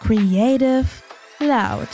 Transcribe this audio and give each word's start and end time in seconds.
Creative 0.00 0.86
Loud. 1.38 1.88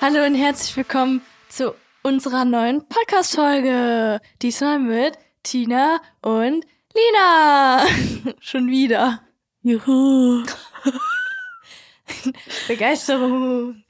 Hallo 0.00 0.24
und 0.26 0.34
herzlich 0.34 0.76
willkommen 0.76 1.22
zu 1.48 1.74
unserer 2.02 2.44
neuen 2.44 2.88
Podcast-Folge. 2.88 4.20
Diesmal 4.42 4.80
mit 4.80 5.16
Tina 5.44 6.00
und 6.22 6.66
Lina. 6.94 7.86
Schon 8.40 8.66
wieder. 8.68 9.22
Juhu. 9.62 10.44
Begeisterung. 12.66 13.84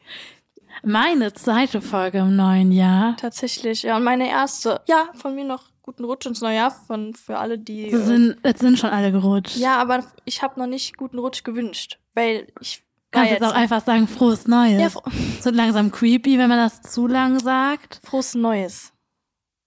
Meine 0.84 1.32
zweite 1.32 1.80
Folge 1.80 2.18
im 2.18 2.36
neuen 2.36 2.72
Jahr. 2.72 3.16
Tatsächlich, 3.16 3.82
ja. 3.82 3.96
Und 3.96 4.04
meine 4.04 4.28
erste. 4.28 4.80
Ja, 4.88 5.08
von 5.14 5.34
mir 5.34 5.44
noch 5.44 5.64
guten 5.82 6.04
Rutsch 6.04 6.26
ins 6.26 6.40
neue 6.40 6.56
Jahr 6.56 6.70
von, 6.70 7.14
für 7.14 7.38
alle, 7.38 7.58
die. 7.58 7.90
Sie 7.90 8.02
sind, 8.02 8.36
jetzt 8.44 8.60
sind 8.60 8.78
schon 8.78 8.90
alle 8.90 9.12
gerutscht. 9.12 9.56
ja, 9.56 9.78
aber 9.78 10.04
ich 10.24 10.42
habe 10.42 10.58
noch 10.58 10.66
nicht 10.66 10.96
guten 10.96 11.18
Rutsch 11.18 11.42
gewünscht, 11.44 11.98
weil 12.14 12.46
ich 12.60 12.82
Kannst 13.12 13.32
jetzt 13.32 13.42
auch 13.42 13.54
einfach 13.54 13.84
sagen, 13.84 14.06
frohes 14.06 14.46
Neues. 14.46 14.80
Ja, 14.80 14.88
fro 14.88 15.02
so 15.40 15.50
langsam 15.50 15.90
creepy, 15.90 16.38
wenn 16.38 16.48
man 16.48 16.58
das 16.58 16.80
zu 16.80 17.06
lang 17.08 17.40
sagt. 17.40 18.00
frohes 18.04 18.34
Neues. 18.34 18.92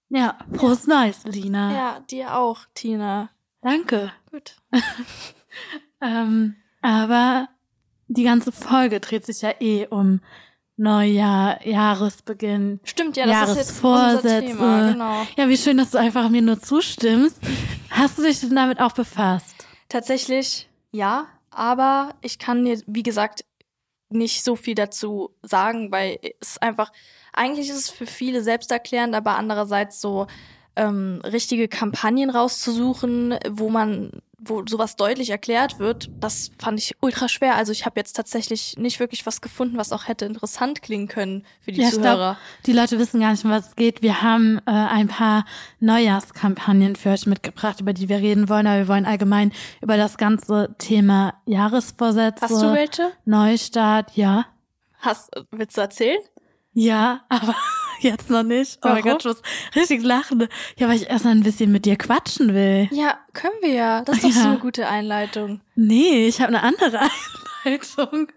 Ja, 0.09 0.37
frohes 0.55 0.87
Neues, 0.87 1.25
Lina. 1.25 1.73
Ja, 1.73 1.99
dir 2.09 2.37
auch, 2.37 2.61
Tina. 2.73 3.29
Danke. 3.61 4.11
Gut. 4.31 4.55
Ähm, 6.01 6.55
aber 6.81 7.47
die 8.07 8.23
ganze 8.23 8.51
Folge 8.51 8.99
dreht 8.99 9.25
sich 9.25 9.41
ja 9.41 9.53
eh 9.59 9.87
um 9.87 10.19
Neujahr, 10.75 11.65
Jahresbeginn. 11.65 12.79
Stimmt, 12.83 13.17
ja, 13.17 13.25
das 13.25 13.51
ist 13.51 13.57
jetzt 13.57 13.83
Jahresvorsätze. 13.83 14.45
Thema, 14.47 14.91
genau. 14.91 15.27
Ja, 15.37 15.49
wie 15.49 15.57
schön, 15.57 15.77
dass 15.77 15.91
du 15.91 15.99
einfach 15.99 16.29
mir 16.29 16.41
nur 16.41 16.59
zustimmst. 16.59 17.37
Hast 17.89 18.17
du 18.17 18.23
dich 18.23 18.39
denn 18.39 18.55
damit 18.55 18.79
auch 18.79 18.93
befasst? 18.93 19.55
Tatsächlich 19.89 20.67
ja, 20.93 21.27
aber 21.49 22.13
ich 22.21 22.37
kann 22.37 22.63
dir, 22.63 22.79
wie 22.85 23.03
gesagt, 23.03 23.43
nicht 24.09 24.43
so 24.43 24.55
viel 24.55 24.75
dazu 24.75 25.35
sagen, 25.41 25.91
weil 25.91 26.19
es 26.39 26.59
einfach, 26.59 26.91
eigentlich 27.33 27.69
ist 27.69 27.77
es 27.77 27.89
für 27.89 28.05
viele 28.05 28.43
selbsterklärend, 28.43 29.15
aber 29.15 29.35
andererseits 29.35 29.99
so 29.99 30.27
ähm, 30.75 31.21
richtige 31.23 31.67
Kampagnen 31.67 32.29
rauszusuchen, 32.29 33.35
wo 33.49 33.69
man, 33.69 34.11
wo 34.39 34.63
sowas 34.67 34.95
deutlich 34.95 35.29
erklärt 35.29 35.79
wird, 35.79 36.09
das 36.19 36.51
fand 36.57 36.79
ich 36.79 36.95
ultra 37.01 37.27
schwer. 37.29 37.55
Also 37.55 37.71
ich 37.71 37.85
habe 37.85 37.99
jetzt 37.99 38.13
tatsächlich 38.13 38.75
nicht 38.77 38.99
wirklich 38.99 39.25
was 39.25 39.39
gefunden, 39.41 39.77
was 39.77 39.91
auch 39.93 40.07
hätte 40.07 40.25
interessant 40.25 40.81
klingen 40.81 41.07
können 41.07 41.45
für 41.61 41.71
die 41.71 41.81
Ja, 41.81 41.89
Zuhörer. 41.91 42.15
glaub, 42.33 42.63
die 42.65 42.73
Leute 42.73 42.97
wissen 42.99 43.19
gar 43.21 43.31
nicht, 43.31 43.45
um 43.45 43.51
was 43.51 43.67
es 43.69 43.75
geht. 43.75 44.01
Wir 44.01 44.21
haben 44.21 44.57
äh, 44.65 44.71
ein 44.71 45.07
paar 45.07 45.45
Neujahrskampagnen 45.79 46.95
für 46.95 47.09
euch 47.11 47.25
mitgebracht, 47.25 47.79
über 47.79 47.93
die 47.93 48.09
wir 48.09 48.17
reden 48.17 48.49
wollen, 48.49 48.67
aber 48.67 48.79
wir 48.79 48.87
wollen 48.87 49.05
allgemein 49.05 49.53
über 49.81 49.95
das 49.97 50.17
ganze 50.17 50.75
Thema 50.79 51.35
Jahresvorsätze, 51.45 52.41
Hast 52.41 52.61
du 52.61 52.73
welche? 52.73 53.11
Neustart, 53.25 54.15
ja. 54.15 54.45
Hast, 54.99 55.29
willst 55.51 55.77
du 55.77 55.81
erzählen? 55.81 56.19
Ja, 56.73 57.21
aber 57.29 57.55
jetzt 58.11 58.29
noch 58.29 58.43
nicht. 58.43 58.79
Oh 58.83 58.89
mein 58.89 59.03
Warum? 59.03 59.11
Gott, 59.11 59.19
ich 59.21 59.25
muss 59.25 59.41
richtig 59.75 60.03
lachen. 60.03 60.47
Ja, 60.77 60.87
weil 60.87 60.97
ich 60.97 61.09
erst 61.09 61.25
mal 61.25 61.31
ein 61.31 61.43
bisschen 61.43 61.71
mit 61.71 61.85
dir 61.85 61.95
quatschen 61.97 62.53
will. 62.53 62.87
Ja, 62.91 63.17
können 63.33 63.55
wir 63.61 63.73
ja. 63.73 64.01
Das 64.03 64.17
ist 64.17 64.23
doch 64.25 64.29
so 64.33 64.39
Ja. 64.41 64.49
eine 64.51 64.59
gute 64.59 64.87
Einleitung. 64.87 65.61
Nee, 65.75 66.27
ich 66.27 66.39
habe 66.41 66.49
eine 66.49 66.63
andere 66.63 66.99
Einleitung. 67.65 68.27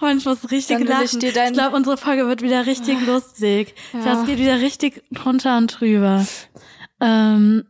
Und 0.00 0.18
ich 0.18 0.24
muss 0.24 0.50
richtig 0.50 0.78
Dann 0.78 0.86
lachen. 0.86 1.18
ich 1.22 1.32
dein- 1.34 1.52
glaube, 1.54 1.74
unsere 1.76 1.96
Folge 1.96 2.28
wird 2.28 2.42
wieder 2.42 2.66
richtig 2.66 3.04
lustig. 3.06 3.74
Ja. 3.92 4.04
Das 4.04 4.26
geht 4.26 4.38
wieder 4.38 4.60
richtig 4.60 5.02
drunter 5.10 5.56
und 5.58 5.80
drüber. 5.80 6.24
Ähm, 7.00 7.64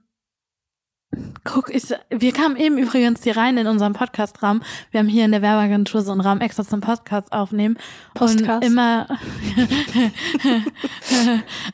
guck, 1.44 1.74
ich, 1.74 1.94
wir 2.10 2.32
kamen 2.32 2.56
eben 2.56 2.78
übrigens 2.78 3.22
hier 3.22 3.36
rein 3.36 3.56
in 3.56 3.66
unserem 3.66 3.92
Podcast-Raum. 3.92 4.62
Wir 4.90 5.00
haben 5.00 5.08
hier 5.08 5.24
in 5.24 5.32
der 5.32 5.42
Werbeagentur 5.42 6.02
so 6.02 6.12
einen 6.12 6.20
Raum 6.20 6.40
extra 6.40 6.64
zum 6.64 6.80
Podcast 6.80 7.32
aufnehmen. 7.32 7.78
Postcast. 8.14 8.64
Und 8.64 8.70
immer, 8.70 9.06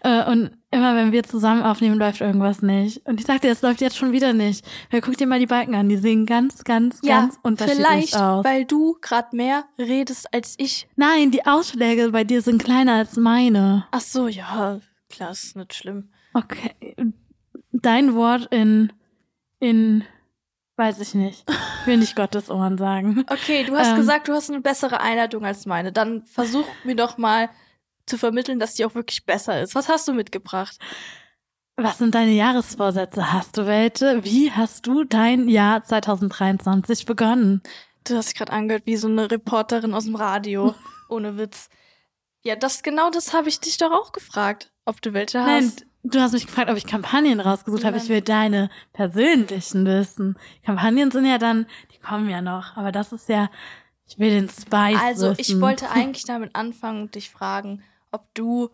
äh, 0.03 0.31
und 0.31 0.51
immer 0.71 0.95
wenn 0.97 1.13
wir 1.13 1.23
zusammen 1.25 1.63
aufnehmen, 1.63 1.99
läuft 1.99 2.21
irgendwas 2.21 2.63
nicht. 2.63 3.07
Und 3.07 3.21
ich 3.21 3.27
sagte, 3.27 3.49
es 3.49 3.63
läuft 3.63 3.81
jetzt 3.81 3.97
schon 3.97 4.13
wieder 4.13 4.33
nicht. 4.33 4.65
Weil 4.91 5.01
guck 5.01 5.17
dir 5.17 5.27
mal 5.27 5.39
die 5.39 5.47
Balken 5.47 5.75
an. 5.75 5.89
Die 5.89 5.97
sehen 5.97 6.27
ganz, 6.27 6.65
ganz, 6.65 7.01
ganz 7.01 7.39
unterschiedlich 7.43 7.87
vielleicht, 7.87 8.17
aus. 8.17 8.45
weil 8.45 8.65
du 8.65 8.97
gerade 9.01 9.37
mehr 9.37 9.65
redest 9.79 10.33
als 10.33 10.55
ich. 10.59 10.89
Nein, 10.97 11.31
die 11.31 11.47
Ausschläge 11.47 12.11
bei 12.11 12.25
dir 12.25 12.43
sind 12.43 12.63
kleiner 12.63 12.95
als 12.95 13.17
meine. 13.17 13.87
Ach 13.91 14.01
so, 14.01 14.29
ja, 14.29 14.81
klar, 15.09 15.31
ist 15.33 15.57
nicht 15.57 15.75
schlimm. 15.75 16.11
Okay. 16.35 16.75
Dein 17.73 18.15
Wort 18.15 18.49
in, 18.53 18.93
in, 19.61 20.05
weiß 20.77 20.99
ich 21.01 21.15
nicht. 21.15 21.45
Will 21.85 21.99
nicht 21.99 22.17
Gottes 22.17 22.51
Ohren 22.51 22.77
sagen. 22.79 23.25
Okay, 23.31 23.65
du 23.65 23.77
hast 23.77 23.91
Ähm. 23.91 23.97
gesagt, 23.97 24.29
du 24.29 24.33
hast 24.33 24.51
eine 24.51 24.61
bessere 24.61 25.01
Einleitung 25.01 25.45
als 25.45 25.67
meine. 25.67 25.93
Dann 25.93 26.25
versuch 26.25 26.67
mir 26.85 26.97
doch 26.97 27.17
mal 27.19 27.49
zu 28.07 28.19
vermitteln, 28.19 28.59
dass 28.59 28.75
die 28.75 28.85
auch 28.85 28.95
wirklich 28.95 29.25
besser 29.25 29.61
ist. 29.63 29.75
Was 29.75 29.89
hast 29.89 30.09
du 30.09 30.13
mitgebracht? 30.13 30.79
Was 31.77 31.99
sind 31.99 32.15
deine 32.15 32.33
Jahresvorsätze? 32.33 33.33
Hast 33.33 33.57
du 33.57 33.67
welche? 33.67 34.25
Wie 34.25 34.51
hast 34.51 34.87
du 34.87 35.05
dein 35.05 35.49
Jahr 35.49 35.83
2023 35.85 37.07
begonnen? 37.07 37.63
Du 38.05 38.17
hast 38.17 38.35
gerade 38.35 38.53
angehört 38.53 38.83
wie 38.87 38.97
so 38.97 39.09
eine 39.09 39.31
Reporterin 39.31 39.95
aus 39.95 40.05
dem 40.05 40.17
Radio. 40.17 40.75
Ohne 41.09 41.39
Witz. 41.39 41.69
Ja, 42.43 42.57
das 42.57 42.83
genau 42.83 43.11
das 43.11 43.33
habe 43.35 43.49
ich 43.49 43.61
dich 43.61 43.77
doch 43.77 43.93
auch 43.93 44.13
gefragt, 44.13 44.73
ob 44.87 45.01
du 45.03 45.13
welche 45.13 45.39
Nein, 45.39 45.65
hast. 45.65 45.87
Du 46.03 46.21
hast 46.21 46.33
mich 46.33 46.47
gefragt, 46.47 46.71
ob 46.71 46.77
ich 46.77 46.87
Kampagnen 46.87 47.41
rausgesucht 47.41 47.85
habe. 47.85 47.97
Ich 47.97 48.09
will 48.09 48.21
deine 48.21 48.71
persönlichen 48.93 49.85
wissen. 49.87 50.39
Kampagnen 50.65 51.11
sind 51.11 51.27
ja 51.27 51.39
dann, 51.39 51.67
die 51.93 51.99
kommen 51.99 52.29
ja 52.29 52.41
noch. 52.41 52.77
Aber 52.77 52.93
das 52.93 53.13
ist 53.13 53.29
ja, 53.29 53.51
ich 54.07 54.19
will 54.19 54.31
den 54.31 54.49
Spice 54.49 55.01
Also, 55.01 55.31
wissen. 55.31 55.41
ich 55.41 55.61
wollte 55.61 55.91
eigentlich 55.95 56.25
damit 56.25 56.55
anfangen 56.55 57.03
und 57.03 57.15
dich 57.15 57.31
fragen, 57.31 57.83
ob 58.11 58.33
du 58.35 58.71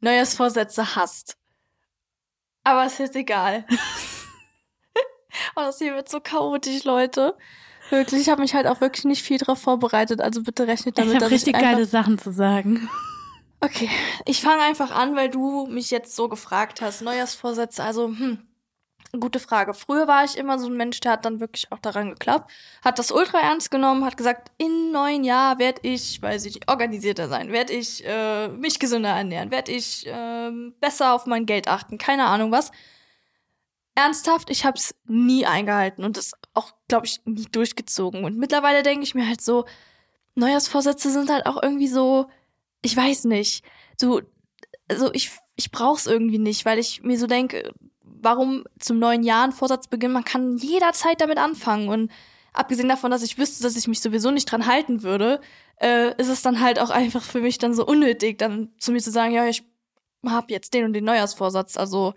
Neujahrsvorsätze 0.00 0.96
hast. 0.96 1.36
Aber 2.62 2.86
ist 2.86 2.98
jetzt 2.98 3.16
egal. 3.16 3.66
oh, 5.56 5.60
das 5.60 5.78
hier 5.78 5.94
wird 5.94 6.08
so 6.08 6.20
chaotisch, 6.20 6.84
Leute. 6.84 7.36
Wirklich, 7.90 8.22
ich 8.22 8.28
habe 8.30 8.40
mich 8.40 8.54
halt 8.54 8.66
auch 8.66 8.80
wirklich 8.80 9.04
nicht 9.04 9.22
viel 9.22 9.36
drauf 9.36 9.60
vorbereitet, 9.60 10.22
also 10.22 10.42
bitte 10.42 10.66
rechnet 10.66 10.96
damit, 10.96 11.10
ich 11.10 11.16
habe 11.16 11.24
dass 11.24 11.32
richtig 11.32 11.48
ich 11.48 11.54
einfach 11.56 11.72
geile 11.72 11.84
Sachen 11.84 12.18
zu 12.18 12.32
sagen. 12.32 12.88
Okay, 13.64 13.88
ich 14.26 14.42
fange 14.42 14.62
einfach 14.62 14.90
an, 14.90 15.16
weil 15.16 15.30
du 15.30 15.66
mich 15.66 15.90
jetzt 15.90 16.14
so 16.14 16.28
gefragt 16.28 16.82
hast. 16.82 17.00
Neujahrsvorsätze, 17.00 17.82
also, 17.82 18.08
hm, 18.08 18.46
gute 19.18 19.40
Frage. 19.40 19.72
Früher 19.72 20.06
war 20.06 20.22
ich 20.24 20.36
immer 20.36 20.58
so 20.58 20.66
ein 20.66 20.76
Mensch, 20.76 21.00
der 21.00 21.12
hat 21.12 21.24
dann 21.24 21.40
wirklich 21.40 21.72
auch 21.72 21.78
daran 21.78 22.10
geklappt, 22.10 22.52
hat 22.84 22.98
das 22.98 23.10
ultra 23.10 23.38
ernst 23.38 23.70
genommen, 23.70 24.04
hat 24.04 24.18
gesagt, 24.18 24.50
in 24.58 24.92
neun 24.92 25.24
Jahr 25.24 25.58
werde 25.58 25.80
ich, 25.82 26.20
weiß 26.20 26.44
ich 26.44 26.56
nicht, 26.56 26.68
organisierter 26.68 27.28
sein, 27.28 27.52
werde 27.52 27.72
ich 27.72 28.04
äh, 28.04 28.48
mich 28.48 28.78
gesünder 28.78 29.10
ernähren, 29.10 29.50
werde 29.50 29.72
ich 29.72 30.04
ähm, 30.08 30.74
besser 30.80 31.14
auf 31.14 31.24
mein 31.24 31.46
Geld 31.46 31.66
achten, 31.66 31.96
keine 31.96 32.26
Ahnung 32.26 32.52
was. 32.52 32.70
Ernsthaft, 33.94 34.50
ich 34.50 34.66
habe 34.66 34.76
es 34.76 34.94
nie 35.06 35.46
eingehalten 35.46 36.04
und 36.04 36.18
das 36.18 36.32
auch, 36.52 36.72
glaube 36.88 37.06
ich, 37.06 37.20
nie 37.24 37.46
durchgezogen. 37.46 38.24
Und 38.24 38.36
mittlerweile 38.36 38.82
denke 38.82 39.04
ich 39.04 39.14
mir 39.14 39.26
halt 39.26 39.40
so, 39.40 39.64
Neujahrsvorsätze 40.34 41.10
sind 41.10 41.30
halt 41.30 41.46
auch 41.46 41.62
irgendwie 41.62 41.88
so, 41.88 42.28
ich 42.84 42.96
weiß 42.96 43.24
nicht, 43.24 43.64
so, 43.96 44.20
so 44.94 45.10
ich, 45.12 45.30
ich 45.56 45.70
brauch's 45.70 46.06
irgendwie 46.06 46.38
nicht, 46.38 46.64
weil 46.66 46.78
ich 46.78 47.02
mir 47.02 47.18
so 47.18 47.26
denke, 47.26 47.72
warum 48.02 48.64
zum 48.78 48.98
neuen 48.98 49.22
Jahr 49.22 49.44
ein 49.44 49.52
Vorsatz 49.52 49.88
beginnen? 49.88 50.12
Man 50.12 50.24
kann 50.24 50.58
jederzeit 50.58 51.20
damit 51.20 51.38
anfangen 51.38 51.88
und 51.88 52.12
abgesehen 52.52 52.88
davon, 52.88 53.10
dass 53.10 53.22
ich 53.22 53.38
wüsste, 53.38 53.62
dass 53.62 53.76
ich 53.76 53.88
mich 53.88 54.00
sowieso 54.00 54.30
nicht 54.30 54.44
dran 54.44 54.66
halten 54.66 55.02
würde, 55.02 55.40
äh, 55.80 56.14
ist 56.20 56.28
es 56.28 56.42
dann 56.42 56.60
halt 56.60 56.78
auch 56.78 56.90
einfach 56.90 57.22
für 57.22 57.40
mich 57.40 57.56
dann 57.56 57.72
so 57.72 57.86
unnötig, 57.86 58.38
dann 58.38 58.72
zu 58.78 58.92
mir 58.92 59.00
zu 59.00 59.10
sagen, 59.10 59.32
ja, 59.32 59.46
ich 59.46 59.64
hab 60.26 60.50
jetzt 60.50 60.74
den 60.74 60.84
und 60.84 60.92
den 60.92 61.04
Neujahrsvorsatz. 61.04 61.78
Also 61.78 62.12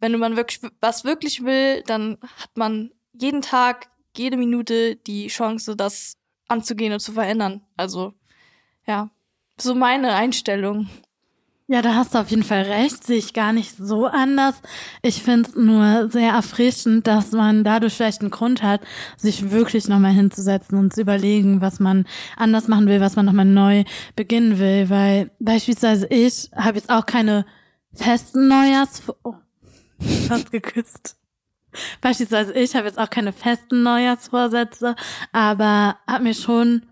wenn 0.00 0.18
man 0.18 0.36
wirklich 0.36 0.60
was 0.80 1.04
wirklich 1.04 1.44
will, 1.44 1.82
dann 1.86 2.18
hat 2.22 2.56
man 2.56 2.90
jeden 3.12 3.42
Tag, 3.42 3.88
jede 4.16 4.36
Minute 4.36 4.96
die 4.96 5.28
Chance, 5.28 5.76
das 5.76 6.16
anzugehen 6.48 6.92
und 6.92 7.00
zu 7.00 7.12
verändern. 7.12 7.64
Also 7.76 8.14
ja, 8.84 9.10
so 9.60 9.74
meine 9.74 10.14
Einstellung. 10.14 10.88
Ja, 11.70 11.82
da 11.82 11.94
hast 11.94 12.14
du 12.14 12.18
auf 12.18 12.30
jeden 12.30 12.44
Fall 12.44 12.62
recht, 12.62 13.04
sehe 13.04 13.18
ich 13.18 13.34
gar 13.34 13.52
nicht 13.52 13.76
so 13.76 14.06
anders. 14.06 14.54
Ich 15.02 15.22
finde 15.22 15.50
es 15.50 15.54
nur 15.54 16.10
sehr 16.10 16.32
erfrischend, 16.32 17.06
dass 17.06 17.32
man 17.32 17.62
dadurch 17.62 17.92
vielleicht 17.92 18.22
einen 18.22 18.30
Grund 18.30 18.62
hat, 18.62 18.80
sich 19.18 19.50
wirklich 19.50 19.86
nochmal 19.86 20.12
hinzusetzen 20.12 20.78
und 20.78 20.94
zu 20.94 21.02
überlegen, 21.02 21.60
was 21.60 21.78
man 21.78 22.06
anders 22.38 22.68
machen 22.68 22.86
will, 22.86 23.02
was 23.02 23.16
man 23.16 23.26
nochmal 23.26 23.44
neu 23.44 23.84
beginnen 24.16 24.58
will. 24.58 24.88
Weil 24.88 25.30
beispielsweise 25.40 26.06
ich 26.06 26.50
habe 26.56 26.78
jetzt 26.78 26.88
auch 26.88 27.04
keine 27.04 27.44
festen 27.92 28.48
Neujahrs... 28.48 29.02
Oh, 29.22 29.34
fast 30.26 30.50
geküsst. 30.50 31.18
Beispielsweise 32.00 32.54
ich 32.54 32.74
habe 32.76 32.86
jetzt 32.86 32.98
auch 32.98 33.10
keine 33.10 33.34
festen 33.34 33.82
Neujahrsvorsätze, 33.82 34.96
aber 35.32 35.98
habe 36.06 36.24
mir 36.24 36.34
schon 36.34 36.82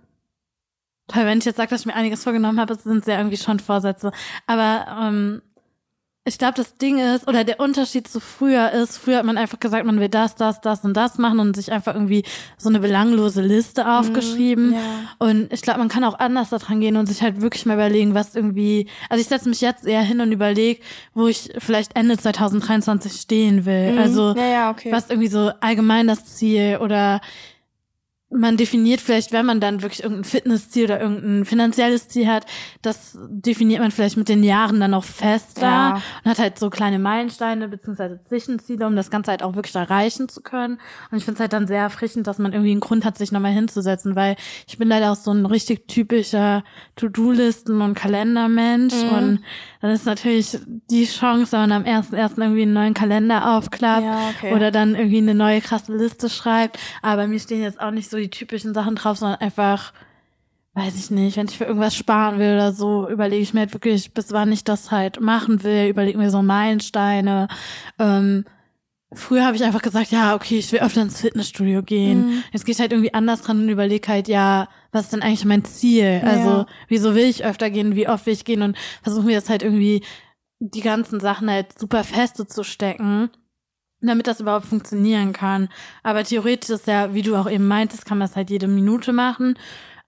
Toll, 1.08 1.24
wenn 1.24 1.38
ich 1.38 1.44
jetzt 1.44 1.56
sage, 1.56 1.70
dass 1.70 1.80
ich 1.80 1.86
mir 1.86 1.94
einiges 1.94 2.24
vorgenommen 2.24 2.60
habe, 2.60 2.74
sind 2.74 2.98
es 2.98 3.06
ja 3.06 3.18
irgendwie 3.18 3.36
schon 3.36 3.60
Vorsätze. 3.60 4.10
Aber 4.46 4.86
ähm, 5.00 5.42
ich 6.28 6.38
glaube, 6.38 6.54
das 6.56 6.74
Ding 6.74 6.98
ist, 6.98 7.28
oder 7.28 7.44
der 7.44 7.60
Unterschied 7.60 8.08
zu 8.08 8.18
früher 8.18 8.72
ist, 8.72 8.98
früher 8.98 9.18
hat 9.18 9.24
man 9.24 9.38
einfach 9.38 9.60
gesagt, 9.60 9.86
man 9.86 10.00
will 10.00 10.08
das, 10.08 10.34
das, 10.34 10.60
das 10.60 10.84
und 10.84 10.94
das 10.94 11.18
machen 11.18 11.38
und 11.38 11.54
sich 11.54 11.70
einfach 11.70 11.94
irgendwie 11.94 12.24
so 12.58 12.68
eine 12.68 12.80
belanglose 12.80 13.42
Liste 13.42 13.88
aufgeschrieben. 13.88 14.70
Mhm, 14.70 14.74
ja. 14.74 14.80
Und 15.18 15.52
ich 15.52 15.62
glaube, 15.62 15.78
man 15.78 15.88
kann 15.88 16.02
auch 16.02 16.18
anders 16.18 16.50
daran 16.50 16.80
gehen 16.80 16.96
und 16.96 17.06
sich 17.06 17.22
halt 17.22 17.40
wirklich 17.40 17.64
mal 17.64 17.74
überlegen, 17.74 18.14
was 18.14 18.34
irgendwie, 18.34 18.88
also 19.08 19.20
ich 19.20 19.28
setze 19.28 19.48
mich 19.48 19.60
jetzt 19.60 19.86
eher 19.86 20.02
hin 20.02 20.20
und 20.20 20.32
überlege, 20.32 20.80
wo 21.14 21.28
ich 21.28 21.50
vielleicht 21.58 21.94
Ende 21.94 22.18
2023 22.18 23.12
stehen 23.12 23.64
will. 23.64 23.92
Mhm. 23.92 23.98
Also 23.98 24.34
Ja, 24.34 24.46
ja, 24.46 24.70
okay. 24.72 24.90
was 24.90 25.08
irgendwie 25.08 25.28
so 25.28 25.52
allgemein 25.60 26.08
das 26.08 26.24
Ziel 26.24 26.78
oder 26.82 27.20
man 28.28 28.56
definiert 28.56 29.00
vielleicht, 29.00 29.30
wenn 29.30 29.46
man 29.46 29.60
dann 29.60 29.82
wirklich 29.82 30.02
irgendein 30.02 30.24
Fitnessziel 30.24 30.86
oder 30.86 31.00
irgendein 31.00 31.44
finanzielles 31.44 32.08
Ziel 32.08 32.26
hat, 32.26 32.44
das 32.82 33.16
definiert 33.28 33.80
man 33.80 33.92
vielleicht 33.92 34.16
mit 34.16 34.28
den 34.28 34.42
Jahren 34.42 34.80
dann 34.80 34.94
auch 34.94 35.04
fester 35.04 35.62
Ja. 35.62 36.02
und 36.24 36.30
hat 36.32 36.40
halt 36.40 36.58
so 36.58 36.68
kleine 36.68 36.98
Meilensteine 36.98 37.68
beziehungsweise 37.68 38.20
Zwischenziele, 38.26 38.84
um 38.84 38.96
das 38.96 39.10
Ganze 39.10 39.30
halt 39.30 39.44
auch 39.44 39.54
wirklich 39.54 39.76
erreichen 39.76 40.28
zu 40.28 40.40
können. 40.42 40.80
Und 41.12 41.18
ich 41.18 41.24
finde 41.24 41.36
es 41.36 41.40
halt 41.40 41.52
dann 41.52 41.68
sehr 41.68 41.82
erfrischend, 41.82 42.26
dass 42.26 42.38
man 42.38 42.52
irgendwie 42.52 42.72
einen 42.72 42.80
Grund 42.80 43.04
hat, 43.04 43.16
sich 43.16 43.30
nochmal 43.30 43.52
hinzusetzen, 43.52 44.16
weil 44.16 44.34
ich 44.66 44.76
bin 44.76 44.88
leider 44.88 45.12
auch 45.12 45.16
so 45.16 45.30
ein 45.30 45.46
richtig 45.46 45.86
typischer 45.86 46.64
To-Do-Listen- 46.96 47.80
und 47.80 47.94
Kalendermensch 47.94 48.94
Mhm. 48.94 49.08
und 49.16 49.40
dann 49.82 49.90
ist 49.92 50.04
natürlich 50.06 50.58
die 50.90 51.04
Chance, 51.06 51.52
wenn 51.52 51.60
man 51.60 51.72
am 51.72 51.84
ersten 51.84 52.16
ersten 52.16 52.42
irgendwie 52.42 52.62
einen 52.62 52.72
neuen 52.72 52.94
Kalender 52.94 53.56
aufklappt 53.56 54.02
Ja, 54.04 54.30
okay. 54.36 54.52
oder 54.52 54.72
dann 54.72 54.96
irgendwie 54.96 55.18
eine 55.18 55.34
neue 55.34 55.60
krasse 55.60 55.94
Liste 55.96 56.28
schreibt. 56.28 56.78
Aber 57.02 57.28
mir 57.28 57.38
stehen 57.38 57.62
jetzt 57.62 57.80
auch 57.80 57.92
nicht 57.92 58.10
so 58.10 58.15
die 58.16 58.30
typischen 58.30 58.74
Sachen 58.74 58.94
drauf, 58.96 59.18
sondern 59.18 59.40
einfach, 59.40 59.92
weiß 60.74 60.94
ich 60.96 61.10
nicht, 61.10 61.36
wenn 61.36 61.48
ich 61.48 61.56
für 61.58 61.64
irgendwas 61.64 61.94
sparen 61.94 62.38
will 62.38 62.54
oder 62.54 62.72
so, 62.72 63.08
überlege 63.08 63.42
ich 63.42 63.54
mir 63.54 63.60
halt 63.60 63.72
wirklich, 63.72 64.12
bis 64.12 64.32
wann 64.32 64.52
ich 64.52 64.64
das 64.64 64.90
halt 64.90 65.20
machen 65.20 65.62
will, 65.62 65.88
überlege 65.88 66.18
mir 66.18 66.30
so 66.30 66.42
Meilensteine. 66.42 67.48
Ähm, 67.98 68.44
früher 69.12 69.46
habe 69.46 69.56
ich 69.56 69.64
einfach 69.64 69.82
gesagt, 69.82 70.10
ja, 70.10 70.34
okay, 70.34 70.58
ich 70.58 70.70
will 70.72 70.80
öfter 70.80 71.02
ins 71.02 71.20
Fitnessstudio 71.20 71.82
gehen. 71.82 72.26
Mhm. 72.26 72.42
Jetzt 72.52 72.66
gehe 72.66 72.72
ich 72.74 72.80
halt 72.80 72.92
irgendwie 72.92 73.14
anders 73.14 73.42
dran 73.42 73.62
und 73.62 73.68
überlege 73.68 74.06
halt, 74.08 74.28
ja, 74.28 74.68
was 74.92 75.04
ist 75.04 75.12
denn 75.12 75.22
eigentlich 75.22 75.44
mein 75.44 75.64
Ziel? 75.64 76.22
Also, 76.24 76.48
Ja. 76.48 76.66
wieso 76.88 77.14
will 77.14 77.24
ich 77.24 77.44
öfter 77.44 77.70
gehen, 77.70 77.94
wie 77.96 78.08
oft 78.08 78.26
will 78.26 78.34
ich 78.34 78.44
gehen 78.44 78.62
und 78.62 78.76
versuche 79.02 79.24
mir 79.26 79.36
das 79.36 79.48
halt 79.48 79.62
irgendwie 79.62 80.02
die 80.58 80.80
ganzen 80.80 81.20
Sachen 81.20 81.50
halt 81.50 81.78
super 81.78 82.02
feste 82.04 82.46
zu 82.46 82.64
stecken, 82.64 83.30
damit 84.00 84.26
das 84.26 84.40
überhaupt 84.40 84.66
funktionieren 84.66 85.32
kann. 85.32 85.68
Aber 86.02 86.22
theoretisch 86.24 86.70
ist 86.70 86.86
ja, 86.86 87.14
wie 87.14 87.22
du 87.22 87.36
auch 87.36 87.50
eben 87.50 87.66
meintest, 87.66 88.04
kann 88.06 88.18
man 88.18 88.28
es 88.28 88.36
halt 88.36 88.50
jede 88.50 88.68
Minute 88.68 89.12
machen. 89.12 89.58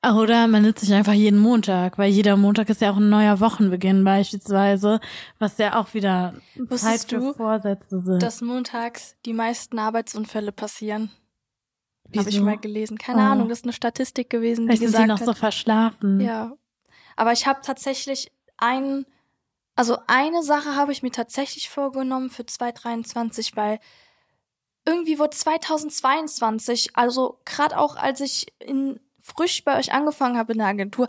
Oder 0.06 0.46
man 0.46 0.62
nutzt 0.62 0.81
sich 0.85 0.94
einfach 0.94 1.12
jeden 1.12 1.40
Montag, 1.40 1.99
weil 1.99 2.08
jeder 2.12 2.37
Montag 2.37 2.69
ist 2.69 2.81
ja 2.81 2.93
auch 2.93 2.99
ein 2.99 3.08
neuer 3.11 3.40
Wochenbeginn 3.40 4.05
beispielsweise, 4.05 5.00
was 5.40 5.58
ja 5.58 5.75
auch 5.81 5.93
wieder 5.93 6.35
Wusstest 6.55 6.82
Zeit 6.85 7.00
für 7.11 7.17
du, 7.19 7.35
Vorsätze 7.35 8.00
sind. 8.00 8.23
dass 8.23 8.40
montags 8.40 9.17
die 9.26 9.32
meisten 9.32 9.76
Arbeitsunfälle 9.81 10.52
passieren. 10.52 11.11
Habe 12.17 12.31
ich 12.31 12.40
mal 12.40 12.56
gelesen. 12.58 12.96
Keine 12.96 13.23
Oh. 13.23 13.25
Ahnung, 13.25 13.49
das 13.49 13.58
ist 13.58 13.64
eine 13.64 13.73
Statistik 13.73 14.31
gewesen, 14.31 14.69
die 14.69 14.76
Vielleicht 14.76 14.82
sind 14.82 14.88
die 14.88 14.93
gesagt 14.93 15.08
noch 15.08 15.20
hat. 15.20 15.26
so 15.26 15.35
verschlafen. 15.35 16.20
Ja. 16.20 16.52
Aber 17.17 17.32
ich 17.32 17.46
habe 17.49 17.58
tatsächlich 17.62 18.31
ein, 18.56 19.05
also 19.78 19.96
eine 20.08 20.42
Sache 20.42 20.75
habe 20.75 20.90
ich 20.90 21.04
mir 21.04 21.12
tatsächlich 21.12 21.70
vorgenommen 21.70 22.30
für 22.30 22.44
2023, 22.44 23.54
weil 23.54 23.78
irgendwie 24.84 25.20
wurde 25.20 25.36
2022, 25.36 26.96
also 26.96 27.40
gerade 27.44 27.78
auch 27.78 27.94
als 27.94 28.20
ich 28.20 28.48
in 28.58 28.98
frisch 29.22 29.62
bei 29.62 29.78
euch 29.78 29.92
angefangen 29.92 30.36
habe 30.36 30.50
in 30.50 30.58
der 30.58 30.66
Agentur, 30.66 31.06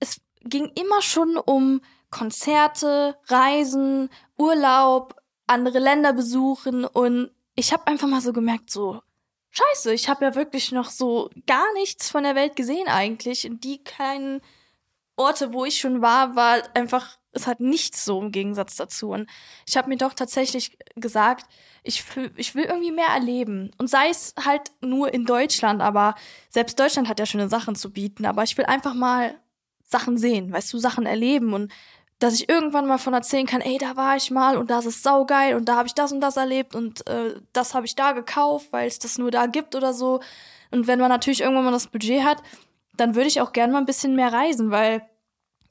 es 0.00 0.20
ging 0.40 0.72
immer 0.74 1.00
schon 1.00 1.36
um 1.36 1.80
Konzerte, 2.10 3.16
Reisen, 3.26 4.10
Urlaub, 4.36 5.14
andere 5.46 5.78
Länder 5.78 6.12
besuchen 6.12 6.84
und 6.84 7.30
ich 7.54 7.72
habe 7.72 7.86
einfach 7.86 8.08
mal 8.08 8.20
so 8.20 8.32
gemerkt, 8.32 8.68
so 8.72 9.00
Scheiße, 9.50 9.94
ich 9.94 10.08
habe 10.08 10.24
ja 10.24 10.34
wirklich 10.34 10.72
noch 10.72 10.90
so 10.90 11.30
gar 11.46 11.72
nichts 11.74 12.10
von 12.10 12.24
der 12.24 12.34
Welt 12.34 12.56
gesehen 12.56 12.88
eigentlich. 12.88 13.48
Und 13.48 13.62
die 13.62 13.84
kleinen 13.84 14.40
Orte, 15.14 15.52
wo 15.52 15.64
ich 15.64 15.78
schon 15.78 16.02
war, 16.02 16.34
war 16.34 16.62
einfach, 16.74 17.18
es 17.32 17.46
hat 17.46 17.60
nichts 17.60 18.04
so 18.04 18.20
im 18.20 18.30
Gegensatz 18.30 18.76
dazu. 18.76 19.10
Und 19.10 19.28
ich 19.66 19.76
habe 19.76 19.88
mir 19.88 19.96
doch 19.96 20.14
tatsächlich 20.14 20.76
gesagt, 20.96 21.46
ich, 21.82 22.04
ich 22.36 22.54
will 22.54 22.64
irgendwie 22.64 22.92
mehr 22.92 23.08
erleben. 23.08 23.70
Und 23.78 23.88
sei 23.90 24.08
es 24.08 24.34
halt 24.44 24.70
nur 24.80 25.12
in 25.12 25.24
Deutschland, 25.24 25.80
aber 25.80 26.14
selbst 26.50 26.78
Deutschland 26.78 27.08
hat 27.08 27.18
ja 27.18 27.26
schöne 27.26 27.48
Sachen 27.48 27.74
zu 27.74 27.92
bieten. 27.92 28.26
Aber 28.26 28.42
ich 28.42 28.56
will 28.56 28.66
einfach 28.66 28.94
mal 28.94 29.34
Sachen 29.84 30.16
sehen, 30.16 30.52
weißt 30.52 30.72
du, 30.72 30.78
Sachen 30.78 31.06
erleben 31.06 31.52
und 31.52 31.72
dass 32.18 32.34
ich 32.34 32.48
irgendwann 32.48 32.86
mal 32.86 32.98
von 32.98 33.14
erzählen 33.14 33.46
kann, 33.46 33.60
ey, 33.60 33.78
da 33.78 33.96
war 33.96 34.16
ich 34.16 34.30
mal 34.30 34.56
und 34.56 34.70
das 34.70 34.86
ist 34.86 35.02
saugeil 35.02 35.56
und 35.56 35.68
da 35.68 35.76
habe 35.76 35.88
ich 35.88 35.94
das 35.94 36.12
und 36.12 36.20
das 36.20 36.36
erlebt 36.36 36.76
und 36.76 37.06
äh, 37.08 37.34
das 37.52 37.74
habe 37.74 37.84
ich 37.84 37.96
da 37.96 38.12
gekauft, 38.12 38.68
weil 38.70 38.86
es 38.86 39.00
das 39.00 39.18
nur 39.18 39.32
da 39.32 39.46
gibt 39.46 39.74
oder 39.74 39.92
so. 39.92 40.20
Und 40.70 40.86
wenn 40.86 41.00
man 41.00 41.08
natürlich 41.08 41.40
irgendwann 41.40 41.64
mal 41.64 41.72
das 41.72 41.88
Budget 41.88 42.22
hat, 42.22 42.38
dann 42.96 43.16
würde 43.16 43.26
ich 43.26 43.40
auch 43.40 43.52
gerne 43.52 43.72
mal 43.72 43.80
ein 43.80 43.86
bisschen 43.86 44.14
mehr 44.14 44.32
reisen, 44.32 44.70
weil 44.70 45.02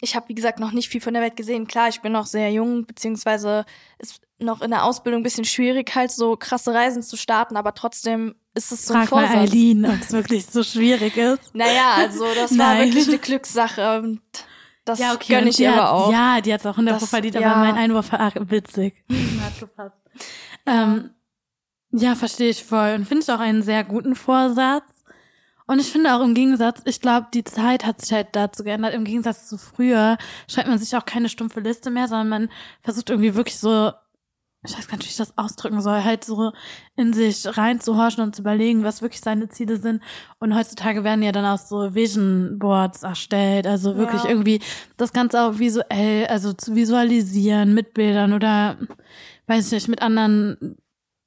ich 0.02 0.16
habe, 0.16 0.28
wie 0.30 0.36
gesagt, 0.36 0.60
noch 0.60 0.72
nicht 0.72 0.90
viel 0.90 1.00
von 1.02 1.14
der 1.14 1.22
Welt 1.24 1.36
gesehen. 1.36 1.68
Klar, 1.68 1.88
ich 1.90 2.02
bin 2.02 2.12
noch 2.12 2.26
sehr 2.26 2.52
jung, 2.52 2.86
beziehungsweise 2.86 3.66
ist 4.00 4.20
noch 4.40 4.62
in 4.62 4.72
der 4.72 4.84
Ausbildung 4.84 5.22
ein 5.22 5.24
bisschen 5.24 5.46
schwierig, 5.46 5.94
halt 5.96 6.12
so 6.12 6.36
krasse 6.36 6.74
Reisen 6.74 7.04
zu 7.04 7.16
starten, 7.16 7.56
aber 7.56 7.76
trotzdem 7.76 8.34
ist 8.56 8.72
es 8.72 8.88
so 8.88 8.94
ein 8.96 9.08
Frag 9.08 9.12
mal 9.12 9.28
Vorsatz. 9.28 9.52
Eileen, 9.52 9.86
ob 9.86 10.02
es 10.02 10.12
wirklich 10.12 10.46
so 10.48 10.64
schwierig 10.64 11.16
ist. 11.16 11.40
Naja, 11.54 11.94
also 11.98 12.26
das 12.36 12.58
war 12.58 12.80
wirklich 12.80 13.08
eine 13.08 13.20
Glückssache 13.20 14.00
und 14.00 14.22
das 14.84 14.98
Ja, 14.98 15.14
okay. 15.14 15.36
gönne 15.36 15.50
ich 15.50 15.58
die 15.58 15.64
ihr 15.64 15.74
aber 15.74 15.92
auch. 15.92 16.12
Ja, 16.12 16.42
die 16.42 16.52
hat 16.52 16.62
es 16.62 16.66
auch 16.66 16.72
100 16.72 17.00
Das- 17.02 17.10
verdient, 17.10 17.36
ja. 17.36 17.52
aber 17.52 17.60
mein 17.60 17.76
Einwurf 17.76 18.12
war 18.12 18.32
witzig. 18.50 18.96
Hat 19.44 19.60
gepasst. 19.60 20.02
Ähm, 20.66 21.12
ja, 21.92 22.16
verstehe 22.16 22.50
ich 22.50 22.64
voll. 22.64 22.96
Und 22.96 23.06
finde 23.06 23.24
ich 23.24 23.30
auch 23.32 23.40
einen 23.40 23.62
sehr 23.62 23.84
guten 23.84 24.16
Vorsatz. 24.16 24.86
Und 25.72 25.80
ich 25.80 25.90
finde 25.90 26.14
auch 26.14 26.20
im 26.22 26.34
Gegensatz, 26.34 26.82
ich 26.84 27.00
glaube, 27.00 27.28
die 27.34 27.46
Zeit 27.46 27.86
hat 27.86 28.02
sich 28.02 28.12
halt 28.12 28.28
dazu 28.34 28.66
geändert. 28.66 28.94
Im 28.94 29.06
Gegensatz 29.06 29.48
zu 29.48 29.58
früher 29.58 30.18
schreibt 30.50 30.68
man 30.68 30.78
sich 30.78 30.94
auch 30.98 31.06
keine 31.06 31.30
stumpfe 31.30 31.62
Liste 31.62 31.92
mehr, 31.92 32.10
sondern 32.10 32.28
man 32.28 32.50
versucht 32.82 33.10
irgendwie 33.10 33.36
wirklich 33.36 33.58
so, 33.58 33.94
ich 34.68 34.78
weiß 34.78 34.90
gar 34.90 34.98
nicht, 34.98 35.08
wie 35.08 35.12
ich 35.12 35.16
das 35.16 35.38
ausdrücken 35.38 35.80
soll, 35.80 36.04
halt 36.04 36.26
so 36.26 36.52
in 36.98 37.14
sich 37.14 37.58
reinzuhorchen 37.58 38.22
und 38.22 38.36
zu 38.36 38.42
überlegen, 38.42 38.84
was 38.84 39.02
wirklich 39.02 39.22
seine 39.22 39.48
Ziele 39.48 39.78
sind. 39.78 40.04
Und 40.40 40.54
heutzutage 40.54 41.06
werden 41.06 41.24
ja 41.24 41.32
dann 41.32 41.46
auch 41.46 41.58
so 41.58 41.96
Vision 41.96 42.60
Boards 42.60 43.04
erstellt, 43.04 43.66
also 43.66 43.96
wirklich 43.96 44.24
Ja. 44.26 44.30
irgendwie 44.30 44.60
das 44.98 45.14
Ganze 45.14 45.42
auch 45.42 45.58
visuell, 45.58 46.28
also 46.28 46.52
zu 46.52 46.76
visualisieren 46.76 47.74
mit 47.74 47.94
Bildern 47.94 48.34
oder 48.34 48.76
weiß 49.48 49.68
ich 49.68 49.72
nicht, 49.72 49.88
mit 49.88 50.02
anderen 50.02 50.76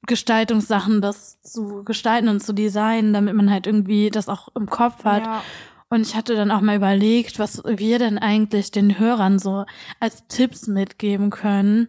Gestaltungssachen 0.05 1.01
das 1.01 1.41
zu 1.41 1.83
gestalten 1.83 2.29
und 2.29 2.41
zu 2.41 2.53
designen, 2.53 3.13
damit 3.13 3.35
man 3.35 3.51
halt 3.51 3.67
irgendwie 3.67 4.09
das 4.09 4.29
auch 4.29 4.49
im 4.55 4.67
Kopf 4.67 5.03
hat. 5.03 5.25
Ja. 5.25 5.43
Und 5.89 6.01
ich 6.01 6.15
hatte 6.15 6.35
dann 6.35 6.51
auch 6.51 6.61
mal 6.61 6.75
überlegt, 6.75 7.39
was 7.39 7.63
wir 7.65 7.99
denn 7.99 8.17
eigentlich 8.17 8.71
den 8.71 8.97
Hörern 8.97 9.39
so 9.39 9.65
als 9.99 10.27
Tipps 10.27 10.67
mitgeben 10.67 11.29
können, 11.29 11.87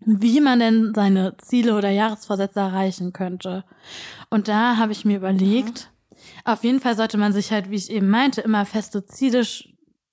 wie 0.00 0.40
man 0.40 0.58
denn 0.58 0.92
seine 0.94 1.36
Ziele 1.38 1.76
oder 1.76 1.90
Jahresvorsätze 1.90 2.60
erreichen 2.60 3.12
könnte. 3.12 3.64
Und 4.28 4.48
da 4.48 4.76
habe 4.76 4.92
ich 4.92 5.04
mir 5.04 5.16
überlegt, 5.16 5.90
auf 6.44 6.64
jeden 6.64 6.80
Fall 6.80 6.96
sollte 6.96 7.16
man 7.16 7.32
sich 7.32 7.50
halt, 7.50 7.70
wie 7.70 7.76
ich 7.76 7.90
eben 7.90 8.08
meinte, 8.08 8.42
immer 8.42 8.66
feste 8.66 9.06
Ziele 9.06 9.44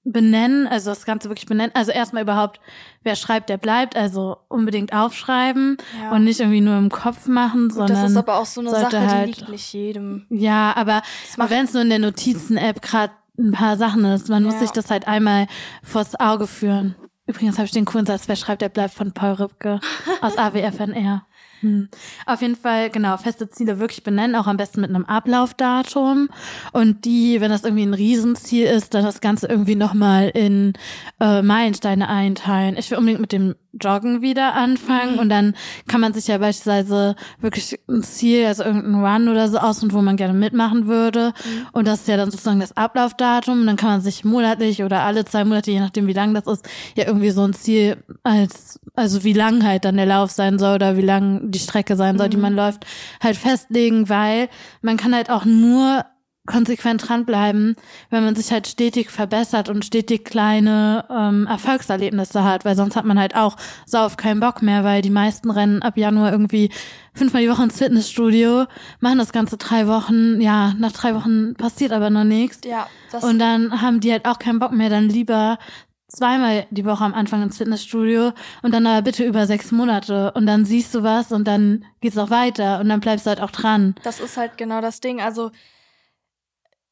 benennen, 0.03 0.67
also 0.67 0.89
das 0.89 1.05
Ganze 1.05 1.29
wirklich 1.29 1.45
benennen. 1.45 1.71
Also 1.75 1.91
erstmal 1.91 2.23
überhaupt, 2.23 2.59
wer 3.03 3.15
schreibt, 3.15 3.49
der 3.49 3.57
bleibt, 3.57 3.95
also 3.95 4.37
unbedingt 4.47 4.93
aufschreiben 4.93 5.77
Ja. 6.01 6.11
und 6.11 6.23
nicht 6.23 6.39
irgendwie 6.39 6.61
nur 6.61 6.77
im 6.77 6.89
Kopf 6.89 7.27
machen, 7.27 7.67
Gut, 7.69 7.73
sondern 7.77 8.01
das 8.01 8.11
ist 8.11 8.17
aber 8.17 8.37
auch 8.39 8.45
so 8.45 8.61
eine 8.61 8.71
Sache, 8.71 8.99
halt- 8.99 9.27
die 9.27 9.31
liegt 9.39 9.49
nicht 9.49 9.73
jedem. 9.73 10.25
ja, 10.29 10.73
aber 10.75 11.03
wenn 11.37 11.65
es 11.65 11.73
nur 11.73 11.83
in 11.83 11.89
der 11.89 11.99
Notizen-App 11.99 12.81
gerade 12.81 13.13
ein 13.39 13.51
paar 13.51 13.77
Sachen 13.77 14.03
ist, 14.05 14.27
man 14.29 14.43
muss 14.43 14.55
Ja. 14.55 14.59
sich 14.61 14.71
das 14.71 14.89
halt 14.89 15.07
einmal 15.07 15.47
vors 15.83 16.19
Auge 16.19 16.47
führen. 16.47 16.95
Übrigens 17.27 17.57
habe 17.57 17.65
ich 17.65 17.71
den 17.71 17.85
coolen 17.85 18.05
Satz, 18.05 18.27
wer 18.27 18.35
schreibt, 18.35 18.61
der 18.61 18.69
bleibt 18.69 18.93
von 18.93 19.13
Paul 19.13 19.33
Rübke 19.33 19.79
aus 20.21 20.37
AWFNR. 20.37 21.25
Hm. 21.61 21.89
Auf 22.25 22.41
jeden 22.41 22.55
Fall, 22.55 22.89
genau, 22.89 23.17
feste 23.17 23.49
Ziele 23.49 23.79
wirklich 23.79 24.03
benennen, 24.03 24.35
auch 24.35 24.47
am 24.47 24.57
besten 24.57 24.81
mit 24.81 24.89
einem 24.89 25.05
Ablaufdatum. 25.05 26.29
Und 26.71 27.05
die, 27.05 27.39
wenn 27.39 27.51
das 27.51 27.63
irgendwie 27.63 27.85
ein 27.85 27.93
Riesenziel 27.93 28.65
ist, 28.65 28.93
dann 28.93 29.03
das 29.03 29.21
Ganze 29.21 29.47
irgendwie 29.47 29.75
nochmal 29.75 30.29
in 30.29 30.73
äh, 31.19 31.41
Meilensteine 31.41 32.09
einteilen. 32.09 32.75
Ich 32.77 32.89
will 32.91 32.97
unbedingt 32.97 33.21
mit 33.21 33.31
dem 33.31 33.55
Joggen 33.79 34.21
wieder 34.21 34.53
anfangen. 34.53 35.19
Und 35.19 35.29
dann 35.29 35.55
kann 35.87 36.01
man 36.01 36.13
sich 36.13 36.27
ja 36.27 36.37
beispielsweise 36.37 37.15
wirklich 37.39 37.79
ein 37.87 38.03
Ziel, 38.03 38.45
also 38.45 38.63
irgendein 38.63 39.03
Run 39.03 39.27
oder 39.29 39.47
so 39.49 39.57
aussuchen, 39.57 39.93
wo 39.93 40.01
man 40.01 40.17
gerne 40.17 40.33
mitmachen 40.33 40.87
würde. 40.87 41.33
Und 41.71 41.87
das 41.87 42.01
ist 42.01 42.07
ja 42.07 42.17
dann 42.17 42.31
sozusagen 42.31 42.59
das 42.59 42.75
Ablaufdatum. 42.75 43.61
Und 43.61 43.67
dann 43.67 43.77
kann 43.77 43.89
man 43.89 44.01
sich 44.01 44.25
monatlich 44.25 44.83
oder 44.83 45.01
alle 45.01 45.25
zwei 45.25 45.45
Monate, 45.45 45.71
je 45.71 45.79
nachdem 45.79 46.07
wie 46.07 46.13
lang 46.13 46.33
das 46.33 46.47
ist, 46.47 46.67
ja 46.95 47.05
irgendwie 47.05 47.31
so 47.31 47.43
ein 47.43 47.53
Ziel 47.53 47.97
als, 48.23 48.79
also 48.95 49.23
wie 49.23 49.33
lang 49.33 49.63
halt 49.65 49.85
dann 49.85 49.97
der 49.97 50.05
Lauf 50.05 50.31
sein 50.31 50.59
soll 50.59 50.75
oder 50.75 50.97
wie 50.97 51.01
lang 51.01 51.51
die 51.51 51.59
Strecke 51.59 51.95
sein 51.95 52.17
soll, 52.17 52.29
die 52.29 52.37
man 52.37 52.55
läuft, 52.55 52.85
halt 53.21 53.37
festlegen, 53.37 54.09
weil 54.09 54.49
man 54.81 54.97
kann 54.97 55.15
halt 55.15 55.29
auch 55.29 55.45
nur 55.45 56.05
konsequent 56.47 57.07
dranbleiben, 57.07 57.75
wenn 58.09 58.23
man 58.23 58.35
sich 58.35 58.51
halt 58.51 58.67
stetig 58.67 59.11
verbessert 59.11 59.69
und 59.69 59.85
stetig 59.85 60.25
kleine 60.25 61.05
ähm, 61.09 61.45
Erfolgserlebnisse 61.47 62.43
hat, 62.43 62.65
weil 62.65 62.75
sonst 62.75 62.95
hat 62.95 63.05
man 63.05 63.19
halt 63.19 63.35
auch 63.35 63.57
so 63.85 63.99
auf 63.99 64.17
keinen 64.17 64.39
Bock 64.39 64.61
mehr, 64.61 64.83
weil 64.83 65.03
die 65.03 65.11
meisten 65.11 65.51
rennen 65.51 65.83
ab 65.83 65.97
Januar 65.97 66.31
irgendwie 66.31 66.71
fünfmal 67.13 67.43
die 67.43 67.49
Woche 67.49 67.63
ins 67.63 67.77
Fitnessstudio, 67.77 68.65
machen 68.99 69.19
das 69.19 69.31
Ganze 69.31 69.57
drei 69.57 69.87
Wochen, 69.87 70.41
ja, 70.41 70.73
nach 70.79 70.91
drei 70.91 71.13
Wochen 71.13 71.53
passiert 71.53 71.91
aber 71.91 72.09
noch 72.09 72.23
nichts. 72.23 72.61
Ja, 72.65 72.87
das 73.11 73.23
Und 73.23 73.37
dann 73.37 73.81
haben 73.81 73.99
die 73.99 74.11
halt 74.11 74.25
auch 74.25 74.39
keinen 74.39 74.59
Bock 74.59 74.71
mehr, 74.71 74.89
dann 74.89 75.09
lieber 75.09 75.59
zweimal 76.07 76.65
die 76.71 76.85
Woche 76.85 77.03
am 77.03 77.13
Anfang 77.13 77.43
ins 77.43 77.57
Fitnessstudio 77.57 78.33
und 78.63 78.73
dann 78.73 78.85
aber 78.85 79.03
bitte 79.03 79.23
über 79.23 79.45
sechs 79.45 79.71
Monate 79.71 80.31
und 80.33 80.45
dann 80.45 80.65
siehst 80.65 80.93
du 80.93 81.03
was 81.03 81.31
und 81.31 81.47
dann 81.47 81.85
geht's 82.01 82.17
auch 82.17 82.29
weiter 82.29 82.79
und 82.79 82.89
dann 82.89 82.99
bleibst 82.99 83.25
du 83.25 83.29
halt 83.29 83.41
auch 83.41 83.51
dran. 83.51 83.95
Das 84.03 84.19
ist 84.19 84.37
halt 84.37 84.57
genau 84.57 84.81
das 84.81 84.99
Ding. 84.99 85.21
Also 85.21 85.51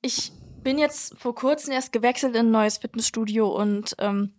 ich 0.01 0.31
bin 0.63 0.77
jetzt 0.77 1.15
vor 1.17 1.35
kurzem 1.35 1.71
erst 1.73 1.91
gewechselt 1.91 2.35
in 2.35 2.47
ein 2.47 2.51
neues 2.51 2.77
Fitnessstudio 2.77 3.47
und 3.47 3.95
ähm, 3.99 4.33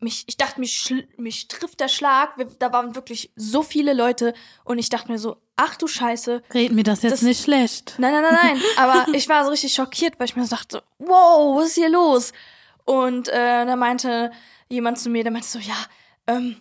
mich, 0.00 0.24
ich 0.26 0.36
dachte, 0.36 0.60
mich, 0.60 0.92
mich 1.16 1.48
trifft 1.48 1.80
der 1.80 1.88
Schlag. 1.88 2.36
Wir, 2.36 2.46
da 2.46 2.72
waren 2.72 2.94
wirklich 2.94 3.32
so 3.36 3.62
viele 3.62 3.94
Leute 3.94 4.34
und 4.64 4.78
ich 4.78 4.88
dachte 4.88 5.10
mir 5.10 5.18
so, 5.18 5.36
ach 5.56 5.76
du 5.76 5.86
Scheiße. 5.86 6.42
Red 6.52 6.72
mir 6.72 6.82
das 6.82 7.02
jetzt 7.02 7.12
Das- 7.12 7.22
nicht 7.22 7.42
schlecht. 7.42 7.94
Nein, 7.98 8.12
nein, 8.12 8.22
nein, 8.22 8.38
nein. 8.58 8.62
Aber 8.76 9.06
ich 9.14 9.28
war 9.28 9.44
so 9.44 9.50
richtig 9.50 9.72
schockiert, 9.74 10.18
weil 10.18 10.26
ich 10.26 10.36
mir 10.36 10.44
so 10.44 10.54
dachte, 10.56 10.82
wow, 10.98 11.56
was 11.58 11.68
ist 11.68 11.74
hier 11.76 11.88
los? 11.88 12.32
Und 12.84 13.28
äh, 13.28 13.64
da 13.64 13.76
meinte 13.76 14.30
jemand 14.68 14.98
zu 14.98 15.08
mir, 15.08 15.22
der 15.22 15.32
meinte 15.32 15.48
so, 15.48 15.58
ja, 15.58 15.76
ähm, 16.26 16.56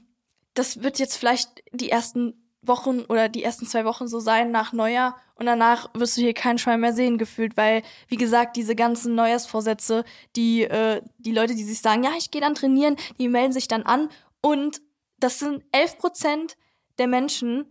das 0.53 0.83
wird 0.83 0.99
jetzt 0.99 1.17
vielleicht 1.17 1.63
die 1.71 1.89
ersten 1.89 2.42
Wochen 2.63 3.01
oder 3.01 3.29
die 3.29 3.43
ersten 3.43 3.65
zwei 3.65 3.85
Wochen 3.85 4.07
so 4.07 4.19
sein 4.19 4.51
nach 4.51 4.73
Neujahr 4.73 5.17
und 5.35 5.45
danach 5.45 5.89
wirst 5.93 6.17
du 6.17 6.21
hier 6.21 6.33
keinen 6.33 6.57
Schwein 6.57 6.79
mehr 6.79 6.93
sehen 6.93 7.17
gefühlt, 7.17 7.57
weil, 7.57 7.83
wie 8.07 8.17
gesagt, 8.17 8.55
diese 8.55 8.75
ganzen 8.75 9.15
Neujahrsvorsätze, 9.15 10.05
die, 10.35 10.63
äh, 10.63 11.01
die 11.17 11.31
Leute, 11.31 11.55
die 11.55 11.63
sich 11.63 11.81
sagen, 11.81 12.03
ja, 12.03 12.11
ich 12.17 12.31
gehe 12.31 12.41
dann 12.41 12.55
trainieren, 12.55 12.95
die 13.19 13.27
melden 13.27 13.53
sich 13.53 13.67
dann 13.67 13.83
an 13.83 14.09
und 14.41 14.81
das 15.19 15.39
sind 15.39 15.63
11 15.71 15.97
Prozent 15.97 16.57
der 16.97 17.07
Menschen, 17.07 17.65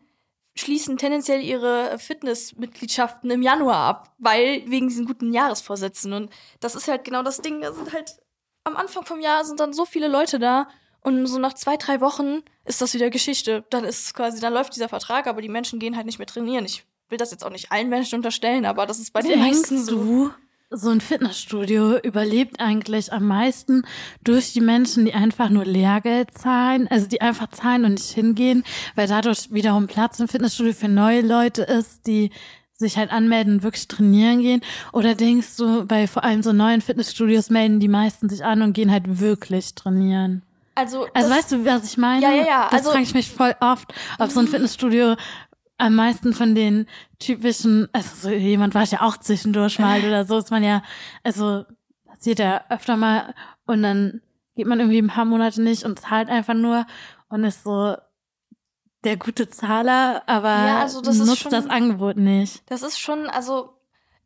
schließen 0.55 0.99
tendenziell 0.99 1.43
ihre 1.43 1.99
Fitnessmitgliedschaften 1.99 3.31
im 3.31 3.43
Januar 3.43 3.77
ab, 3.77 4.15
weil 4.19 4.63
wegen 4.71 4.89
diesen 4.89 5.07
guten 5.07 5.33
Jahresvorsätzen. 5.33 6.13
Und 6.13 6.31
das 6.61 6.75
ist 6.75 6.89
halt 6.89 7.05
genau 7.05 7.23
das 7.23 7.41
Ding. 7.41 7.63
Da 7.63 7.73
sind 7.73 7.93
halt 7.93 8.17
am 8.65 8.77
Anfang 8.77 9.05
vom 9.05 9.21
Jahr 9.21 9.45
sind 9.45 9.61
dann 9.61 9.73
so 9.73 9.85
viele 9.85 10.09
Leute 10.09 10.39
da 10.39 10.69
und 11.03 11.27
so 11.27 11.39
nach 11.39 11.55
zwei, 11.55 11.77
drei 11.77 12.01
Wochen 12.01 12.43
ist 12.65 12.81
das 12.81 12.95
wieder 12.95 13.11
Geschichte. 13.11 13.65
Dann 13.71 13.85
ist 13.85 14.15
quasi, 14.15 14.41
dann 14.41 14.53
läuft 14.53 14.75
dieser 14.75 14.89
Vertrag, 14.89 15.27
aber 15.27 15.43
die 15.43 15.49
Menschen 15.49 15.79
gehen 15.79 15.97
halt 15.97 16.07
nicht 16.07 16.19
mehr 16.19 16.27
trainieren. 16.27 16.65
Ich 16.65 16.85
will 17.09 17.19
das 17.19 17.31
jetzt 17.31 17.45
auch 17.45 17.51
nicht 17.51 17.73
allen 17.73 17.89
Menschen 17.89 18.17
unterstellen, 18.17 18.65
aber 18.65 18.87
das 18.87 18.99
ist 18.99 19.13
bei 19.13 19.21
den 19.21 19.39
meisten 19.39 19.75
Denkst 19.75 19.91
so. 19.91 19.97
du, 19.97 20.31
so 20.71 20.89
ein 20.89 21.01
Fitnessstudio 21.01 21.99
überlebt 21.99 22.61
eigentlich 22.61 23.13
am 23.13 23.27
meisten 23.27 23.85
durch 24.25 24.53
die 24.53 24.61
Menschen, 24.61 25.05
die 25.05 25.13
einfach 25.13 25.51
nur 25.51 25.65
Lehrgeld 25.65 26.37
zahlen, 26.37 26.89
also 26.89 27.07
die 27.07 27.21
einfach 27.21 27.51
zahlen 27.51 27.85
und 27.85 27.93
nicht 27.93 28.11
hingehen, 28.11 28.65
weil 28.95 29.07
dadurch 29.07 29.53
wiederum 29.53 29.87
Platz 29.87 30.19
im 30.21 30.29
Fitnessstudio 30.29 30.73
für 30.73 30.89
neue 30.89 31.21
Leute 31.21 31.63
ist, 31.63 32.07
die 32.07 32.31
sich 32.79 32.97
halt 32.97 33.13
anmelden 33.13 33.55
und 33.55 33.63
wirklich 33.63 33.87
trainieren 33.87 34.41
gehen? 34.41 34.61
Oder 34.93 35.15
denkst 35.15 35.57
du, 35.57 35.87
bei 35.87 36.07
vor 36.07 36.25
allem 36.25 36.43
so 36.43 36.53
neuen 36.53 36.81
Fitnessstudios 36.81 37.49
melden 37.49 37.81
die 37.81 37.89
meisten 37.89 38.29
sich 38.29 38.45
an 38.45 38.63
und 38.63 38.73
gehen 38.73 38.91
halt 38.91 39.21
wirklich 39.21 39.75
trainieren? 39.75 40.43
Also, 40.75 41.07
Also 41.13 41.29
das- 41.29 41.39
weißt 41.39 41.53
du, 41.53 41.65
was 41.67 41.85
ich 41.85 41.99
meine? 41.99 42.23
Ja, 42.23 42.31
ja, 42.33 42.45
ja, 42.47 42.63
Das 42.65 42.81
also- 42.81 42.91
frage 42.93 43.03
ich 43.05 43.15
mich 43.15 43.31
voll 43.31 43.55
oft, 43.61 43.93
ob 44.19 44.31
so 44.31 44.41
ein 44.41 44.49
Fitnessstudio 44.49 45.17
am 45.79 45.95
meisten 45.97 46.33
von 46.33 46.55
den 46.55 46.87
typischen, 47.19 47.89
also 47.93 48.09
so 48.15 48.31
jemand 48.31 48.75
war 48.75 48.83
ich 48.85 48.93
ja 48.93 49.03
auch 49.03 49.17
zwischendurch 49.17 49.79
mal 49.79 50.01
oder 50.05 50.25
so, 50.25 50.39
ist 50.39 50.51
man 50.51 50.63
ja, 50.63 50.83
also 51.25 51.65
passiert 52.07 52.39
ja 52.39 52.65
öfter 52.71 52.97
mal 52.97 53.35
und 53.67 53.83
dann 53.83 54.21
geht 54.55 54.67
man 54.67 54.79
irgendwie 54.81 55.01
ein 55.01 55.09
paar 55.09 55.25
Monate 55.25 55.61
nicht 55.63 55.85
und 55.85 55.99
zahlt 55.99 56.29
einfach 56.29 56.55
nur 56.55 56.87
und 57.29 57.43
ist 57.45 57.65
so 57.65 57.97
der 59.05 59.17
gute 59.17 59.49
Zahler, 59.49 60.23
aber 60.27 60.49
Ja, 60.49 60.81
also 60.81 61.01
das 61.01 61.17
ist 61.19 61.27
nutzt 61.27 61.41
schon- 61.43 61.51
das 61.53 61.67
Angebot 61.69 62.17
nicht. 62.17 62.63
Das 62.71 62.83
ist 62.83 63.01
schon, 63.01 63.27
also 63.29 63.77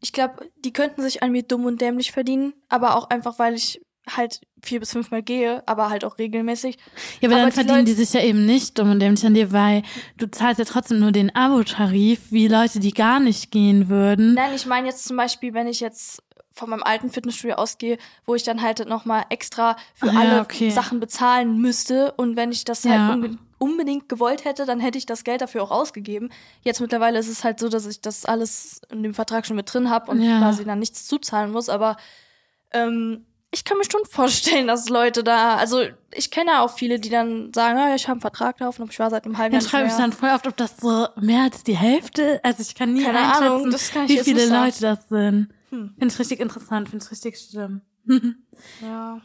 ich 0.01 0.13
glaube, 0.13 0.51
die 0.59 0.73
könnten 0.73 1.01
sich 1.01 1.23
an 1.23 1.33
mir 1.33 1.43
dumm 1.43 1.65
und 1.65 1.81
dämlich 1.81 2.13
verdienen, 2.13 2.53
aber 2.69 2.97
auch 2.97 3.09
einfach, 3.09 3.39
weil 3.39 3.55
ich 3.55 3.81
halt 4.09 4.41
vier 4.63 4.81
bis 4.81 4.93
fünfmal 4.93 5.23
gehe, 5.23 5.63
aber 5.67 5.91
halt 5.91 6.05
auch 6.05 6.19
regelmäßig. 6.19 6.77
Ja, 7.21 7.29
aber, 7.29 7.35
Aber 7.37 7.41
dann 7.43 7.51
die 7.51 7.55
verdienen 7.55 7.77
Leute- 7.79 7.85
die 7.87 7.93
sich 8.05 8.13
ja 8.13 8.21
eben 8.23 8.47
nicht 8.47 8.79
dumm 8.79 8.91
und 8.93 9.01
dämlich 9.01 9.25
an 9.27 9.35
dir, 9.35 9.53
weil 9.53 9.83
du 10.17 10.31
zahlst 10.31 10.59
ja 10.59 10.65
trotzdem 10.65 10.99
nur 11.01 11.13
den 11.13 11.35
Abo-Tarif, 11.35 12.31
wie 12.31 12.49
Leute, 12.49 12.79
die 12.81 12.93
gar 12.93 13.19
nicht 13.21 13.51
gehen 13.51 13.89
würden. 13.89 14.35
Nein, 14.35 14.55
ich 14.55 14.67
meine 14.67 14.87
jetzt 14.89 15.05
zum 15.07 15.17
Beispiel, 15.17 15.55
wenn 15.55 15.67
ich 15.67 15.81
jetzt 15.81 16.23
von 16.53 16.71
meinem 16.71 16.83
alten 16.85 17.11
Fitnessstudio 17.11 17.57
ausgehe, 17.57 17.99
wo 18.25 18.35
ich 18.35 18.43
dann 18.43 18.63
halt 18.63 18.89
nochmal 18.89 19.25
extra 19.29 19.77
für 19.95 20.09
Ah, 20.09 20.13
ja, 20.13 20.19
alle 20.21 20.41
okay. 20.41 20.71
Sachen 20.71 21.01
bezahlen 21.01 21.59
müsste 21.61 22.13
und 22.13 22.37
wenn 22.37 22.51
ich 22.51 22.65
das 22.65 22.85
Ja. 22.85 23.09
halt 23.09 23.15
unbe 23.15 23.39
unbedingt 23.59 24.09
gewollt 24.11 24.45
hätte, 24.45 24.67
dann 24.67 24.81
hätte 24.81 24.99
ich 24.99 25.07
das 25.07 25.25
Geld 25.25 25.41
dafür 25.41 25.63
auch 25.63 25.71
ausgegeben. 25.71 26.29
Jetzt 26.63 26.81
mittlerweile 26.83 27.19
ist 27.19 27.29
es 27.29 27.43
halt 27.43 27.59
so, 27.59 27.71
dass 27.71 27.87
ich 27.87 28.03
das 28.03 28.27
alles 28.27 28.83
in 28.91 29.03
dem 29.03 29.15
Vertrag 29.15 29.47
schon 29.47 29.57
mit 29.57 29.73
drin 29.73 29.89
habe 29.89 30.11
und 30.11 30.21
Ja. 30.21 30.39
quasi 30.41 30.65
dann 30.67 30.79
nichts 30.79 31.07
zuzahlen 31.07 31.51
muss, 31.53 31.71
aber 31.71 31.97
ähm, 32.73 33.25
ich 33.53 33.65
kann 33.65 33.79
mir 33.79 33.85
schon 33.91 34.05
vorstellen, 34.05 34.67
dass 34.67 34.89
Leute 34.89 35.23
da, 35.25 35.57
also 35.57 35.83
ich 36.13 36.31
kenne 36.31 36.61
auch 36.61 36.71
viele, 36.77 36.99
die 36.99 37.11
dann 37.11 37.53
sagen, 37.55 37.79
ja, 37.79 37.95
ich 37.95 38.05
habe 38.05 38.13
einen 38.13 38.21
Vertrag 38.21 38.61
laufen, 38.61 38.83
aber 38.83 38.91
ich 38.91 38.99
war 38.99 39.11
seit 39.11 39.25
einem 39.25 39.39
halben 39.39 39.53
Dann 39.53 39.61
Jahr 39.61 39.63
nicht 39.63 39.71
frage 39.71 39.87
ich 39.87 39.95
dann 39.95 40.13
voll 40.13 40.31
oft, 40.31 40.47
ob 40.47 40.57
das 40.57 40.77
so 40.79 41.07
mehr 41.21 41.43
als 41.43 41.63
die 41.63 41.77
Hälfte, 41.77 42.41
also 42.43 42.63
ich 42.63 42.75
kann 42.75 42.93
nie 42.93 43.05
Keine 43.05 43.19
Ahnung, 43.19 43.71
das 43.71 43.91
kann 43.91 44.05
ich 44.05 44.11
wie 44.11 44.19
viele 44.25 44.43
nicht 44.43 44.49
sagen. 44.49 44.65
Leute 44.65 44.81
das 44.81 45.09
sind. 45.09 45.49
Hm. 45.71 45.95
Finde 45.99 46.13
ich 46.13 46.19
richtig 46.19 46.41
interessant, 46.41 46.89
finde 46.89 47.05
ich 47.05 47.11
richtig 47.11 47.39
schlimm. 47.39 47.83
Ja. 48.83 49.21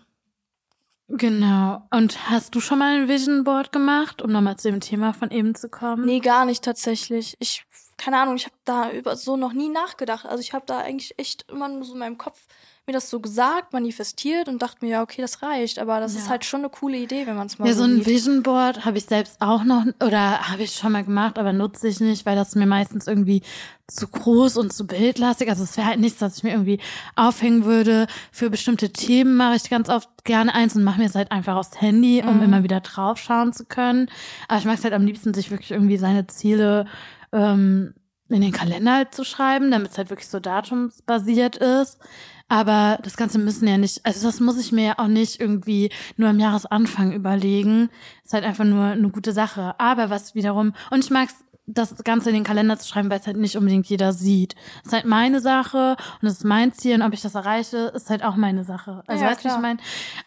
genau. 1.07 1.87
Und 1.91 2.29
hast 2.29 2.55
du 2.55 2.59
schon 2.59 2.79
mal 2.79 3.01
ein 3.01 3.07
Vision 3.07 3.43
Board 3.43 3.71
gemacht, 3.71 4.21
um 4.21 4.31
nochmal 4.31 4.57
zu 4.57 4.71
dem 4.71 4.79
Thema 4.79 5.13
von 5.13 5.31
eben 5.31 5.55
zu 5.55 5.69
kommen? 5.69 6.05
Nee, 6.05 6.19
gar 6.19 6.45
nicht 6.45 6.63
tatsächlich. 6.63 7.35
Ich, 7.39 7.65
keine 7.97 8.17
Ahnung, 8.17 8.35
ich 8.35 8.45
habe 8.45 8.55
da 8.65 8.91
über 8.91 9.15
so 9.15 9.37
noch 9.37 9.53
nie 9.53 9.69
nachgedacht. 9.69 10.25
Also 10.25 10.41
ich 10.41 10.53
habe 10.53 10.65
da 10.65 10.79
eigentlich 10.79 11.17
echt 11.19 11.49
immer 11.51 11.67
nur 11.67 11.83
so 11.83 11.93
in 11.93 11.99
meinem 11.99 12.17
Kopf 12.17 12.47
mir 12.91 12.97
das 12.97 13.09
so 13.09 13.19
gesagt, 13.19 13.73
manifestiert 13.73 14.47
und 14.49 14.61
dachte 14.61 14.77
mir, 14.85 14.91
ja, 14.91 15.01
okay, 15.01 15.21
das 15.21 15.41
reicht. 15.41 15.79
Aber 15.79 15.99
das 15.99 16.13
ist 16.15 16.25
Ja. 16.25 16.31
halt 16.31 16.45
schon 16.45 16.61
eine 16.61 16.69
coole 16.69 16.97
Idee, 16.97 17.25
wenn 17.25 17.35
man 17.35 17.47
es 17.47 17.57
mal 17.57 17.67
Ja, 17.67 17.73
so 17.73 17.79
so 17.79 17.85
ein 17.85 17.95
sieht. 17.97 18.05
Vision 18.07 18.43
Board 18.43 18.83
habe 18.85 18.97
ich 18.97 19.05
selbst 19.05 19.37
auch 19.41 19.63
noch 19.63 19.85
oder 20.05 20.49
habe 20.49 20.63
ich 20.63 20.73
schon 20.73 20.91
mal 20.91 21.03
gemacht, 21.03 21.39
aber 21.39 21.53
nutze 21.53 21.87
ich 21.87 21.99
nicht, 21.99 22.25
weil 22.25 22.35
das 22.35 22.55
mir 22.55 22.65
meistens 22.67 23.07
irgendwie 23.07 23.41
zu 23.87 24.07
groß 24.07 24.57
und 24.57 24.71
zu 24.73 24.85
bildlastig. 24.87 25.49
Also 25.49 25.63
es 25.63 25.75
wäre 25.77 25.87
halt 25.87 25.99
nichts, 25.99 26.21
was 26.21 26.37
ich 26.37 26.43
mir 26.43 26.51
irgendwie 26.51 26.79
aufhängen 27.15 27.65
würde. 27.65 28.07
Für 28.31 28.49
bestimmte 28.49 28.91
Themen 28.91 29.35
mache 29.35 29.55
ich 29.55 29.69
ganz 29.69 29.89
oft 29.89 30.09
gerne 30.23 30.53
eins 30.53 30.75
und 30.75 30.83
mache 30.83 30.99
mir 30.99 31.07
es 31.07 31.15
halt 31.15 31.31
einfach 31.31 31.55
aufs 31.55 31.79
Handy, 31.81 32.21
um 32.25 32.37
Mhm. 32.37 32.43
immer 32.43 32.63
wieder 32.63 32.79
drauf 32.81 33.17
schauen 33.17 33.51
zu 33.53 33.65
können. 33.65 34.09
Aber 34.47 34.59
ich 34.59 34.65
mag 34.65 34.77
es 34.77 34.83
halt 34.83 34.93
am 34.93 35.05
liebsten, 35.05 35.33
sich 35.33 35.51
wirklich 35.51 35.71
irgendwie 35.71 35.97
seine 35.97 36.27
Ziele 36.27 36.85
ähm, 37.33 37.93
in 38.35 38.41
den 38.41 38.51
Kalender 38.51 38.95
halt 38.95 39.13
zu 39.15 39.23
schreiben, 39.23 39.71
damit 39.71 39.91
es 39.91 39.97
halt 39.97 40.09
wirklich 40.09 40.29
so 40.29 40.39
datumsbasiert 40.39 41.57
ist. 41.57 41.99
Aber 42.47 42.99
das 43.01 43.15
Ganze 43.15 43.39
müssen 43.39 43.65
ja 43.67 43.77
nicht, 43.77 44.05
also 44.05 44.27
das 44.27 44.41
muss 44.41 44.59
ich 44.59 44.73
mir 44.73 44.85
ja 44.85 44.99
auch 44.99 45.07
nicht 45.07 45.39
irgendwie 45.39 45.89
nur 46.17 46.27
am 46.27 46.39
Jahresanfang 46.39 47.13
überlegen. 47.13 47.89
Ist 48.25 48.33
halt 48.33 48.43
einfach 48.43 48.65
nur 48.65 48.87
eine 48.87 49.09
gute 49.09 49.31
Sache. 49.31 49.75
Aber 49.77 50.09
was 50.09 50.35
wiederum, 50.35 50.73
und 50.89 51.05
ich 51.05 51.11
mag's, 51.11 51.35
das 51.65 52.03
Ganze 52.03 52.29
in 52.29 52.35
den 52.35 52.43
Kalender 52.43 52.77
zu 52.77 52.87
schreiben, 52.87 53.09
weil 53.09 53.19
es 53.19 53.27
halt 53.27 53.37
nicht 53.37 53.55
unbedingt 53.55 53.87
jeder 53.87 54.13
sieht. 54.13 54.55
ist 54.83 54.93
halt 54.93 55.05
meine 55.05 55.39
Sache 55.39 55.95
und 56.21 56.27
es 56.27 56.39
ist 56.39 56.43
mein 56.43 56.73
Ziel 56.73 56.95
und 56.95 57.01
ob 57.03 57.13
ich 57.13 57.21
das 57.21 57.35
erreiche, 57.35 57.91
ist 57.95 58.09
halt 58.09 58.23
auch 58.23 58.35
meine 58.35 58.63
Sache. 58.63 59.03
Also 59.07 59.23
Ja, 59.23 59.31
weißt 59.31 59.45
du, 59.45 59.49
wie 59.49 59.53
ich 59.53 59.59
meine? 59.61 59.79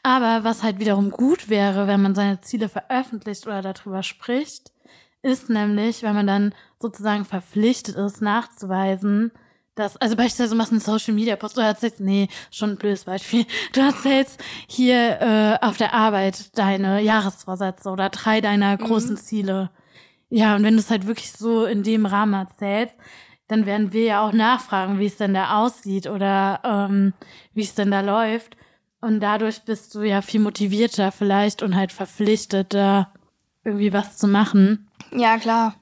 Aber 0.02 0.44
was 0.44 0.62
halt 0.62 0.78
wiederum 0.78 1.10
gut 1.10 1.48
wäre, 1.48 1.86
wenn 1.86 2.00
man 2.00 2.14
seine 2.14 2.40
Ziele 2.40 2.68
veröffentlicht 2.68 3.46
oder 3.46 3.62
darüber 3.62 4.02
spricht, 4.02 4.72
ist 5.22 5.48
nämlich, 5.48 6.02
wenn 6.02 6.14
man 6.14 6.26
dann 6.26 6.54
sozusagen 6.84 7.24
verpflichtet 7.24 7.96
ist, 7.96 8.20
nachzuweisen, 8.20 9.32
dass, 9.74 9.96
also 9.96 10.16
beispielsweise 10.16 10.50
du 10.50 10.56
machst 10.56 10.70
einen 10.70 10.80
Social 10.80 11.14
Media 11.14 11.34
Post, 11.34 11.56
du 11.56 11.62
erzählst, 11.62 11.98
nee, 11.98 12.28
schon 12.50 12.70
ein 12.70 12.76
blödes 12.76 13.04
Beispiel, 13.04 13.46
du 13.72 13.80
erzählst 13.80 14.38
hier 14.68 15.20
äh, 15.20 15.66
auf 15.66 15.78
der 15.78 15.94
Arbeit 15.94 16.56
deine 16.58 17.00
Jahresvorsätze 17.00 17.88
oder 17.88 18.10
drei 18.10 18.42
deiner 18.42 18.76
großen 18.76 19.16
Ziele. 19.16 19.70
Ja, 20.28 20.54
und 20.56 20.62
wenn 20.62 20.74
du 20.74 20.80
es 20.80 20.90
halt 20.90 21.06
wirklich 21.06 21.32
so 21.32 21.64
in 21.64 21.82
dem 21.82 22.04
Rahmen 22.04 22.34
erzählst, 22.34 22.94
dann 23.48 23.64
werden 23.64 23.92
wir 23.92 24.04
ja 24.04 24.26
auch 24.26 24.32
nachfragen, 24.32 24.98
wie 24.98 25.06
es 25.06 25.16
denn 25.16 25.34
da 25.34 25.58
aussieht 25.58 26.06
oder 26.06 26.60
ähm, 26.64 27.14
wie 27.54 27.62
es 27.62 27.74
denn 27.74 27.90
da 27.90 28.00
läuft. 28.00 28.56
Und 29.00 29.20
dadurch 29.20 29.62
bist 29.62 29.94
du 29.94 30.02
ja 30.02 30.22
viel 30.22 30.40
motivierter 30.40 31.12
vielleicht 31.12 31.62
und 31.62 31.76
halt 31.76 31.92
verpflichtet, 31.92 32.74
da 32.74 33.12
irgendwie 33.64 33.92
was 33.92 34.16
zu 34.16 34.28
machen. 34.28 34.88
Ja, 35.12 35.38
klar. 35.38 35.74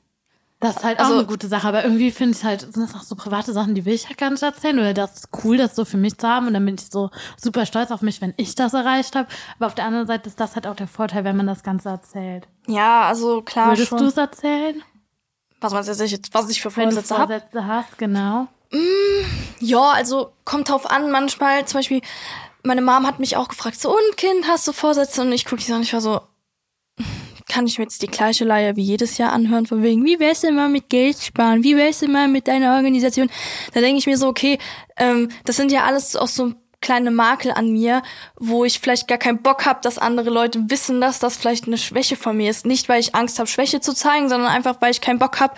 Das 0.62 0.76
ist 0.76 0.84
halt 0.84 0.98
Also- 1.00 1.12
auch 1.12 1.18
eine 1.18 1.26
gute 1.26 1.48
Sache, 1.48 1.66
aber 1.68 1.82
irgendwie 1.84 2.10
finde 2.10 2.36
ich 2.38 2.44
halt, 2.44 2.60
sind 2.60 2.76
das 2.76 2.94
auch 2.94 3.02
so 3.02 3.14
private 3.16 3.52
Sachen, 3.52 3.74
die 3.74 3.84
will 3.84 3.92
ich 3.94 4.06
halt 4.08 4.16
gar 4.16 4.30
nicht 4.30 4.42
erzählen 4.42 4.78
oder 4.78 4.94
das 4.94 5.16
ist 5.16 5.28
cool, 5.44 5.56
das 5.58 5.74
so 5.76 5.84
für 5.84 5.96
mich 5.98 6.16
zu 6.16 6.26
haben 6.28 6.46
und 6.46 6.54
dann 6.54 6.64
bin 6.64 6.76
ich 6.76 6.86
so 6.90 7.10
super 7.36 7.66
stolz 7.66 7.90
auf 7.90 8.00
mich, 8.00 8.20
wenn 8.22 8.32
ich 8.36 8.54
das 8.54 8.72
erreicht 8.72 9.16
habe. 9.16 9.28
Aber 9.58 9.66
auf 9.66 9.74
der 9.74 9.84
anderen 9.84 10.06
Seite 10.06 10.28
ist 10.28 10.38
das 10.40 10.54
halt 10.54 10.66
auch 10.66 10.76
der 10.76 10.86
Vorteil, 10.88 11.24
wenn 11.24 11.36
man 11.36 11.46
das 11.46 11.62
Ganze 11.62 11.88
erzählt. 11.90 12.46
Ja, 12.68 13.02
also 13.08 13.42
klar 13.42 13.68
Würdest 13.68 13.92
du 13.92 14.06
es 14.06 14.16
erzählen? 14.16 14.82
was 15.60 15.72
man 15.72 15.84
jetzt, 15.84 16.34
was 16.34 16.48
ich 16.50 16.60
für 16.60 16.74
Wenn 16.76 16.88
du 16.90 16.94
Vorsätze 16.96 17.18
habe. 17.18 17.32
Vorsätze 17.34 17.66
hast, 17.66 17.98
genau. 17.98 18.48
Mm, 18.72 19.24
ja, 19.60 19.90
also 19.90 20.32
kommt 20.44 20.68
drauf 20.68 20.90
an, 20.90 21.10
manchmal, 21.10 21.64
zum 21.66 21.78
Beispiel, 21.78 22.00
meine 22.64 22.82
Mom 22.82 23.06
hat 23.06 23.18
mich 23.20 23.36
auch 23.36 23.48
gefragt, 23.48 23.80
so, 23.80 23.90
und 23.90 24.16
Kind, 24.16 24.46
hast 24.48 24.66
du 24.66 24.72
Vorsätze? 24.72 25.20
Und 25.22 25.32
ich 25.32 25.44
gucke 25.44 25.60
die 25.62 25.68
so 25.68 25.74
und 25.74 25.82
ich 25.82 25.92
war 25.92 26.00
so, 26.00 26.20
kann 27.52 27.66
ich 27.66 27.78
mir 27.78 27.84
jetzt 27.84 28.00
die 28.00 28.06
gleiche 28.06 28.46
Leier 28.46 28.76
wie 28.76 28.82
jedes 28.82 29.18
Jahr 29.18 29.30
anhören, 29.30 29.66
von 29.66 29.82
wegen, 29.82 30.06
wie 30.06 30.18
wär's 30.18 30.40
denn 30.40 30.54
mal 30.54 30.70
mit 30.70 30.88
Geld 30.88 31.18
sparen? 31.18 31.62
Wie 31.62 31.76
wär's 31.76 31.98
denn 31.98 32.10
mal 32.10 32.26
mit 32.26 32.48
deiner 32.48 32.76
Organisation? 32.76 33.28
Da 33.74 33.80
denke 33.80 33.98
ich 33.98 34.06
mir 34.06 34.16
so, 34.16 34.26
okay, 34.26 34.58
ähm, 34.96 35.28
das 35.44 35.56
sind 35.56 35.70
ja 35.70 35.84
alles 35.84 36.16
auch 36.16 36.28
so 36.28 36.54
kleine 36.80 37.10
Makel 37.10 37.52
an 37.52 37.70
mir, 37.70 38.02
wo 38.40 38.64
ich 38.64 38.80
vielleicht 38.80 39.06
gar 39.06 39.18
keinen 39.18 39.42
Bock 39.42 39.66
habe, 39.66 39.80
dass 39.82 39.98
andere 39.98 40.30
Leute 40.30 40.70
wissen, 40.70 41.02
dass 41.02 41.18
das 41.18 41.36
vielleicht 41.36 41.66
eine 41.66 41.76
Schwäche 41.76 42.16
von 42.16 42.38
mir 42.38 42.48
ist. 42.48 42.64
Nicht, 42.64 42.88
weil 42.88 43.00
ich 43.00 43.14
Angst 43.14 43.38
habe, 43.38 43.48
Schwäche 43.48 43.80
zu 43.80 43.94
zeigen, 43.94 44.30
sondern 44.30 44.50
einfach, 44.50 44.76
weil 44.80 44.90
ich 44.90 45.02
keinen 45.02 45.18
Bock 45.18 45.38
habe, 45.38 45.54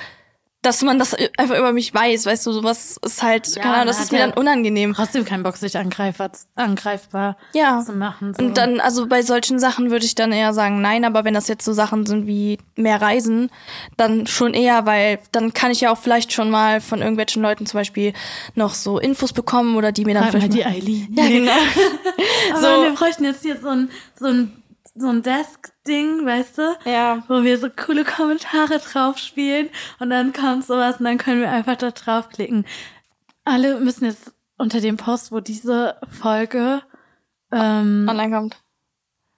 dass 0.64 0.82
man 0.82 0.98
das 0.98 1.14
einfach 1.36 1.58
über 1.58 1.72
mich 1.72 1.92
weiß, 1.92 2.26
weißt 2.26 2.46
du, 2.46 2.52
sowas 2.52 2.98
ist 3.04 3.22
halt, 3.22 3.54
ja, 3.54 3.62
keine 3.62 3.74
Ahnung, 3.74 3.86
das 3.88 4.00
ist 4.00 4.12
mir 4.12 4.18
dann 4.18 4.32
unangenehm. 4.32 4.94
Trotzdem 4.94 5.24
keinen 5.24 5.42
Bock, 5.42 5.56
sich 5.56 5.76
angreifbar, 5.76 6.30
angreifbar 6.54 7.36
ja. 7.52 7.82
zu 7.84 7.92
machen. 7.92 8.34
So. 8.34 8.42
Und 8.42 8.56
dann, 8.56 8.80
also 8.80 9.06
bei 9.06 9.22
solchen 9.22 9.58
Sachen 9.58 9.90
würde 9.90 10.06
ich 10.06 10.14
dann 10.14 10.32
eher 10.32 10.54
sagen, 10.54 10.80
nein, 10.80 11.04
aber 11.04 11.24
wenn 11.24 11.34
das 11.34 11.48
jetzt 11.48 11.64
so 11.64 11.72
Sachen 11.72 12.06
sind 12.06 12.26
wie 12.26 12.58
mehr 12.76 13.00
Reisen, 13.00 13.50
dann 13.96 14.26
schon 14.26 14.54
eher, 14.54 14.86
weil 14.86 15.18
dann 15.32 15.52
kann 15.52 15.70
ich 15.70 15.82
ja 15.82 15.92
auch 15.92 15.98
vielleicht 15.98 16.32
schon 16.32 16.50
mal 16.50 16.80
von 16.80 17.00
irgendwelchen 17.00 17.42
Leuten 17.42 17.66
zum 17.66 17.78
Beispiel 17.78 18.14
noch 18.54 18.74
so 18.74 18.98
Infos 18.98 19.32
bekommen 19.32 19.76
oder 19.76 19.92
die 19.92 20.04
mir 20.04 20.14
dann 20.14 20.24
Frag 20.24 20.32
vielleicht. 20.32 20.52
Mal 20.52 20.56
die 20.56 20.64
Eileen. 20.64 21.14
Ja, 21.14 21.28
genau. 21.28 21.52
aber 22.52 22.60
so. 22.60 22.82
wir 22.84 22.94
bräuchten 22.94 23.24
jetzt 23.24 23.42
hier 23.42 23.60
so 23.60 23.68
ein, 23.68 23.90
so 24.18 24.26
ein 24.26 24.64
so 24.94 25.08
ein 25.08 25.22
Desk-Ding, 25.84 26.24
weißt 26.26 26.58
du? 26.58 26.76
Ja. 26.84 27.22
Wo 27.28 27.42
wir 27.42 27.58
so 27.58 27.68
coole 27.70 28.04
Kommentare 28.04 28.78
drauf 28.78 29.18
spielen 29.18 29.68
und 30.00 30.10
dann 30.10 30.32
kommt 30.32 30.64
sowas 30.64 30.98
und 30.98 31.04
dann 31.04 31.18
können 31.18 31.40
wir 31.40 31.50
einfach 31.50 31.76
da 31.76 31.90
draufklicken. 31.90 32.66
Alle 33.44 33.80
müssen 33.80 34.06
jetzt 34.06 34.34
unter 34.56 34.80
dem 34.80 34.96
Post, 34.96 35.32
wo 35.32 35.40
diese 35.40 35.96
Folge 36.08 36.82
ähm, 37.52 38.06
online 38.08 38.34
kommt. 38.34 38.56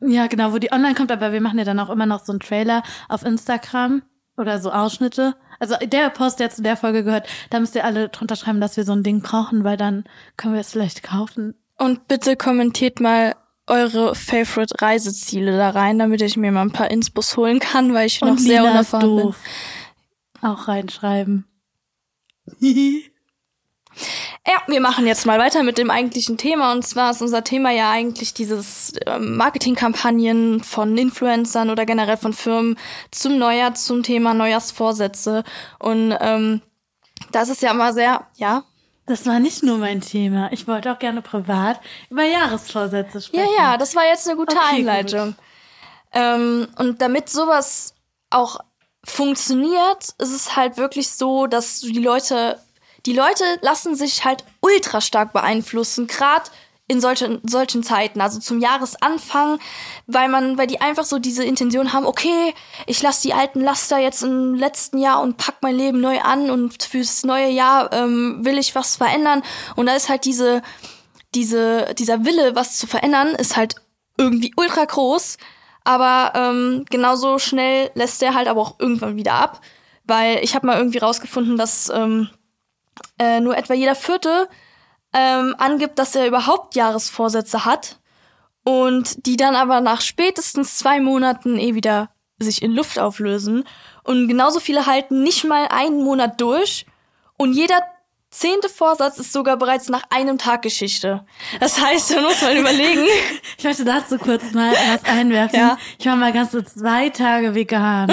Ja, 0.00 0.26
genau, 0.26 0.52
wo 0.52 0.58
die 0.58 0.72
online 0.72 0.94
kommt, 0.94 1.10
aber 1.10 1.32
wir 1.32 1.40
machen 1.40 1.58
ja 1.58 1.64
dann 1.64 1.80
auch 1.80 1.90
immer 1.90 2.06
noch 2.06 2.24
so 2.24 2.32
einen 2.32 2.40
Trailer 2.40 2.82
auf 3.08 3.24
Instagram 3.24 4.02
oder 4.36 4.58
so 4.58 4.70
Ausschnitte. 4.70 5.34
Also 5.58 5.74
der 5.76 6.10
Post, 6.10 6.38
der 6.38 6.50
zu 6.50 6.62
der 6.62 6.76
Folge 6.76 7.02
gehört, 7.02 7.26
da 7.48 7.58
müsst 7.60 7.74
ihr 7.74 7.84
alle 7.84 8.10
drunter 8.10 8.36
schreiben, 8.36 8.60
dass 8.60 8.76
wir 8.76 8.84
so 8.84 8.92
ein 8.92 9.02
Ding 9.02 9.22
brauchen, 9.22 9.64
weil 9.64 9.78
dann 9.78 10.04
können 10.36 10.52
wir 10.52 10.60
es 10.60 10.72
vielleicht 10.72 11.02
kaufen. 11.02 11.54
Und 11.78 12.08
bitte 12.08 12.36
kommentiert 12.36 13.00
mal 13.00 13.34
eure 13.66 14.14
Favorite 14.14 14.74
Reiseziele 14.80 15.56
da 15.56 15.70
rein, 15.70 15.98
damit 15.98 16.22
ich 16.22 16.36
mir 16.36 16.52
mal 16.52 16.62
ein 16.62 16.72
paar 16.72 16.90
Inspos 16.90 17.36
holen 17.36 17.58
kann, 17.58 17.92
weil 17.94 18.06
ich 18.06 18.22
Und 18.22 18.28
noch 18.28 18.38
sehr 18.38 18.62
unerfahren 18.62 19.16
bin. 19.16 19.34
Auch 20.42 20.68
reinschreiben. 20.68 21.46
Ja, 24.46 24.62
wir 24.68 24.80
machen 24.80 25.06
jetzt 25.06 25.26
mal 25.26 25.38
weiter 25.38 25.62
mit 25.62 25.78
dem 25.78 25.90
eigentlichen 25.90 26.36
Thema. 26.36 26.72
Und 26.72 26.86
zwar 26.86 27.10
ist 27.10 27.22
unser 27.22 27.42
Thema 27.42 27.70
ja 27.70 27.90
eigentlich 27.90 28.34
dieses 28.34 28.92
ähm, 29.06 29.36
Marketingkampagnen 29.36 30.62
von 30.62 30.96
Influencern 30.96 31.70
oder 31.70 31.84
generell 31.84 32.16
von 32.16 32.32
Firmen 32.32 32.78
zum 33.10 33.38
Neujahr, 33.38 33.74
zum 33.74 34.02
Thema 34.02 34.34
Neujahrsvorsätze. 34.34 35.42
Und 35.78 36.14
ähm, 36.20 36.62
das 37.32 37.48
ist 37.48 37.62
ja 37.62 37.72
immer 37.72 37.92
sehr, 37.92 38.26
ja. 38.36 38.64
Das 39.06 39.24
war 39.24 39.38
nicht 39.38 39.62
nur 39.62 39.78
mein 39.78 40.00
Thema. 40.00 40.50
Ich 40.52 40.66
wollte 40.66 40.92
auch 40.92 40.98
gerne 40.98 41.22
privat 41.22 41.80
über 42.10 42.24
Jahresvorsätze 42.24 43.20
sprechen. 43.20 43.48
Ja, 43.56 43.62
ja, 43.62 43.76
das 43.76 43.94
war 43.94 44.04
jetzt 44.04 44.28
eine 44.28 44.36
gute 44.36 44.56
okay, 44.56 44.78
Einleitung. 44.78 45.26
Gut. 45.28 45.44
Ähm, 46.12 46.68
und 46.78 47.00
damit 47.00 47.28
sowas 47.28 47.94
auch 48.30 48.58
funktioniert, 49.04 50.14
ist 50.18 50.34
es 50.34 50.56
halt 50.56 50.76
wirklich 50.76 51.10
so, 51.10 51.46
dass 51.46 51.80
die 51.80 52.00
Leute, 52.00 52.60
die 53.06 53.12
Leute 53.12 53.44
lassen 53.60 53.94
sich 53.94 54.24
halt 54.24 54.44
ultra 54.60 55.00
stark 55.00 55.32
beeinflussen, 55.32 56.08
gerade 56.08 56.50
in 56.88 57.00
solchen, 57.00 57.40
solchen 57.42 57.82
Zeiten, 57.82 58.20
also 58.20 58.38
zum 58.38 58.60
Jahresanfang, 58.60 59.58
weil 60.06 60.28
man, 60.28 60.56
weil 60.56 60.68
die 60.68 60.80
einfach 60.80 61.04
so 61.04 61.18
diese 61.18 61.44
Intention 61.44 61.92
haben, 61.92 62.06
okay, 62.06 62.54
ich 62.86 63.02
lasse 63.02 63.22
die 63.22 63.34
alten 63.34 63.60
Laster 63.60 63.98
jetzt 63.98 64.22
im 64.22 64.54
letzten 64.54 64.98
Jahr 64.98 65.20
und 65.20 65.36
pack 65.36 65.56
mein 65.62 65.74
Leben 65.74 66.00
neu 66.00 66.20
an 66.20 66.48
und 66.48 66.82
fürs 66.84 67.24
neue 67.24 67.48
Jahr 67.48 67.92
ähm, 67.92 68.38
will 68.44 68.56
ich 68.56 68.74
was 68.76 68.96
verändern. 68.96 69.42
Und 69.74 69.86
da 69.86 69.96
ist 69.96 70.08
halt 70.08 70.24
diese, 70.24 70.62
diese, 71.34 71.92
dieser 71.98 72.24
Wille, 72.24 72.54
was 72.54 72.78
zu 72.78 72.86
verändern, 72.86 73.28
ist 73.34 73.56
halt 73.56 73.74
irgendwie 74.16 74.52
ultra 74.56 74.84
groß. 74.84 75.38
Aber 75.82 76.32
ähm, 76.36 76.84
genauso 76.88 77.38
schnell 77.38 77.90
lässt 77.94 78.22
der 78.22 78.34
halt 78.34 78.48
aber 78.48 78.60
auch 78.60 78.78
irgendwann 78.78 79.16
wieder 79.16 79.34
ab. 79.34 79.60
Weil 80.04 80.38
ich 80.42 80.54
habe 80.54 80.66
mal 80.66 80.78
irgendwie 80.78 80.98
rausgefunden, 80.98 81.56
dass 81.56 81.88
ähm, 81.88 82.28
äh, 83.18 83.40
nur 83.40 83.56
etwa 83.56 83.74
jeder 83.74 83.96
Vierte 83.96 84.48
ähm, 85.16 85.54
angibt, 85.58 85.98
dass 85.98 86.14
er 86.14 86.26
überhaupt 86.26 86.76
Jahresvorsätze 86.76 87.64
hat 87.64 87.98
und 88.64 89.24
die 89.26 89.36
dann 89.36 89.56
aber 89.56 89.80
nach 89.80 90.02
spätestens 90.02 90.76
zwei 90.76 91.00
Monaten 91.00 91.58
eh 91.58 91.74
wieder 91.74 92.10
sich 92.38 92.60
in 92.60 92.72
Luft 92.72 92.98
auflösen. 92.98 93.64
Und 94.04 94.28
genauso 94.28 94.60
viele 94.60 94.84
halten 94.84 95.22
nicht 95.22 95.44
mal 95.44 95.68
einen 95.70 96.04
Monat 96.04 96.38
durch 96.40 96.84
und 97.38 97.54
jeder 97.54 97.80
zehnte 98.30 98.68
Vorsatz 98.68 99.18
ist 99.18 99.32
sogar 99.32 99.56
bereits 99.56 99.88
nach 99.88 100.02
einem 100.10 100.36
Tag 100.36 100.60
Geschichte. 100.60 101.24
Das 101.60 101.80
heißt, 101.80 102.14
da 102.14 102.20
muss 102.20 102.42
man 102.42 102.58
überlegen. 102.58 103.06
Ich 103.56 103.64
möchte 103.64 103.86
dazu 103.86 104.18
kurz 104.18 104.52
mal 104.52 104.72
was 104.72 105.04
einwerfen. 105.04 105.58
Ja. 105.58 105.78
Ich 105.98 106.04
war 106.04 106.16
mal 106.16 106.32
ganz 106.32 106.52
so 106.52 106.60
zwei 106.60 107.08
Tage 107.08 107.54
vegan. 107.54 108.08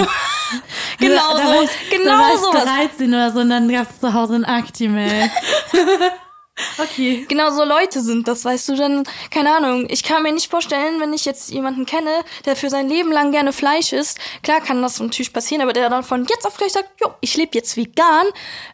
genau 0.98 1.36
da, 1.36 1.60
so, 1.60 1.68
genau 1.90 2.36
so. 2.36 2.52
13 2.52 3.08
oder 3.08 3.30
so 3.30 3.40
und 3.40 3.50
dann 3.50 3.68
gab 3.68 3.90
es 3.90 4.00
zu 4.00 4.14
Hause 4.14 4.36
ein 4.36 4.46
Actimel. 4.46 5.30
Okay. 6.78 7.26
Genau 7.28 7.50
so 7.50 7.64
Leute 7.64 8.00
sind 8.00 8.28
das, 8.28 8.44
weißt 8.44 8.68
du, 8.68 8.76
dann, 8.76 9.04
keine 9.30 9.56
Ahnung, 9.56 9.86
ich 9.88 10.04
kann 10.04 10.22
mir 10.22 10.32
nicht 10.32 10.50
vorstellen, 10.50 11.00
wenn 11.00 11.12
ich 11.12 11.24
jetzt 11.24 11.50
jemanden 11.50 11.84
kenne, 11.84 12.10
der 12.44 12.54
für 12.54 12.70
sein 12.70 12.88
Leben 12.88 13.10
lang 13.10 13.32
gerne 13.32 13.52
Fleisch 13.52 13.92
isst, 13.92 14.20
klar 14.42 14.60
kann 14.60 14.80
das 14.80 15.00
natürlich 15.00 15.32
passieren, 15.32 15.62
aber 15.62 15.72
der 15.72 15.90
dann 15.90 16.04
von 16.04 16.26
jetzt 16.26 16.46
auf 16.46 16.56
gleich 16.56 16.72
sagt, 16.72 16.90
jo, 17.00 17.12
ich 17.20 17.36
lebe 17.36 17.52
jetzt 17.54 17.76
vegan, 17.76 18.26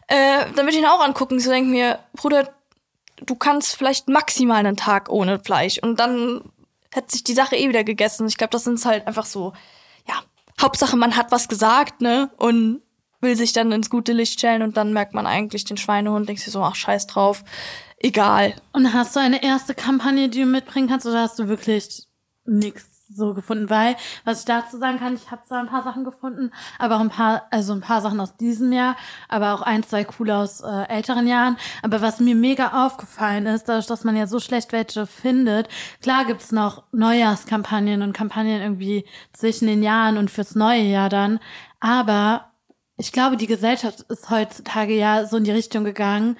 äh, 0.07 0.45
dann 0.55 0.65
würde 0.65 0.71
ich 0.71 0.77
ihn 0.77 0.85
auch 0.85 1.01
angucken, 1.01 1.39
so 1.39 1.49
denke 1.49 1.71
mir, 1.71 1.99
Bruder, 2.13 2.53
du 3.25 3.35
kannst 3.35 3.75
vielleicht 3.75 4.07
maximal 4.07 4.59
einen 4.59 4.77
Tag 4.77 5.09
ohne 5.09 5.39
Fleisch 5.39 5.79
und 5.79 5.99
dann 5.99 6.51
hat 6.93 7.09
sich 7.09 7.23
die 7.23 7.33
Sache 7.33 7.55
eh 7.55 7.69
wieder 7.69 7.83
gegessen. 7.83 8.27
Ich 8.27 8.37
glaube, 8.37 8.51
das 8.51 8.65
sind 8.65 8.83
halt 8.85 9.07
einfach 9.07 9.25
so, 9.25 9.53
ja, 10.07 10.15
Hauptsache 10.61 10.97
man 10.97 11.15
hat 11.15 11.31
was 11.31 11.47
gesagt, 11.47 12.01
ne, 12.01 12.29
und 12.37 12.81
will 13.21 13.35
sich 13.35 13.53
dann 13.53 13.71
ins 13.71 13.89
gute 13.89 14.13
Licht 14.13 14.39
stellen 14.39 14.63
und 14.63 14.77
dann 14.77 14.93
merkt 14.93 15.13
man 15.13 15.27
eigentlich 15.27 15.63
den 15.63 15.77
Schweinehund, 15.77 16.27
denkt 16.27 16.41
sich 16.41 16.51
so, 16.51 16.63
ach 16.63 16.75
scheiß 16.75 17.07
drauf, 17.07 17.43
egal. 17.99 18.53
Und 18.73 18.93
hast 18.93 19.15
du 19.15 19.19
eine 19.19 19.43
erste 19.43 19.75
Kampagne, 19.75 20.29
die 20.29 20.41
du 20.41 20.45
mitbringen 20.45 20.89
kannst, 20.89 21.05
oder 21.05 21.21
hast 21.21 21.39
du 21.39 21.47
wirklich 21.47 22.07
nichts 22.45 22.87
so 23.13 23.33
gefunden? 23.33 23.69
Weil, 23.69 23.95
was 24.25 24.39
ich 24.39 24.45
dazu 24.45 24.77
sagen 24.77 24.99
kann, 24.99 25.15
ich 25.15 25.29
habe 25.31 25.43
zwar 25.47 25.59
ein 25.59 25.67
paar 25.67 25.83
Sachen 25.83 26.03
gefunden, 26.03 26.51
aber 26.79 26.95
auch 26.95 27.01
ein 27.01 27.09
paar, 27.09 27.43
also 27.51 27.73
ein 27.73 27.81
paar 27.81 28.01
Sachen 28.01 28.19
aus 28.19 28.37
diesem 28.37 28.71
Jahr, 28.71 28.95
aber 29.29 29.53
auch 29.53 29.61
ein, 29.61 29.83
zwei 29.83 30.03
coole 30.03 30.35
aus 30.35 30.61
äh, 30.61 30.87
älteren 30.87 31.27
Jahren. 31.27 31.57
Aber 31.83 32.01
was 32.01 32.19
mir 32.19 32.35
mega 32.35 32.85
aufgefallen 32.85 33.45
ist, 33.45 33.69
dadurch, 33.69 33.87
dass 33.87 34.03
man 34.03 34.15
ja 34.15 34.27
so 34.27 34.39
schlecht 34.39 34.71
welche 34.71 35.05
findet, 35.05 35.67
klar 36.01 36.25
gibt's 36.25 36.51
noch 36.51 36.83
Neujahrskampagnen 36.91 38.01
und 38.01 38.13
Kampagnen 38.13 38.61
irgendwie 38.61 39.05
zwischen 39.33 39.67
den 39.67 39.83
Jahren 39.83 40.17
und 40.17 40.31
fürs 40.31 40.55
neue 40.55 40.83
Jahr 40.83 41.09
dann, 41.09 41.39
aber 41.79 42.50
ich 43.01 43.11
glaube, 43.11 43.35
die 43.35 43.47
Gesellschaft 43.47 44.01
ist 44.09 44.29
heutzutage 44.29 44.95
ja 44.95 45.25
so 45.25 45.37
in 45.37 45.43
die 45.43 45.51
Richtung 45.51 45.83
gegangen. 45.83 46.37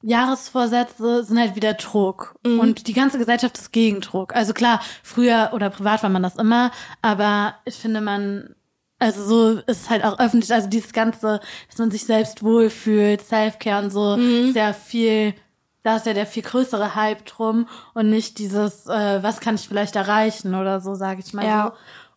Jahresvorsätze 0.00 1.24
sind 1.24 1.40
halt 1.40 1.56
wieder 1.56 1.74
Druck. 1.74 2.36
Mhm. 2.46 2.60
Und 2.60 2.86
die 2.86 2.92
ganze 2.92 3.18
Gesellschaft 3.18 3.58
ist 3.58 3.72
gegen 3.72 4.00
Druck. 4.00 4.32
Also 4.32 4.52
klar, 4.52 4.80
früher 5.02 5.50
oder 5.52 5.70
privat 5.70 6.04
war 6.04 6.10
man 6.10 6.22
das 6.22 6.36
immer, 6.36 6.70
aber 7.02 7.56
ich 7.64 7.74
finde, 7.74 8.00
man, 8.00 8.54
also 9.00 9.24
so 9.24 9.60
ist 9.66 9.90
halt 9.90 10.04
auch 10.04 10.20
öffentlich, 10.20 10.52
also 10.52 10.68
dieses 10.68 10.92
Ganze, 10.92 11.40
dass 11.68 11.78
man 11.78 11.90
sich 11.90 12.04
selbst 12.04 12.44
wohlfühlt, 12.44 13.26
Selfcare 13.26 13.82
und 13.82 13.90
so, 13.90 14.16
mhm. 14.16 14.52
sehr 14.52 14.72
viel, 14.72 15.34
da 15.82 15.96
ist 15.96 16.06
ja 16.06 16.14
der 16.14 16.26
viel 16.26 16.44
größere 16.44 16.94
Hype 16.94 17.26
drum 17.26 17.66
und 17.94 18.08
nicht 18.08 18.38
dieses, 18.38 18.86
äh, 18.86 19.20
was 19.20 19.40
kann 19.40 19.56
ich 19.56 19.66
vielleicht 19.66 19.96
erreichen 19.96 20.54
oder 20.54 20.80
so, 20.80 20.94
sage 20.94 21.22
ich 21.26 21.34
mal 21.34 21.44
ja. 21.44 21.72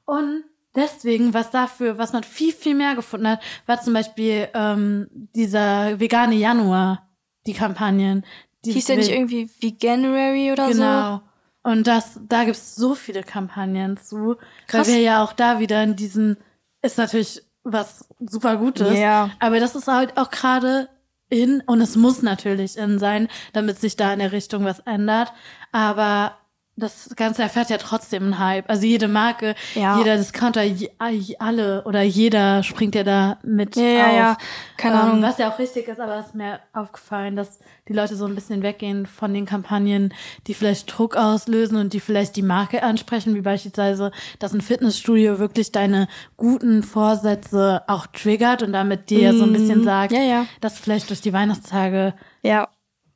so. 0.06 0.14
Und 0.14 0.44
Deswegen, 0.78 1.34
was 1.34 1.50
dafür, 1.50 1.98
was 1.98 2.14
man 2.14 2.24
viel, 2.24 2.54
viel 2.54 2.76
mehr 2.76 2.94
gefunden 2.94 3.28
hat, 3.28 3.42
war 3.66 3.82
zum 3.82 3.94
Beispiel 3.96 4.48
ähm, 4.54 5.08
dieser 5.36 6.00
vegane 6.00 6.36
Januar, 6.36 7.10
die 7.48 7.54
Kampagnen. 7.54 8.24
Die 8.64 8.74
Hieß 8.74 8.86
der 8.86 8.98
nicht 8.98 9.10
irgendwie 9.10 9.50
Veganuary 9.60 10.52
oder 10.52 10.68
genau. 10.68 10.74
so? 10.74 10.78
Genau. 10.78 11.22
Und 11.64 11.88
das, 11.88 12.20
da 12.30 12.44
gibt's 12.44 12.76
so 12.76 12.94
viele 12.94 13.24
Kampagnen 13.24 13.98
zu, 13.98 14.38
Krass. 14.68 14.88
weil 14.88 14.96
wir 14.96 15.02
ja 15.02 15.24
auch 15.24 15.34
da 15.34 15.60
wieder 15.60 15.82
in 15.82 15.96
diesen, 15.96 16.38
ist 16.84 17.00
natürlich 17.00 17.42
was 17.64 18.08
super 18.20 18.58
Gutes, 18.58 18.98
ja. 18.98 19.32
aber 19.40 19.60
das 19.60 19.76
ist 19.76 19.88
halt 19.88 20.16
auch 20.16 20.30
gerade 20.30 20.90
in, 21.30 21.62
und 21.66 21.82
es 21.82 21.96
muss 21.96 22.22
natürlich 22.22 22.78
in 22.78 23.00
sein, 23.00 23.28
damit 23.52 23.82
sich 23.82 23.98
da 23.98 24.14
in 24.14 24.20
der 24.20 24.32
Richtung 24.32 24.64
was 24.64 24.80
ändert, 24.82 25.34
aber 25.72 26.38
das 26.80 27.10
Ganze 27.16 27.42
erfährt 27.42 27.72
ja 27.72 27.78
trotzdem 27.78 28.24
einen 28.24 28.40
Hype. 28.40 28.70
Also 28.70 28.86
jede 28.86 29.08
Marke, 29.08 29.56
Ja. 29.74 29.98
jeder 29.98 30.16
Discounter, 30.16 30.62
je- 30.62 30.92
alle 31.40 31.84
oder 31.86 32.04
jeder 32.04 32.62
springt 32.62 32.94
ja 32.94 33.04
da 33.04 33.40
mit 33.44 33.76
Ja, 33.76 33.84
ja, 33.84 34.06
auf. 34.08 34.14
ja. 34.16 34.38
Keine 34.78 34.96
ähm, 34.96 35.02
Ahnung. 35.02 35.22
Was 35.24 35.40
ja 35.40 35.50
auch 35.52 35.58
richtig 35.58 35.88
ist, 35.88 36.00
aber 36.00 36.18
es 36.20 36.28
ist 36.28 36.36
mir 36.36 36.60
aufgefallen, 36.74 37.36
dass 37.36 37.60
die 37.88 37.94
Leute 37.94 38.16
so 38.16 38.26
ein 38.26 38.36
bisschen 38.36 38.62
weggehen 38.62 39.08
von 39.08 39.34
den 39.34 39.46
Kampagnen, 39.48 40.14
die 40.46 40.54
vielleicht 40.54 40.96
Druck 40.96 41.16
auslösen 41.18 41.78
und 41.78 41.94
die 41.94 42.00
vielleicht 42.00 42.36
die 42.36 42.44
Marke 42.44 42.84
ansprechen, 42.84 43.34
wie 43.34 43.42
beispielsweise, 43.42 44.12
dass 44.38 44.54
ein 44.54 44.62
Fitnessstudio 44.62 45.40
wirklich 45.40 45.72
deine 45.72 46.08
guten 46.36 46.84
Vorsätze 46.84 47.82
auch 47.88 48.06
triggert 48.08 48.62
und 48.62 48.74
damit 48.74 49.10
dir 49.10 49.34
so 49.34 49.46
ein 49.46 49.54
bisschen 49.54 49.84
sagt, 49.84 50.12
Mm, 50.12 50.16
ja, 50.16 50.22
ja. 50.22 50.46
dass 50.62 50.76
du 50.76 50.84
vielleicht 50.84 51.10
durch 51.10 51.22
die 51.22 51.34
Weihnachtstage 51.34 52.14
Ja. 52.44 52.68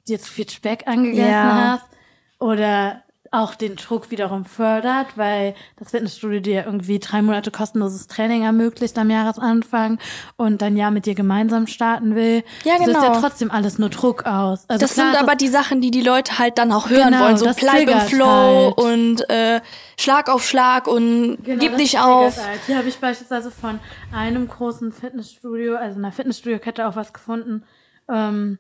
dir 0.08 0.20
zu 0.20 0.32
viel 0.32 0.50
Speck 0.50 0.88
angegessen 0.88 1.30
Ja. 1.30 1.74
hast 1.80 1.86
oder 2.40 3.04
auch 3.34 3.56
den 3.56 3.78
Druck 3.78 4.12
wiederum 4.12 4.44
fördert, 4.44 5.08
weil 5.16 5.56
das 5.78 5.92
Fitnessstudio 5.92 6.42
dir 6.42 6.66
irgendwie 6.66 7.00
drei 7.00 7.22
Monate 7.22 7.50
kostenloses 7.50 8.08
Training 8.08 8.44
ermöglicht 8.44 8.98
am 8.98 9.10
Jahresanfang 9.10 10.00
und 10.36 10.62
dann 10.62 10.76
ja 10.76 10.92
mit 10.92 11.06
dir 11.06 11.16
gemeinsam 11.16 11.66
starten 11.66 12.14
will. 12.14 12.44
Ja, 12.66 12.78
Das 12.78 12.88
ist 12.88 12.94
ja 12.94 13.08
genau. 13.08 13.20
trotzdem 13.22 13.50
alles 13.50 13.80
nur 13.80 13.88
Druck 13.90 14.26
aus. 14.26 14.66
Also 14.68 14.82
Das 14.82 14.94
klar 14.96 15.14
sind 15.14 15.22
aber 15.22 15.36
die 15.36 15.48
Sachen, 15.48 15.80
die 15.80 15.92
die 15.92 16.02
Leute 16.02 16.40
halt 16.40 16.58
dann 16.58 16.74
auch 16.74 16.90
hören 16.90 17.12
Genau, 17.12 17.24
wollen. 17.24 17.38
So 17.38 17.46
bleib 17.58 17.80
im 17.80 17.86
triggert 17.86 18.10
Flow 18.10 18.76
halt. 18.76 18.78
und 18.78 19.30
äh, 19.30 19.62
Schlag 19.98 20.30
auf 20.30 20.46
Schlag 20.46 20.88
und 20.88 21.38
Genau, 21.44 21.60
gib 21.60 21.78
nicht 21.78 22.00
auf. 22.00 22.36
Halt. 22.38 22.60
Hier 22.68 22.78
habe 22.78 22.90
ich 22.90 22.98
beispielsweise 23.00 23.50
von 23.50 23.80
einem 24.14 24.50
großen 24.50 24.92
Fitnessstudio, 24.92 25.78
also 25.78 25.98
einer 26.00 26.12
Fitnessstudio-Kette 26.12 26.86
auch 26.86 26.98
was 26.98 27.14
gefunden. 27.14 27.64
Ähm, 28.10 28.58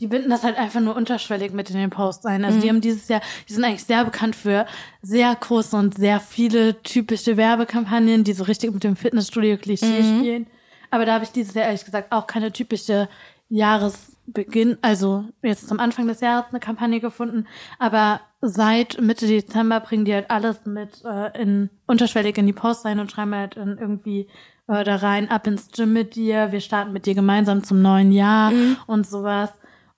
die 0.00 0.06
binden 0.06 0.30
das 0.30 0.42
halt 0.44 0.56
einfach 0.58 0.80
nur 0.80 0.96
unterschwellig 0.96 1.52
mit 1.52 1.70
in 1.70 1.76
den 1.76 1.90
Post 1.90 2.26
ein. 2.26 2.44
Also 2.44 2.58
die 2.58 2.66
Mhm. 2.66 2.70
haben 2.70 2.80
dieses 2.80 3.08
Jahr, 3.08 3.20
die 3.48 3.52
sind 3.52 3.64
eigentlich 3.64 3.84
sehr 3.84 4.04
bekannt 4.04 4.34
für 4.34 4.66
sehr 5.02 5.34
große 5.34 5.76
und 5.76 5.96
sehr 5.96 6.20
viele 6.20 6.82
typische 6.82 7.36
Werbekampagnen, 7.36 8.24
die 8.24 8.32
so 8.32 8.44
richtig 8.44 8.72
mit 8.72 8.82
dem 8.84 8.96
Fitnessstudio-Klischee 8.96 10.02
Mhm. 10.02 10.18
spielen. 10.20 10.46
Aber 10.90 11.04
da 11.06 11.14
habe 11.14 11.24
ich 11.24 11.30
dieses 11.30 11.54
Jahr 11.54 11.66
ehrlich 11.66 11.84
gesagt 11.84 12.10
auch 12.12 12.26
keine 12.26 12.50
typische 12.52 13.08
Jahresbeginn, 13.50 14.78
also 14.82 15.24
jetzt 15.42 15.68
zum 15.68 15.80
Anfang 15.80 16.06
des 16.06 16.20
Jahres 16.20 16.46
eine 16.50 16.60
Kampagne 16.60 17.00
gefunden. 17.00 17.46
Aber 17.78 18.20
seit 18.40 19.00
Mitte 19.00 19.26
Dezember 19.26 19.80
bringen 19.80 20.04
die 20.04 20.14
halt 20.14 20.30
alles 20.30 20.64
mit 20.66 21.04
äh, 21.04 21.40
in 21.40 21.70
unterschwellig 21.86 22.36
in 22.38 22.46
die 22.46 22.52
Post 22.52 22.84
rein 22.84 22.98
und 23.00 23.10
schreiben 23.12 23.34
halt 23.34 23.56
dann 23.56 23.78
irgendwie 23.78 24.28
äh, 24.68 24.82
da 24.84 24.96
rein, 24.96 25.30
ab 25.30 25.46
ins 25.46 25.68
Gym 25.72 25.92
mit 25.92 26.14
dir, 26.14 26.52
wir 26.52 26.60
starten 26.60 26.92
mit 26.92 27.06
dir 27.06 27.14
gemeinsam 27.14 27.62
zum 27.64 27.82
neuen 27.82 28.12
Jahr 28.12 28.52
und 28.86 29.06
sowas. 29.06 29.50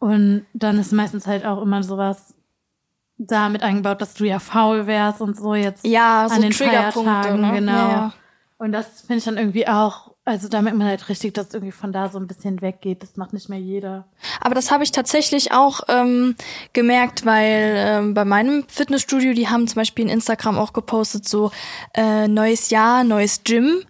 Und 0.03 0.47
dann 0.53 0.81
ist 0.81 0.91
meistens 0.91 1.29
halt 1.29 1.47
auch 1.47 1.63
immer 1.63 1.85
sowas 1.85 2.35
da 3.19 3.49
mit 3.49 3.63
eingebaut, 3.63 4.03
dass 4.03 4.15
du 4.15 4.25
ja 4.25 4.41
faul 4.41 4.89
wärst 4.89 5.21
und 5.21 5.39
so 5.39 5.55
jetzt 5.55 5.87
Ja, 5.87 6.27
so 6.29 6.35
an 6.35 6.43
den 6.43 6.53
Feiertagen, 6.53 7.41
ne? 7.41 7.53
genau. 7.53 7.73
Ja, 7.73 7.89
ja. 7.89 8.13
Und 8.59 8.73
das 8.73 9.03
finde 9.03 9.19
ich 9.19 9.25
dann 9.25 9.37
irgendwie 9.39 9.69
auch, 9.69 10.11
also 10.25 10.49
da 10.49 10.61
merkt 10.61 10.77
man 10.77 10.89
halt 10.89 11.09
richtig, 11.09 11.35
dass 11.35 11.55
irgendwie 11.55 11.71
von 11.71 11.93
da 11.93 12.09
so 12.09 12.19
ein 12.19 12.27
bisschen 12.27 12.61
weggeht. 12.63 13.05
Das 13.05 13.17
macht 13.17 13.33
nicht 13.33 13.49
mehr 13.49 13.61
jeder. 13.61 14.09
Aber 14.41 14.57
das 14.57 14.73
habe 14.73 14.83
ich 14.83 14.91
tatsächlich 14.91 15.53
auch 15.53 15.83
ähm, 15.87 16.35
gemerkt, 16.73 17.25
weil 17.25 17.75
ähm, 17.77 18.15
bei 18.15 18.25
meinem 18.25 18.65
Fitnessstudio, 18.67 19.35
die 19.35 19.47
haben 19.47 19.69
zum 19.69 19.77
Beispiel 19.77 20.07
in 20.07 20.11
Instagram 20.11 20.59
auch 20.59 20.73
gepostet, 20.73 21.29
so 21.29 21.53
äh, 21.95 22.27
neues 22.27 22.71
Jahr, 22.71 23.05
neues 23.05 23.45
Gym. 23.45 23.85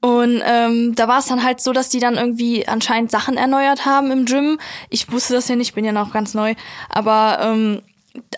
Und 0.00 0.42
ähm, 0.44 0.94
da 0.94 1.08
war 1.08 1.18
es 1.18 1.26
dann 1.26 1.42
halt 1.42 1.60
so, 1.60 1.72
dass 1.72 1.88
die 1.88 1.98
dann 1.98 2.16
irgendwie 2.16 2.68
anscheinend 2.68 3.10
Sachen 3.10 3.36
erneuert 3.36 3.86
haben 3.86 4.10
im 4.10 4.24
Gym. 4.24 4.58
Ich 4.90 5.10
wusste 5.10 5.34
das 5.34 5.48
ja 5.48 5.56
nicht, 5.56 5.68
ich 5.68 5.74
bin 5.74 5.84
ja 5.84 5.92
noch 5.92 6.12
ganz 6.12 6.34
neu. 6.34 6.54
Aber 6.88 7.38
ähm, 7.40 7.82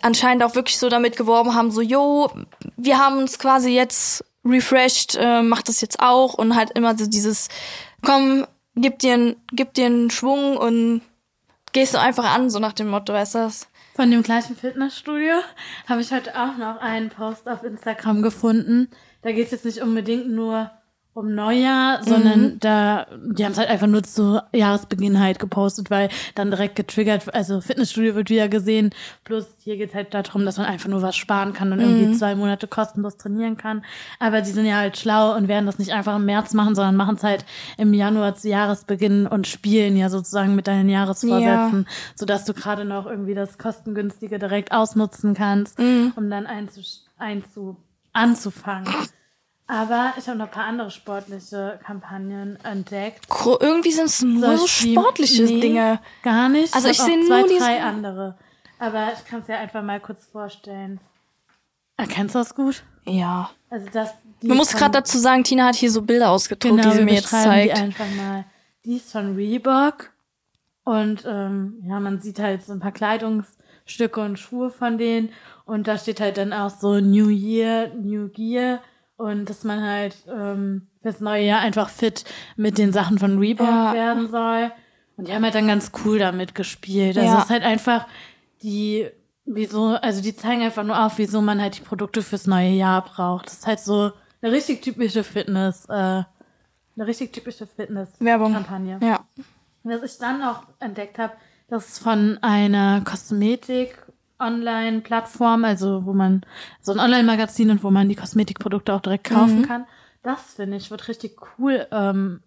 anscheinend 0.03 0.43
auch 0.45 0.55
wirklich 0.55 0.79
so 0.79 0.89
damit 0.89 1.17
geworben 1.17 1.55
haben, 1.55 1.71
so, 1.71 1.83
jo, 1.83 2.31
wir 2.77 2.99
haben 2.99 3.19
uns 3.19 3.39
quasi 3.39 3.71
jetzt 3.71 4.25
refreshed, 4.45 5.17
äh, 5.21 5.43
macht 5.43 5.69
das 5.69 5.81
jetzt 5.81 6.01
auch. 6.01 6.35
Und 6.35 6.55
halt 6.57 6.71
immer 6.71 6.97
so 6.97 7.07
dieses, 7.07 7.49
komm, 8.03 8.47
gib 8.77 9.01
dir, 9.01 9.15
n- 9.15 9.37
gib 9.53 9.75
dir 9.75 9.87
einen 9.87 10.11
Schwung 10.11 10.57
und 10.57 11.03
gehst 11.73 11.93
du 11.93 12.01
einfach 12.01 12.33
an, 12.35 12.49
so 12.51 12.61
nach 12.61 12.73
dem 12.73 12.89
Motto, 12.89 13.13
weißt 13.13 13.35
du 13.35 13.39
das? 13.41 13.69
Von 13.95 14.11
dem 14.13 14.23
gleichen 14.23 14.57
Fitnessstudio 14.57 15.35
habe 15.89 16.01
ich 16.01 16.13
heute 16.13 16.35
auch 16.41 16.57
noch 16.57 16.81
einen 16.81 17.11
Post 17.11 17.49
auf 17.49 17.65
Instagram 17.65 18.23
gefunden. 18.23 18.89
Da 19.23 19.33
geht 19.33 19.47
es 19.47 19.51
jetzt 19.51 19.65
nicht 19.65 19.83
unbedingt 19.83 20.31
nur 20.31 20.71
um 21.19 21.35
Neujahr, 21.35 22.03
sondern 22.05 22.59
da, 22.61 23.07
die 23.35 23.45
haben 23.45 23.53
es 23.53 23.59
halt 23.59 23.69
einfach 23.69 23.89
nur 23.89 24.05
zu 24.05 24.41
Jahresbeginn 24.53 25.19
halt 25.19 25.39
gepostet, 25.39 25.91
weil 25.91 26.09
dann 26.37 26.51
direkt 26.51 26.77
getriggert, 26.77 27.35
also 27.35 27.61
Fitnessstudio 27.61 28.15
wird 28.15 28.31
wieder 28.31 28.49
gesehen, 28.49 28.91
plus 29.25 29.47
hier 29.59 29.77
geht 29.77 29.91
es 29.91 29.95
halt 29.95 30.15
darum, 30.15 30.45
dass 30.45 30.57
man 30.59 30.67
einfach 30.67 30.89
nur 30.89 31.03
was 31.03 31.17
sparen 31.17 31.53
kann 31.53 31.73
und 31.73 31.81
irgendwie 31.81 32.17
zwei 32.17 32.35
Monate 32.37 32.69
kostenlos 32.69 33.17
trainieren 33.17 33.57
kann. 33.57 33.85
Aber 34.21 34.41
die 34.41 34.51
sind 34.51 34.65
ja 34.65 34.77
halt 34.77 34.97
schlau 34.97 35.37
und 35.37 35.49
werden 35.49 35.67
das 35.67 35.79
nicht 35.79 35.93
einfach 35.93 36.17
im 36.17 36.25
März 36.25 36.55
machen, 36.55 36.75
sondern 36.75 36.97
machen 36.97 37.17
es 37.17 37.25
halt 37.25 37.45
im 37.77 37.93
Januar 37.93 38.37
zu 38.37 38.49
Jahresbeginn 38.49 39.27
und 39.27 39.47
spielen 39.47 39.97
ja 39.97 40.11
sozusagen 40.11 40.55
mit 40.55 40.69
deinen 40.69 40.89
Jahresvorsätzen, 40.89 41.87
sodass 42.15 42.45
du 42.45 42.55
gerade 42.55 42.85
noch 42.85 43.07
irgendwie 43.07 43.35
das 43.35 43.59
kostengünstige 43.59 44.39
direkt 44.39 44.73
ausnutzen 44.73 45.35
kannst, 45.35 45.79
um 45.79 46.31
dann 46.31 46.47
einzu, 46.47 46.81
einzu, 47.19 47.77
anzufangen. 48.13 48.87
Aber 49.71 50.15
ich 50.17 50.27
habe 50.27 50.39
noch 50.39 50.47
ein 50.47 50.51
paar 50.51 50.65
andere 50.65 50.91
sportliche 50.91 51.79
Kampagnen 51.85 52.59
entdeckt. 52.65 53.29
Gro- 53.29 53.59
Irgendwie 53.61 53.93
sind 53.93 54.07
es 54.07 54.23
nur 54.23 54.57
so 54.57 54.65
ich 54.65 54.79
die- 54.81 54.93
sportliche 54.95 55.43
Nee, 55.45 55.61
Dinge. 55.61 56.01
Gar 56.23 56.49
nicht. 56.49 56.75
Also 56.75 56.89
ich 56.89 56.99
auch 57.01 57.05
seh 57.05 57.21
zwei, 57.27 57.41
nur 57.41 57.49
diese- 57.49 57.61
drei 57.61 57.83
andere. 57.83 58.39
Aber 58.79 59.13
ich 59.13 59.25
kann 59.29 59.41
es 59.41 59.49
ja 59.49 59.59
einfach 59.59 59.83
mal 59.83 60.01
kurz 60.01 60.25
vorstellen. 60.27 61.01
Erkennst 61.99 62.35
du 62.35 62.39
das 62.39 62.55
gut? 62.55 62.83
Ja. 63.05 63.51
Also 63.71 63.87
das. 63.93 64.15
die 64.41 64.47
Man 64.49 64.57
muss 64.57 64.73
gerade 64.73 64.93
dazu 64.93 65.19
sagen, 65.19 65.45
Tina 65.45 65.67
hat 65.67 65.75
hier 65.75 65.91
so 65.91 66.01
Bilder 66.03 66.31
ausgedruckt, 66.31 66.77
genau, 66.77 66.91
die 66.91 66.97
sie 66.99 67.05
mir 67.05 67.15
jetzt 67.15 67.29
zeigt. 67.29 67.77
Die 67.77 67.81
einfach 67.81 68.07
mal. 68.17 68.45
Die 68.85 68.97
ist 68.97 69.11
von 69.13 69.35
Reebok. 69.35 70.11
Und 70.85 71.25
ähm, 71.27 71.83
ja, 71.87 72.01
man 72.01 72.21
sieht 72.23 72.39
halt 72.39 72.65
so 72.65 72.73
ein 72.73 72.81
paar 72.81 72.93
Kleidungsstücke 72.93 74.21
und 74.21 74.39
Schuhe 74.39 74.71
von 74.71 74.97
denen. 74.97 75.31
Und 75.67 75.87
da 75.89 75.99
steht 75.99 76.21
halt 76.21 76.39
dann 76.39 76.53
auch 76.55 76.71
so 76.71 77.01
New 77.01 77.29
Year, 77.29 77.89
New 77.95 78.29
Gear. 78.29 78.81
Und 79.19 79.51
dass 79.51 79.63
man 79.65 79.83
halt 79.83 80.17
ähm, 80.29 80.87
fürs 81.03 81.21
neue 81.21 81.45
Jahr 81.45 81.61
einfach 81.61 81.91
fit 81.91 82.25
mit 82.57 82.79
den 82.79 82.93
Sachen 82.93 83.19
von 83.19 83.39
Reebok 83.39 83.67
Ja. 83.67 83.93
werden 83.93 84.31
soll. 84.31 84.73
Und 85.17 85.29
die 85.29 85.35
haben 85.35 85.43
halt 85.45 85.55
dann 85.57 85.67
ganz 85.69 85.91
cool 86.05 86.19
damit 86.21 86.55
gespielt. 86.55 87.19
Also 87.19 87.29
Ja. 87.29 87.39
es 87.39 87.45
ist 87.45 87.51
halt 87.51 87.65
einfach 87.65 88.07
die, 88.63 89.09
wieso, 89.45 89.89
also 89.97 90.23
die 90.23 90.35
zeigen 90.37 90.63
einfach 90.63 90.85
nur 90.85 91.05
auf, 91.05 91.19
wieso 91.19 91.43
man 91.43 91.61
halt 91.61 91.77
die 91.77 91.83
Produkte 91.83 92.23
fürs 92.23 92.47
neue 92.47 92.71
Jahr 92.71 93.03
braucht. 93.05 93.47
Das 93.47 93.55
ist 93.55 93.67
halt 93.67 93.81
so 93.81 94.13
eine 94.41 94.53
richtig 94.53 94.83
typische 94.83 95.25
Fitness, 95.25 95.85
äh, 95.87 95.93
eine 95.93 96.27
richtig 96.97 97.33
typische 97.33 97.67
Werbung. 97.77 98.07
Fitness-Kampagne. 98.55 99.01
Ja. 99.03 99.21
Was 99.83 100.03
ich 100.05 100.19
dann 100.19 100.39
noch 100.41 100.63
entdeckt 100.79 101.19
habe, 101.19 101.33
das 101.69 101.89
ist 101.89 101.99
von 101.99 102.39
einer 102.41 103.01
Kosmetik-Online-Plattform, 104.39 105.65
also 105.65 106.07
wo 106.07 106.13
man 106.13 106.43
so 106.81 106.93
ein 106.93 107.01
Online-Magazin 107.01 107.71
und 107.71 107.83
wo 107.83 107.91
man 107.91 108.09
die 108.09 108.15
Kosmetikprodukte 108.15 108.95
auch 108.95 109.01
direkt 109.01 109.25
kaufen 109.25 109.63
kann. 109.67 109.87
Das 110.23 110.55
finde 110.55 110.77
ich 110.77 110.91
wird 110.91 111.09
richtig 111.09 111.39
cool 111.59 111.87
ähm, 111.91 112.41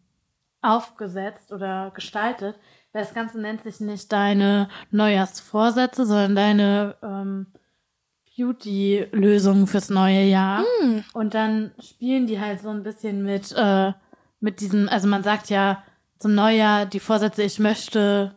aufgesetzt 0.62 1.52
oder 1.52 1.92
gestaltet. 1.94 2.56
Weil 2.94 3.04
das 3.04 3.14
Ganze 3.14 3.40
nennt 3.40 3.64
sich 3.64 3.80
nicht 3.80 4.12
deine 4.12 4.68
Neujahrsvorsätze, 4.92 6.06
sondern 6.06 6.36
deine 6.36 6.96
ähm, 7.02 7.48
Beauty-Lösungen 8.36 9.68
fürs 9.68 9.90
neue 9.90 10.24
Jahr. 10.24 10.66
Und 11.14 11.34
dann 11.34 11.72
spielen 11.80 12.28
die 12.28 12.40
halt 12.40 12.62
so 12.62 12.70
ein 12.70 12.84
bisschen 12.84 13.24
mit, 13.24 13.54
äh, 13.56 13.94
mit 14.42 14.60
diesem, 14.60 14.90
also 14.90 15.08
man 15.08 15.24
sagt 15.24 15.50
ja 15.50 15.84
zum 16.20 16.36
Neujahr 16.36 16.86
die 16.86 17.00
Vorsätze, 17.00 17.44
ich 17.44 17.60
möchte, 17.60 18.36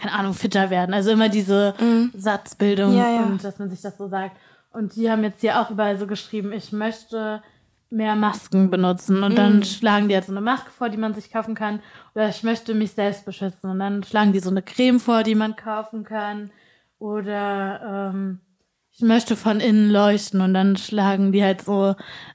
keine 0.00 0.12
Ahnung, 0.12 0.34
fitter 0.34 0.70
werden. 0.70 0.94
Also 0.94 1.10
immer 1.10 1.28
diese 1.28 1.74
Satzbildung 2.16 2.92
Mhm. 2.92 2.96
Ja, 2.98 3.10
ja. 3.10 3.22
und 3.24 3.42
dass 3.44 3.58
man 3.58 3.70
sich 3.70 3.80
das 3.80 3.96
so 3.98 4.08
sagt. 4.08 4.36
Und 4.72 4.96
die 4.96 5.10
haben 5.10 5.22
jetzt 5.22 5.40
hier 5.40 5.60
auch 5.60 5.70
überall 5.70 5.98
so 5.98 6.06
geschrieben, 6.06 6.52
ich 6.52 6.72
möchte 6.72 7.42
mehr 7.90 8.16
Masken 8.16 8.70
benutzen. 8.70 9.22
Und 9.22 9.32
Mhm. 9.32 9.36
dann 9.36 9.62
schlagen 9.62 10.08
die 10.08 10.14
halt 10.16 10.24
so 10.24 10.32
eine 10.32 10.40
Maske 10.40 10.70
vor, 10.70 10.88
die 10.88 10.96
man 10.96 11.14
sich 11.14 11.30
kaufen 11.30 11.54
kann. 11.54 11.78
Oder 12.14 12.28
ich 12.28 12.42
möchte 12.42 12.74
mich 12.74 12.90
selbst 12.92 13.24
beschützen. 13.24 13.70
Und 13.70 13.78
dann 13.78 14.02
schlagen 14.02 14.32
die 14.32 14.40
so 14.40 14.50
eine 14.50 14.62
Creme 14.62 14.98
vor, 14.98 15.22
die 15.22 15.36
man 15.36 15.54
kaufen 15.54 16.02
kann. 16.02 16.50
Oder 16.98 18.10
ähm, 18.12 18.40
ich 18.90 19.02
möchte 19.02 19.36
von 19.36 19.60
innen 19.60 19.90
leuchten. 19.90 20.40
Und 20.40 20.54
dann 20.54 20.76
schlagen 20.76 21.30
die 21.30 21.44
halt 21.44 21.62
so, 21.62 21.94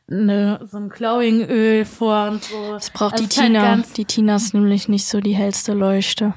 eine, 0.09 0.59
so 0.69 0.77
ein 0.77 0.89
Glowing-Öl 0.89 1.83
vor 1.85 2.29
und 2.29 2.43
so. 2.43 2.71
Das 2.73 2.89
braucht 2.91 3.13
Also 3.15 3.25
die 3.27 3.35
halt 3.35 3.47
Tina. 3.47 3.61
ganz- 3.61 3.93
die 3.93 4.05
Tina 4.05 4.35
ist 4.37 4.53
nämlich 4.53 4.87
nicht 4.87 5.07
so 5.07 5.19
die 5.19 5.35
hellste 5.35 5.73
Leuchte. 5.73 6.33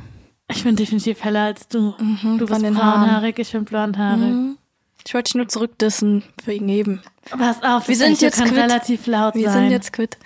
Ich 0.55 0.65
bin 0.65 0.77
definitiv 0.77 1.23
heller 1.25 1.45
als 1.45 1.69
du. 1.69 1.95
du 1.99 2.03
Mhm, 2.05 2.39
von 2.47 2.63
bist 2.63 2.75
braunhaarig, 2.75 3.39
ich 3.39 3.53
bin 3.53 3.65
blondhaarig. 3.65 4.21
Mhm. 4.21 4.59
Ich 5.05 5.15
wollte 5.15 5.29
dich 5.31 5.35
nur 5.35 5.49
zurückdissen 5.49 6.23
wegen 6.45 6.69
eben. 6.69 7.03
Pass 7.31 7.63
auf, 7.63 7.89
Wir 7.89 7.97
das 7.97 8.07
sind 8.07 8.21
jetzt 8.23 8.41
quitt. 8.43 8.53
relativ 8.55 9.07
laut 9.07 9.35
Wir 9.35 9.51
sein. 9.51 9.63
sind 9.65 9.71
jetzt 9.73 9.93
quitt. 9.93 10.17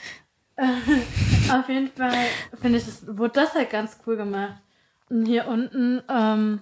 Auf 0.59 1.69
jeden 1.69 1.89
Fall 1.93 2.13
finde 2.61 2.79
ich, 2.79 2.87
es 2.89 3.03
wurde 3.07 3.35
das 3.35 3.55
halt 3.55 3.71
ganz 3.71 3.99
cool 4.07 4.17
gemacht. 4.17 4.55
Und 5.11 5.27
hier 5.27 5.47
unten, 5.49 6.03
ähm, 6.09 6.61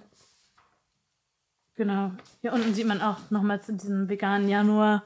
Genau. 1.77 2.11
Hier 2.41 2.53
unten 2.53 2.73
sieht 2.73 2.87
man 2.87 3.01
auch 3.01 3.17
nochmal 3.31 3.61
zu 3.61 3.73
diesem 3.73 4.07
veganen 4.07 4.47
Januar 4.47 5.03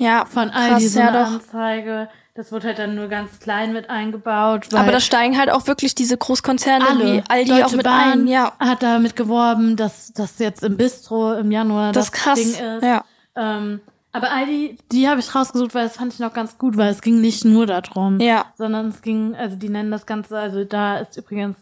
Ja, 0.00 0.24
von 0.24 0.48
Aldi 0.48 0.70
krass, 0.84 0.92
so 0.94 0.98
ja 0.98 1.12
doch. 1.12 1.32
Anzeige. 1.34 2.08
Das 2.34 2.52
wird 2.52 2.64
halt 2.64 2.78
dann 2.78 2.94
nur 2.94 3.08
ganz 3.08 3.38
klein 3.38 3.74
mit 3.74 3.90
eingebaut. 3.90 4.72
Aber 4.72 4.92
da 4.92 5.00
steigen 5.00 5.36
halt 5.36 5.50
auch 5.50 5.66
wirklich 5.66 5.94
diese 5.94 6.16
Großkonzerne 6.16 6.86
alle. 6.88 7.04
wie 7.04 7.22
Aldi 7.28 7.50
Deutsche 7.50 7.66
auch 7.66 7.72
mit 7.72 7.84
Bahn 7.84 8.20
ein. 8.22 8.26
Ja, 8.26 8.52
hat 8.58 8.82
damit 8.82 9.14
geworben, 9.14 9.76
dass 9.76 10.12
das 10.14 10.38
jetzt 10.38 10.64
im 10.64 10.78
Bistro 10.78 11.34
im 11.34 11.50
Januar 11.50 11.92
das 11.92 12.10
das, 12.10 12.14
ist 12.18 12.24
krass. 12.24 12.38
Ding 12.38 12.50
ist. 12.76 12.82
Ja. 12.82 13.04
Ähm, 13.36 13.80
aber 14.12 14.32
Aldi, 14.32 14.78
die 14.90 15.06
habe 15.06 15.20
ich 15.20 15.34
rausgesucht, 15.34 15.74
weil 15.74 15.84
das 15.84 15.96
fand 15.98 16.14
ich 16.14 16.18
noch 16.18 16.32
ganz 16.32 16.56
gut, 16.56 16.78
weil 16.78 16.88
es 16.90 17.02
ging 17.02 17.20
nicht 17.20 17.44
nur 17.44 17.66
darum, 17.66 18.20
Ja. 18.20 18.46
sondern 18.56 18.88
es 18.88 19.02
ging, 19.02 19.34
also 19.36 19.56
die 19.56 19.68
nennen 19.68 19.90
das 19.90 20.06
Ganze, 20.06 20.38
also 20.38 20.64
da 20.64 20.96
ist 20.98 21.16
übrigens 21.18 21.58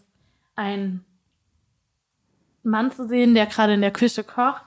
ein 0.55 1.05
Mann 2.63 2.93
zu 2.93 3.09
sehen, 3.09 3.35
der 3.35 3.47
gerade 3.47 3.75
in 3.75 3.81
der 3.81 3.91
Küche 3.91 4.23
kocht 4.23 4.63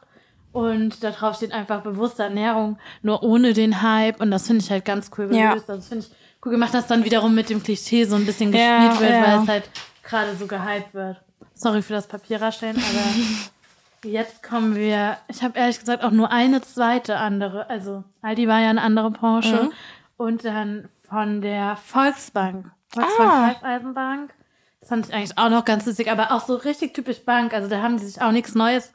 und 0.51 1.03
da 1.03 1.11
drauf 1.11 1.35
steht 1.37 1.51
einfach 1.53 1.81
bewusste 1.81 2.23
Ernährung, 2.23 2.77
nur 3.01 3.23
ohne 3.23 3.53
den 3.53 3.81
Hype 3.81 4.19
und 4.21 4.31
das 4.31 4.47
finde 4.47 4.63
ich 4.63 4.71
halt 4.71 4.85
ganz 4.85 5.09
cool 5.17 5.33
Ja. 5.35 5.49
gelöst. 5.51 5.69
Das 5.69 5.87
finde 5.87 6.05
ich 6.05 6.11
cool 6.45 6.51
gemacht, 6.51 6.73
dass 6.73 6.87
dann 6.87 7.03
wiederum 7.05 7.33
mit 7.35 7.49
dem 7.49 7.61
Klischee 7.63 8.03
so 8.05 8.15
ein 8.15 8.25
bisschen 8.25 8.51
gespielt 8.51 8.69
Ja, 8.93 8.99
wird, 8.99 9.09
ja. 9.11 9.23
weil 9.27 9.43
es 9.43 9.47
halt 9.47 9.69
gerade 10.03 10.35
so 10.35 10.47
gehypt 10.47 10.93
wird. 10.93 11.21
Sorry 11.53 11.81
für 11.81 11.93
das 11.93 12.07
Papierrascheln, 12.07 12.75
aber 12.75 14.09
jetzt 14.09 14.41
kommen 14.43 14.75
wir, 14.75 15.17
ich 15.27 15.43
habe 15.43 15.57
ehrlich 15.59 15.79
gesagt 15.79 16.03
auch 16.03 16.11
nur 16.11 16.31
eine 16.31 16.61
zweite 16.61 17.17
andere, 17.17 17.69
also 17.69 18.03
Aldi 18.21 18.47
war 18.47 18.59
ja 18.59 18.69
eine 18.71 18.81
andere 18.81 19.11
Branche 19.11 19.63
Mhm. 19.65 19.71
und 20.17 20.45
dann 20.45 20.89
von 21.07 21.41
der 21.41 21.75
Volksbank, 21.77 22.65
Volksbank 22.93 23.29
Ah. 23.31 23.45
Raiffeisenbank. 23.47 24.33
Das 24.79 24.89
fand 24.89 25.07
ich 25.07 25.13
eigentlich 25.13 25.37
auch 25.37 25.49
noch 25.49 25.65
ganz 25.65 25.85
lustig, 25.85 26.09
aber 26.09 26.31
auch 26.31 26.45
so 26.47 26.55
richtig 26.55 26.93
typisch 26.95 27.23
Bank. 27.23 27.53
Also 27.53 27.67
da 27.69 27.81
haben 27.83 27.97
die 27.97 28.05
sich 28.05 28.19
auch 28.21 28.31
nichts 28.31 28.55
Neues 28.55 28.91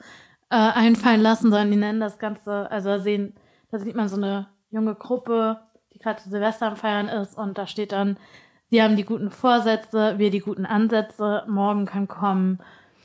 äh, 0.50 0.56
einfallen 0.56 1.20
lassen, 1.20 1.50
sondern 1.50 1.70
die 1.70 1.76
nennen 1.76 2.00
das 2.00 2.18
Ganze, 2.18 2.70
also 2.70 2.88
da 2.90 2.98
sehen, 3.00 3.34
da 3.70 3.78
sieht 3.78 3.96
man 3.96 4.08
so 4.08 4.16
eine 4.16 4.46
junge 4.70 4.94
Gruppe, 4.94 5.60
die 5.92 5.98
gerade 5.98 6.20
Silvester 6.22 6.66
am 6.68 6.76
Feiern 6.76 7.08
ist 7.08 7.36
und 7.36 7.58
da 7.58 7.66
steht 7.66 7.92
dann, 7.92 8.16
wir 8.68 8.82
haben 8.82 8.96
die 8.96 9.04
guten 9.04 9.30
Vorsätze, 9.30 10.14
wir 10.18 10.30
die 10.30 10.40
guten 10.40 10.66
Ansätze, 10.66 11.44
morgen 11.46 11.86
kann 11.86 12.08
kommen. 12.08 12.58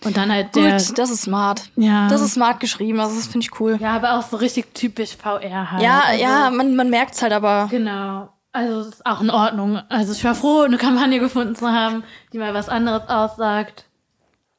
Und 0.03 0.17
dann 0.17 0.31
halt 0.31 0.55
der, 0.55 0.77
Gut, 0.77 0.97
das 0.97 1.11
ist 1.11 1.21
smart. 1.21 1.69
ja, 1.75 2.07
Das 2.09 2.21
ist 2.21 2.33
smart 2.33 2.59
geschrieben, 2.59 2.99
also 2.99 3.15
das 3.15 3.27
finde 3.27 3.45
ich 3.45 3.59
cool. 3.59 3.77
ja, 3.79 3.95
aber 3.95 4.17
auch 4.17 4.23
so 4.23 4.37
richtig 4.37 4.73
typisch 4.73 5.15
VR 5.15 5.71
halt. 5.71 5.83
Ja, 5.83 6.01
also, 6.07 6.23
ja, 6.23 6.49
man, 6.49 6.75
man 6.75 6.89
merkt 6.89 7.13
es 7.13 7.21
halt 7.21 7.33
aber. 7.33 7.67
Genau. 7.69 8.29
Also 8.51 8.79
es 8.81 8.87
ist 8.87 9.05
auch 9.05 9.21
in 9.21 9.29
Ordnung. 9.29 9.79
Also 9.89 10.11
ich 10.13 10.23
war 10.25 10.35
froh, 10.35 10.61
eine 10.61 10.77
Kampagne 10.77 11.19
gefunden 11.19 11.55
zu 11.55 11.71
haben, 11.71 12.03
die 12.33 12.37
mal 12.39 12.53
was 12.53 12.67
anderes 12.67 13.07
aussagt. 13.07 13.85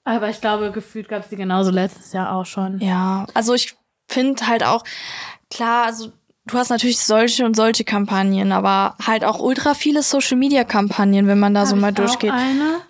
Aber 0.04 0.28
ich 0.30 0.40
glaube, 0.40 0.72
gefühlt 0.72 1.08
gab 1.08 1.22
es 1.22 1.28
die 1.28 1.36
genauso 1.36 1.70
letztes 1.70 2.12
Jahr 2.12 2.32
auch 2.34 2.46
schon. 2.46 2.78
Ja, 2.80 3.26
also 3.34 3.54
ich 3.54 3.76
finde 4.08 4.46
halt 4.48 4.64
auch, 4.64 4.82
klar, 5.50 5.84
also 5.86 6.10
du 6.46 6.58
hast 6.58 6.70
natürlich 6.70 6.98
solche 6.98 7.44
und 7.44 7.54
solche 7.54 7.84
Kampagnen, 7.84 8.50
aber 8.52 8.96
halt 9.06 9.24
auch 9.24 9.38
ultra 9.38 9.74
viele 9.74 10.02
Social 10.02 10.36
Media 10.36 10.64
Kampagnen, 10.64 11.26
wenn 11.28 11.38
man 11.38 11.54
da 11.54 11.66
so 11.66 11.76
Hab 11.76 11.80
mal 11.80 11.90
ich 11.90 11.94
durchgeht. 11.96 12.32
Eine. 12.32 12.80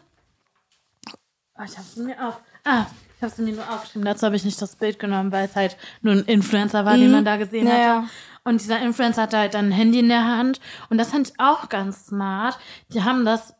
Oh, 1.59 1.63
ich 1.65 1.77
habe 1.77 1.87
sie 1.95 2.01
mir 2.03 2.27
auf. 2.29 2.41
Ah, 2.65 2.87
ich 3.17 3.23
habe 3.23 3.33
sie 3.35 3.43
mir 3.43 3.53
nur 3.53 3.69
aufgeschrieben. 3.71 4.05
Dazu 4.05 4.25
habe 4.27 4.37
ich 4.37 4.45
nicht 4.45 4.61
das 4.61 4.77
Bild 4.77 4.99
genommen, 4.99 5.31
weil 5.33 5.47
es 5.47 5.55
halt 5.55 5.77
nur 6.01 6.15
ein 6.15 6.25
Influencer 6.25 6.85
war, 6.85 6.97
den 6.97 7.13
man 7.13 7.25
da 7.25 7.37
gesehen 7.37 7.67
Ja, 7.67 7.73
hat. 7.73 7.81
ja. 7.81 8.05
Und 8.45 8.61
dieser 8.61 8.81
Influencer 8.81 9.23
hatte 9.23 9.39
halt 9.39 9.55
dann 9.55 9.67
ein 9.69 9.73
Handy 9.73 10.01
in 10.01 10.09
der 10.09 10.25
Hand. 10.27 10.61
Und 10.91 10.99
das 10.99 11.11
fand 11.11 11.29
ich 11.29 11.35
auch 11.39 11.69
ganz 11.69 12.07
smart. 12.07 12.59
Die 12.93 13.05
haben 13.05 13.25
das 13.25 13.55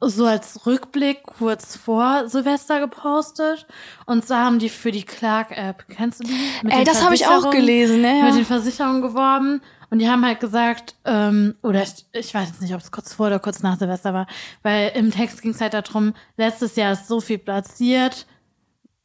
so 0.00 0.26
als 0.26 0.66
Rückblick 0.66 1.22
kurz 1.22 1.76
vor 1.76 2.28
Silvester 2.28 2.80
gepostet. 2.80 3.66
Und 4.04 4.24
zwar 4.26 4.44
haben 4.44 4.58
die 4.58 4.68
für 4.68 4.92
die 4.92 5.04
Clark-App, 5.04 5.86
kennst 5.88 6.20
du 6.20 6.24
die? 6.24 6.34
Mit 6.62 6.72
Ey, 6.74 6.84
das 6.84 7.02
habe 7.02 7.14
ich 7.14 7.26
auch 7.26 7.50
gelesen, 7.50 8.02
ne? 8.02 8.22
mit 8.24 8.34
den 8.34 8.44
Versicherungen 8.44 9.00
geworben 9.02 9.62
und 9.90 9.98
die 10.00 10.08
haben 10.08 10.24
halt 10.26 10.40
gesagt, 10.40 10.96
ähm, 11.04 11.54
oder 11.62 11.82
ich, 11.82 12.04
ich 12.12 12.34
weiß 12.34 12.48
jetzt 12.48 12.60
nicht, 12.60 12.74
ob 12.74 12.80
es 12.80 12.90
kurz 12.90 13.14
vor 13.14 13.28
oder 13.28 13.38
kurz 13.38 13.62
nach 13.62 13.78
Silvester 13.78 14.12
war, 14.12 14.26
weil 14.62 14.92
im 14.94 15.10
Text 15.10 15.40
ging 15.42 15.52
es 15.52 15.60
halt 15.60 15.74
darum, 15.74 16.12
letztes 16.36 16.76
Jahr 16.76 16.92
ist 16.92 17.08
so 17.08 17.20
viel 17.20 17.38
platziert, 17.38 18.26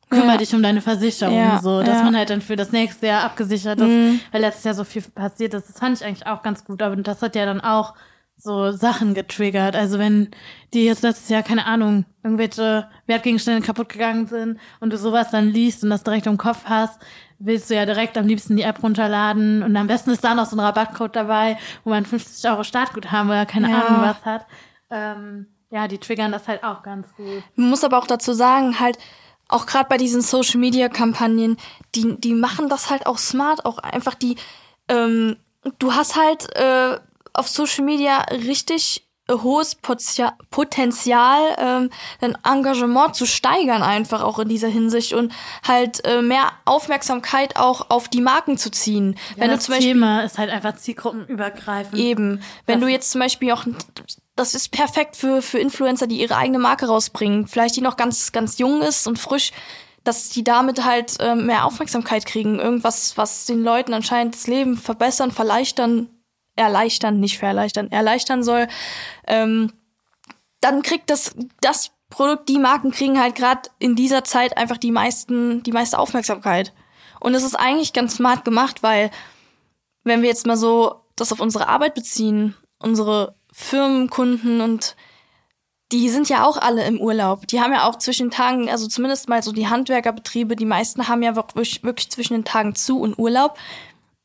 kümmere 0.10 0.32
Ja. 0.32 0.38
dich 0.38 0.54
um 0.54 0.62
deine 0.62 0.82
Versicherung, 0.82 1.38
Ja, 1.38 1.60
so, 1.62 1.80
dass 1.80 1.88
ja. 1.90 2.00
Mhm. 2.00 2.06
man 2.06 2.18
halt 2.18 2.32
dann 2.32 2.42
für 2.42 2.56
das 2.58 2.72
nächste 2.74 3.08
Jahr 3.08 3.24
abgesichert 3.24 3.80
ist, 3.80 4.20
weil 4.32 4.42
letztes 4.42 4.64
Jahr 4.66 4.74
so 4.74 4.84
viel 4.84 5.04
passiert 5.04 5.54
ist. 5.54 5.70
Das 5.70 5.80
fand 5.80 5.98
ich 5.98 6.06
eigentlich 6.06 6.28
auch 6.28 6.42
ganz 6.42 6.66
gut, 6.66 6.82
aber 6.82 6.96
das 6.98 7.22
hat 7.22 7.36
ja 7.36 7.46
dann 7.46 7.62
auch 7.62 7.94
so 8.42 8.72
Sachen 8.72 9.14
getriggert. 9.14 9.76
Also 9.76 10.00
wenn 10.00 10.30
die 10.74 10.86
jetzt 10.86 11.04
letztes 11.04 11.30
Jahr, 11.30 11.44
keine 11.44 11.66
Ahnung, 11.66 12.06
irgendwelche 12.24 12.88
Wertgegenstände 13.08 13.62
kaputt 13.66 13.90
gegangen 13.90 14.28
sind 14.28 14.60
und 14.80 14.92
du 14.92 14.98
sowas 14.98 15.30
dann 15.32 15.50
liest 15.50 15.84
und 15.84 15.90
das 15.92 16.04
direkt 16.04 16.26
im 16.28 16.38
Kopf 16.38 16.64
hast, 16.66 17.00
willst 17.40 17.70
du 17.70 17.76
ja 17.76 17.86
direkt 17.86 18.18
am 18.18 18.28
liebsten 18.28 18.56
die 18.56 18.64
App 18.64 18.82
runterladen 18.84 19.64
und 19.64 19.76
am 19.76 19.88
besten 19.88 20.12
ist 20.12 20.24
da 20.24 20.34
noch 20.36 20.46
so 20.46 20.56
ein 20.56 20.60
Rabattcode 20.60 21.16
dabei, 21.16 21.58
wo 21.84 21.90
man 21.92 22.06
50 22.06 22.50
Euro 22.50 22.64
Startguthaben 22.64 23.30
oder 23.30 23.46
keine 23.46 23.70
Ja. 23.72 23.86
Ahnung 23.86 24.02
was 24.02 24.26
hat. 24.26 24.46
Ähm, 24.90 25.48
ja, 25.70 25.88
die 25.88 25.98
triggern 25.98 26.32
das 26.32 26.48
halt 26.48 26.64
auch 26.64 26.84
ganz 26.84 27.08
gut. 27.16 27.44
Man 27.56 27.70
muss 27.70 27.84
aber 27.84 27.98
auch 27.98 28.08
dazu 28.08 28.34
sagen, 28.34 28.80
halt, 28.80 28.98
auch 29.48 29.66
gerade 29.66 29.90
bei 29.90 29.98
diesen 29.98 30.22
Social 30.22 30.60
Media 30.60 30.88
Kampagnen, 30.88 31.58
die, 31.96 32.16
die 32.20 32.34
machen 32.34 32.70
das 32.70 32.90
halt 32.90 33.06
auch 33.06 33.18
smart, 33.18 33.66
auch 33.66 33.80
einfach 33.80 34.16
die, 34.16 34.36
ähm, 34.88 35.36
du 35.80 35.94
hast 35.94 36.16
halt 36.16 36.56
äh, 36.56 36.98
auf 37.34 37.48
Social 37.48 37.84
Media 37.86 38.20
richtig 38.32 39.08
äh, 39.28 39.34
hohes 39.34 39.76
Potenzial, 40.50 41.56
ähm, 41.58 41.90
dein 42.20 42.36
Engagement 42.44 43.16
zu 43.16 43.26
steigern, 43.26 43.84
einfach 43.84 44.22
auch 44.24 44.40
in 44.40 44.50
dieser 44.50 44.68
Hinsicht 44.68 45.14
und 45.14 45.32
halt 45.68 46.04
äh, 46.06 46.22
mehr 46.22 46.52
Aufmerksamkeit 46.66 47.56
auch 47.58 47.90
auf 47.90 48.08
die 48.10 48.22
Marken 48.22 48.58
zu 48.58 48.72
ziehen. 48.72 49.16
Ja, 49.36 49.42
Wenn 49.44 49.50
du 49.50 49.56
das 49.56 49.66
zum 49.66 49.76
Beispiel 49.76 49.94
Thema 49.94 50.22
ist 50.22 50.38
halt 50.38 50.50
einfach 50.50 50.76
zielgruppenübergreifend. 50.76 51.96
Eben. 52.00 52.42
Wenn 52.66 52.80
Das- 52.80 52.88
du 52.88 52.92
jetzt 52.92 53.12
zum 53.12 53.22
Beispiel 53.22 53.52
auch, 53.52 53.66
das 54.36 54.56
ist 54.56 54.70
perfekt 54.72 55.16
für, 55.16 55.42
für 55.42 55.60
Influencer, 55.60 56.08
die 56.08 56.20
ihre 56.20 56.36
eigene 56.38 56.60
Marke 56.60 56.88
rausbringen. 56.88 57.48
Vielleicht 57.48 57.76
die 57.76 57.82
noch 57.82 57.98
ganz, 57.98 58.32
ganz 58.32 58.58
jung 58.58 58.82
ist 58.82 59.08
und 59.08 59.20
frisch, 59.20 59.52
dass 60.04 60.30
die 60.30 60.44
damit 60.44 60.84
halt 60.84 61.18
ähm, 61.20 61.46
mehr 61.46 61.66
Aufmerksamkeit 61.66 62.26
kriegen. 62.26 62.58
Irgendwas, 62.60 63.18
was 63.18 63.46
den 63.46 63.62
Leuten 63.64 63.94
anscheinend 63.94 64.34
das 64.34 64.48
Leben 64.48 64.76
verbessern, 64.78 65.32
verleichtern, 65.32 66.10
erleichtern, 66.56 67.20
nicht 67.20 67.38
verleichtern, 67.38 67.92
erleichtern 67.92 68.44
soll. 68.44 68.68
Ähm, 69.28 69.72
dann 70.60 70.82
kriegt 70.84 71.10
das, 71.10 71.36
das 71.62 71.92
Produkt, 72.10 72.50
die 72.50 72.60
Marken 72.60 72.92
kriegen 72.92 73.20
halt 73.20 73.36
gerade 73.36 73.70
in 73.80 73.96
dieser 73.96 74.24
Zeit 74.24 74.58
einfach 74.58 74.78
die 74.78 74.92
meisten, 74.92 75.64
die 75.64 75.72
meiste 75.72 75.98
Aufmerksamkeit. 75.98 76.74
Und 77.20 77.34
es 77.36 77.44
ist 77.44 77.56
eigentlich 77.56 77.94
ganz 77.94 78.16
smart 78.16 78.46
gemacht, 78.46 78.84
weil 78.84 79.12
wenn 80.04 80.22
wir 80.22 80.30
jetzt 80.30 80.46
mal 80.46 80.58
so 80.58 81.02
das 81.16 81.32
auf 81.32 81.40
unsere 81.40 81.68
Arbeit 81.68 81.96
beziehen, 81.96 82.56
unsere 82.80 83.36
Firmenkunden 83.52 84.62
und 84.62 84.96
die 85.92 86.10
sind 86.10 86.30
ja 86.30 86.46
auch 86.46 86.58
alle 86.58 86.86
im 86.86 87.00
Urlaub. 87.00 87.48
Die 87.48 87.60
haben 87.60 87.74
ja 87.74 87.88
auch 87.88 87.98
zwischen 87.98 88.32
Tagen, 88.32 88.70
also 88.70 88.88
zumindest 88.88 89.28
mal 89.28 89.44
so 89.44 89.52
die 89.52 89.68
Handwerkerbetriebe, 89.68 90.56
die 90.56 90.66
meisten 90.66 91.08
haben 91.08 91.22
ja 91.22 91.36
wirklich, 91.36 91.84
wirklich 91.84 92.10
zwischen 92.10 92.34
den 92.34 92.46
Tagen 92.46 92.76
zu 92.76 93.00
und 93.00 93.20
Urlaub. 93.20 93.58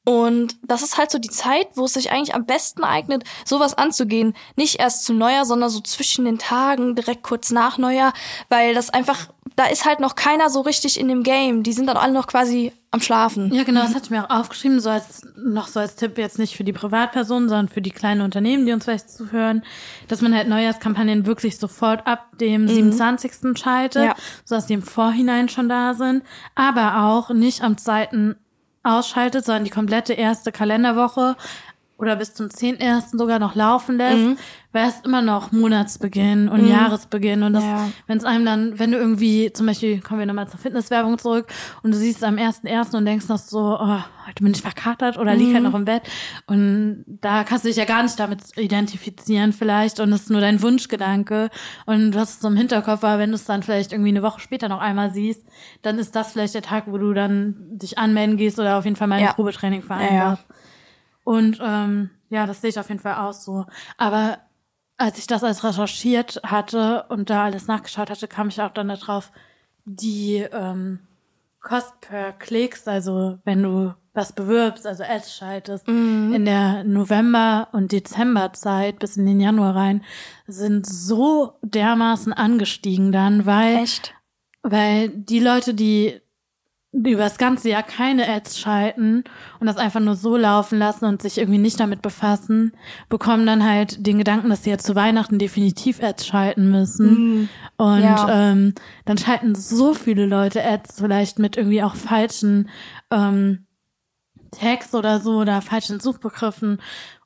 Und 0.08 0.54
das 0.62 0.84
ist 0.84 0.98
halt 0.98 1.10
so 1.10 1.18
die 1.18 1.30
Zeit, 1.30 1.66
wo 1.74 1.86
es 1.86 1.94
sich 1.94 2.12
eigentlich 2.12 2.32
am 2.36 2.46
besten 2.46 2.84
eignet, 2.84 3.24
sowas 3.44 3.74
anzugehen. 3.76 4.34
Nicht 4.54 4.78
erst 4.78 5.04
zu 5.04 5.12
Neujahr, 5.12 5.44
sondern 5.44 5.68
so 5.68 5.80
zwischen 5.80 6.24
den 6.24 6.38
Tagen, 6.38 6.94
direkt 6.94 7.24
kurz 7.24 7.50
nach 7.50 7.76
Neujahr, 7.76 8.12
weil 8.48 8.72
das 8.72 8.90
einfach, 8.90 9.26
da 9.56 9.66
ist 9.66 9.84
halt 9.84 9.98
noch 9.98 10.14
keiner 10.14 10.48
so 10.48 10.60
richtig 10.60 11.00
in 11.00 11.08
dem 11.08 11.24
Game. 11.24 11.64
Die 11.64 11.72
sind 11.72 11.86
dann 11.88 11.96
alle 11.96 12.12
noch 12.12 12.28
quasi 12.28 12.72
am 12.92 13.00
Schlafen. 13.00 13.52
Ja, 13.52 13.64
genau, 13.64 13.80
das 13.80 13.96
hatte 13.96 14.04
ich 14.04 14.10
mir 14.10 14.24
auch 14.30 14.38
aufgeschrieben, 14.42 14.78
so 14.78 14.90
als, 14.90 15.22
noch 15.36 15.66
so 15.66 15.80
als 15.80 15.96
Tipp 15.96 16.18
jetzt 16.18 16.38
nicht 16.38 16.56
für 16.56 16.62
die 16.62 16.72
Privatpersonen, 16.72 17.48
sondern 17.48 17.68
für 17.68 17.82
die 17.82 17.90
kleinen 17.90 18.20
Unternehmen, 18.20 18.64
die 18.64 18.72
uns 18.72 18.84
vielleicht 18.84 19.10
zuhören, 19.10 19.64
dass 20.06 20.20
man 20.22 20.32
halt 20.36 20.46
Neujahrskampagnen 20.48 21.26
wirklich 21.26 21.58
sofort 21.58 22.06
ab 22.06 22.28
dem 22.40 22.68
27. 22.68 23.58
schaltet, 23.58 24.04
Ja. 24.04 24.14
sodass 24.44 24.66
die 24.66 24.74
im 24.74 24.82
Vorhinein 24.84 25.48
schon 25.48 25.68
da 25.68 25.94
sind, 25.94 26.22
aber 26.54 27.02
auch 27.08 27.30
nicht 27.30 27.62
am 27.62 27.76
zweiten 27.76 28.36
ausschaltet, 28.86 29.44
sondern 29.44 29.64
die 29.64 29.70
komplette 29.70 30.12
erste 30.14 30.52
Kalenderwoche 30.52 31.36
oder 31.98 32.16
bis 32.16 32.34
zum 32.34 32.48
10.1. 32.48 33.16
sogar 33.16 33.38
noch 33.38 33.54
laufen 33.54 33.96
lässt, 33.96 34.38
weil 34.72 34.88
es 34.88 35.00
immer 35.04 35.22
noch 35.22 35.50
Monatsbeginn 35.52 36.48
und 36.50 36.66
Jahresbeginn 36.68 37.42
und 37.42 37.54
das, 37.54 37.64
Ja. 37.64 37.88
wenn 38.06 38.18
es 38.18 38.24
einem 38.24 38.44
dann, 38.44 38.78
wenn 38.78 38.90
du 38.92 38.98
irgendwie, 38.98 39.50
zum 39.52 39.64
Beispiel, 39.66 40.00
kommen 40.00 40.20
wir 40.20 40.26
nochmal 40.26 40.46
zur 40.48 40.60
Fitnesswerbung 40.60 41.16
zurück 41.18 41.46
und 41.82 41.92
du 41.92 41.96
siehst 41.96 42.22
am 42.22 42.36
1.1. 42.36 42.94
und 42.94 43.06
denkst 43.06 43.28
noch 43.28 43.38
so, 43.38 43.78
oh, 43.80 43.98
heute 44.26 44.42
bin 44.42 44.52
ich 44.52 44.60
verkatert 44.60 45.16
oder 45.16 45.34
lieg 45.34 45.54
halt 45.54 45.62
noch 45.64 45.72
im 45.74 45.86
Bett 45.86 46.02
und 46.46 47.04
da 47.06 47.44
kannst 47.44 47.64
du 47.64 47.68
dich 47.68 47.76
ja 47.78 47.86
gar 47.86 48.02
nicht 48.02 48.18
damit 48.20 48.40
identifizieren 48.58 49.54
vielleicht 49.54 49.98
und 50.00 50.12
es 50.12 50.22
ist 50.22 50.30
nur 50.30 50.42
dein 50.42 50.60
Wunschgedanke 50.60 51.48
und 51.86 52.12
du 52.12 52.18
hast 52.18 52.30
es 52.34 52.40
so 52.40 52.48
im 52.48 52.56
Hinterkopf, 52.56 53.02
aber 53.04 53.18
wenn 53.18 53.30
du 53.30 53.36
es 53.36 53.44
dann 53.46 53.62
vielleicht 53.62 53.92
irgendwie 53.92 54.10
eine 54.10 54.22
Woche 54.22 54.40
später 54.40 54.68
noch 54.68 54.80
einmal 54.80 55.12
siehst, 55.12 55.44
dann 55.80 55.98
ist 55.98 56.14
das 56.14 56.32
vielleicht 56.32 56.54
der 56.54 56.62
Tag, 56.62 56.84
wo 56.88 56.98
du 56.98 57.14
dann 57.14 57.56
dich 57.70 57.96
anmelden 57.98 58.36
gehst 58.36 58.58
oder 58.58 58.76
auf 58.76 58.84
jeden 58.84 58.96
Fall 58.96 59.08
mal 59.08 59.16
ein 59.16 59.22
Ja. 59.24 59.32
Probetraining 59.32 59.80
Ja, 59.80 59.86
vereinbarst. 59.86 60.44
Und 61.26 61.58
ähm, 61.60 62.10
ja, 62.30 62.46
das 62.46 62.60
sehe 62.60 62.70
ich 62.70 62.78
auf 62.78 62.88
jeden 62.88 63.00
Fall 63.00 63.16
auch 63.16 63.32
so. 63.32 63.66
Aber 63.98 64.38
als 64.96 65.18
ich 65.18 65.26
das 65.26 65.42
alles 65.42 65.64
recherchiert 65.64 66.40
hatte 66.44 67.04
und 67.08 67.30
da 67.30 67.46
alles 67.46 67.66
nachgeschaut 67.66 68.10
hatte, 68.10 68.28
kam 68.28 68.46
ich 68.46 68.62
auch 68.62 68.70
dann 68.70 68.86
darauf, 68.86 69.32
die 69.84 70.36
ähm, 70.36 71.00
Cost 71.60 72.00
per 72.00 72.32
Klicks, 72.32 72.86
also 72.86 73.40
wenn 73.44 73.64
du 73.64 73.92
was 74.14 74.34
bewirbst, 74.34 74.86
also 74.86 75.02
Ads 75.02 75.36
schaltest, 75.36 75.88
mhm. 75.88 76.32
in 76.32 76.44
der 76.44 76.84
November- 76.84 77.70
und 77.72 77.90
Dezemberzeit 77.90 79.00
bis 79.00 79.16
in 79.16 79.26
den 79.26 79.40
Januar 79.40 79.74
rein, 79.74 80.04
sind 80.46 80.86
so 80.86 81.54
dermaßen 81.62 82.32
angestiegen 82.32 83.10
dann, 83.10 83.46
weil, 83.46 83.78
Echt? 83.78 84.14
weil 84.62 85.08
die 85.08 85.40
Leute, 85.40 85.74
die 85.74 86.20
über 87.04 87.22
das 87.22 87.38
ganze 87.38 87.68
Jahr 87.68 87.82
keine 87.82 88.28
Ads 88.28 88.58
schalten 88.58 89.24
und 89.60 89.66
das 89.66 89.76
einfach 89.76 90.00
nur 90.00 90.16
so 90.16 90.36
laufen 90.36 90.78
lassen 90.78 91.04
und 91.04 91.20
sich 91.20 91.38
irgendwie 91.38 91.58
nicht 91.58 91.78
damit 91.78 92.02
befassen, 92.02 92.72
bekommen 93.08 93.46
dann 93.46 93.64
halt 93.64 94.06
den 94.06 94.18
Gedanken, 94.18 94.48
dass 94.48 94.64
sie 94.64 94.70
jetzt 94.70 94.86
zu 94.86 94.94
Weihnachten 94.94 95.38
definitiv 95.38 96.02
Ads 96.02 96.26
schalten 96.26 96.70
müssen. 96.70 97.42
Mm, 97.42 97.48
und 97.76 98.02
ja. 98.02 98.50
ähm, 98.50 98.74
dann 99.04 99.18
schalten 99.18 99.54
so 99.54 99.94
viele 99.94 100.26
Leute 100.26 100.64
Ads 100.64 101.00
vielleicht 101.00 101.38
mit 101.38 101.56
irgendwie 101.56 101.82
auch 101.82 101.94
falschen 101.94 102.70
ähm, 103.10 103.66
Tags 104.50 104.94
oder 104.94 105.20
so 105.20 105.40
oder 105.40 105.60
falschen 105.60 106.00
Suchbegriffen 106.00 106.78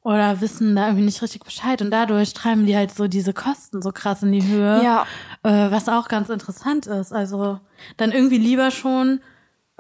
oder 0.02 0.40
wissen 0.40 0.74
da 0.74 0.86
irgendwie 0.86 1.04
nicht 1.04 1.22
richtig 1.22 1.44
Bescheid 1.44 1.82
und 1.82 1.90
dadurch 1.90 2.32
treiben 2.32 2.66
die 2.66 2.76
halt 2.76 2.92
so 2.92 3.06
diese 3.06 3.34
Kosten 3.34 3.82
so 3.82 3.92
krass 3.92 4.22
in 4.22 4.32
die 4.32 4.46
Höhe, 4.46 4.82
ja. 4.82 5.06
äh, 5.42 5.70
was 5.70 5.88
auch 5.88 6.08
ganz 6.08 6.30
interessant 6.30 6.86
ist. 6.86 7.12
Also 7.12 7.60
dann 7.98 8.10
irgendwie 8.10 8.38
lieber 8.38 8.70
schon 8.70 9.20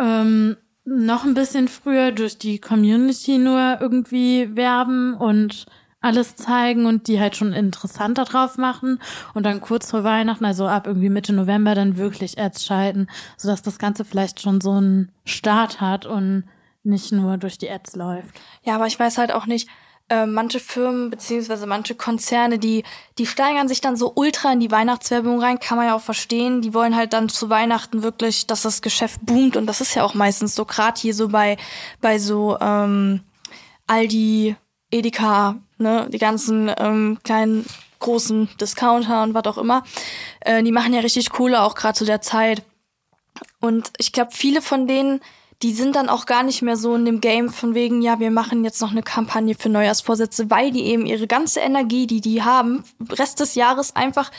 ähm, 0.00 0.56
noch 0.84 1.24
ein 1.24 1.34
bisschen 1.34 1.68
früher 1.68 2.12
durch 2.12 2.38
die 2.38 2.58
Community 2.58 3.38
nur 3.38 3.78
irgendwie 3.80 4.56
werben 4.56 5.14
und 5.14 5.66
alles 6.00 6.34
zeigen 6.34 6.86
und 6.86 7.08
die 7.08 7.20
halt 7.20 7.36
schon 7.36 7.52
interessanter 7.52 8.24
drauf 8.24 8.56
machen 8.56 8.98
und 9.34 9.44
dann 9.44 9.60
kurz 9.60 9.90
vor 9.90 10.02
Weihnachten, 10.02 10.46
also 10.46 10.66
ab 10.66 10.86
irgendwie 10.86 11.10
Mitte 11.10 11.34
November, 11.34 11.74
dann 11.74 11.98
wirklich 11.98 12.38
Ads 12.38 12.64
schalten, 12.64 13.06
sodass 13.36 13.60
das 13.60 13.78
Ganze 13.78 14.04
vielleicht 14.04 14.40
schon 14.40 14.62
so 14.62 14.72
einen 14.72 15.12
Start 15.24 15.80
hat 15.80 16.06
und 16.06 16.44
nicht 16.82 17.12
nur 17.12 17.36
durch 17.36 17.58
die 17.58 17.70
Ads 17.70 17.96
läuft. 17.96 18.40
Ja, 18.62 18.76
aber 18.76 18.86
ich 18.86 18.98
weiß 18.98 19.18
halt 19.18 19.32
auch 19.32 19.44
nicht, 19.44 19.68
äh, 20.10 20.26
manche 20.26 20.60
Firmen 20.60 21.08
beziehungsweise 21.08 21.66
manche 21.66 21.94
Konzerne, 21.94 22.58
die, 22.58 22.82
die 23.16 23.26
steigern 23.26 23.68
sich 23.68 23.80
dann 23.80 23.96
so 23.96 24.12
ultra 24.14 24.52
in 24.52 24.60
die 24.60 24.70
Weihnachtswerbung 24.70 25.40
rein, 25.40 25.60
kann 25.60 25.78
man 25.78 25.86
ja 25.86 25.94
auch 25.94 26.02
verstehen. 26.02 26.60
Die 26.60 26.74
wollen 26.74 26.96
halt 26.96 27.12
dann 27.12 27.28
zu 27.28 27.48
Weihnachten 27.48 28.02
wirklich, 28.02 28.46
dass 28.46 28.62
das 28.62 28.82
Geschäft 28.82 29.24
boomt 29.24 29.56
und 29.56 29.66
das 29.66 29.80
ist 29.80 29.94
ja 29.94 30.02
auch 30.04 30.14
meistens 30.14 30.54
so, 30.54 30.64
gerade 30.64 31.00
hier 31.00 31.14
so 31.14 31.28
bei, 31.28 31.56
bei 32.00 32.18
so 32.18 32.58
ähm, 32.60 33.20
Aldi, 33.86 34.56
Edeka, 34.90 35.56
ne, 35.78 36.08
die 36.12 36.18
ganzen 36.18 36.70
ähm, 36.76 37.18
kleinen 37.22 37.64
großen 38.00 38.48
Discounter 38.60 39.22
und 39.22 39.34
was 39.34 39.44
auch 39.44 39.58
immer, 39.58 39.84
äh, 40.40 40.62
die 40.62 40.72
machen 40.72 40.92
ja 40.92 41.00
richtig 41.00 41.30
coole 41.30 41.62
auch 41.62 41.74
gerade 41.74 41.96
zu 41.96 42.04
der 42.04 42.20
Zeit. 42.20 42.62
Und 43.60 43.92
ich 43.98 44.12
glaube, 44.12 44.30
viele 44.32 44.60
von 44.60 44.88
denen 44.88 45.20
die 45.62 45.74
sind 45.74 45.94
dann 45.94 46.08
auch 46.08 46.24
gar 46.24 46.42
nicht 46.42 46.62
mehr 46.62 46.76
so 46.76 46.94
in 46.94 47.04
dem 47.04 47.20
Game 47.20 47.50
von 47.50 47.74
wegen, 47.74 48.00
ja, 48.00 48.18
wir 48.18 48.30
machen 48.30 48.64
jetzt 48.64 48.80
noch 48.80 48.92
eine 48.92 49.02
Kampagne 49.02 49.54
für 49.54 49.68
Neujahrsvorsätze, 49.68 50.48
weil 50.50 50.70
die 50.70 50.84
eben 50.84 51.04
ihre 51.04 51.26
ganze 51.26 51.60
Energie, 51.60 52.06
die 52.06 52.22
die 52.22 52.42
haben, 52.42 52.84
Rest 53.10 53.40
des 53.40 53.54
Jahres 53.56 53.94
einfach 53.94 54.30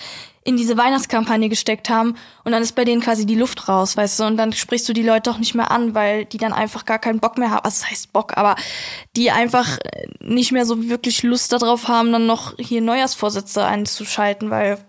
in 0.43 0.57
diese 0.57 0.75
Weihnachtskampagne 0.75 1.49
gesteckt 1.49 1.91
haben 1.91 2.15
und 2.43 2.51
dann 2.51 2.63
ist 2.63 2.73
bei 2.73 2.83
denen 2.83 3.01
quasi 3.01 3.27
die 3.27 3.35
Luft 3.35 3.67
raus, 3.67 3.95
weißt 3.95 4.19
du, 4.19 4.23
und 4.23 4.37
dann 4.37 4.53
sprichst 4.53 4.89
du 4.89 4.93
die 4.93 5.03
Leute 5.03 5.29
auch 5.29 5.37
nicht 5.37 5.53
mehr 5.53 5.69
an, 5.69 5.93
weil 5.93 6.25
die 6.25 6.39
dann 6.39 6.53
einfach 6.53 6.85
gar 6.85 6.97
keinen 6.97 7.19
Bock 7.19 7.37
mehr 7.37 7.51
haben, 7.51 7.63
also 7.63 7.81
das 7.81 7.91
heißt 7.91 8.13
Bock, 8.13 8.35
aber 8.37 8.55
die 9.15 9.29
einfach 9.29 9.77
nicht 10.19 10.51
mehr 10.51 10.65
so 10.65 10.89
wirklich 10.89 11.21
Lust 11.21 11.53
darauf 11.53 11.87
haben, 11.87 12.11
dann 12.11 12.25
noch 12.25 12.55
hier 12.57 12.81
Neujahrsvorsätze 12.81 13.63
einzuschalten, 13.63 14.49
weil 14.49 14.79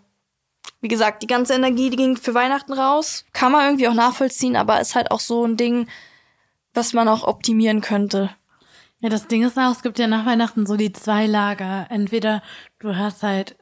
wie 0.80 0.88
gesagt, 0.88 1.22
die 1.22 1.28
ganze 1.28 1.52
Energie, 1.52 1.90
die 1.90 1.96
ging 1.96 2.16
für 2.16 2.34
Weihnachten 2.34 2.72
raus, 2.72 3.26
kann 3.34 3.52
man 3.52 3.66
irgendwie 3.66 3.88
auch 3.88 3.94
nachvollziehen, 3.94 4.56
aber 4.56 4.80
ist 4.80 4.94
halt 4.94 5.10
auch 5.10 5.20
so 5.20 5.44
ein 5.44 5.58
Ding, 5.58 5.86
was 6.74 6.92
man 6.92 7.08
auch 7.08 7.24
optimieren 7.24 7.80
könnte. 7.80 8.30
Ja, 9.00 9.08
das 9.08 9.26
Ding 9.26 9.42
ist 9.42 9.58
auch, 9.58 9.72
es 9.72 9.82
gibt 9.82 9.98
ja 9.98 10.06
nach 10.06 10.26
Weihnachten 10.26 10.64
so 10.64 10.76
die 10.76 10.92
zwei 10.92 11.26
Lager. 11.26 11.86
Entweder 11.90 12.42
du 12.78 12.96
hast 12.96 13.22
halt 13.22 13.56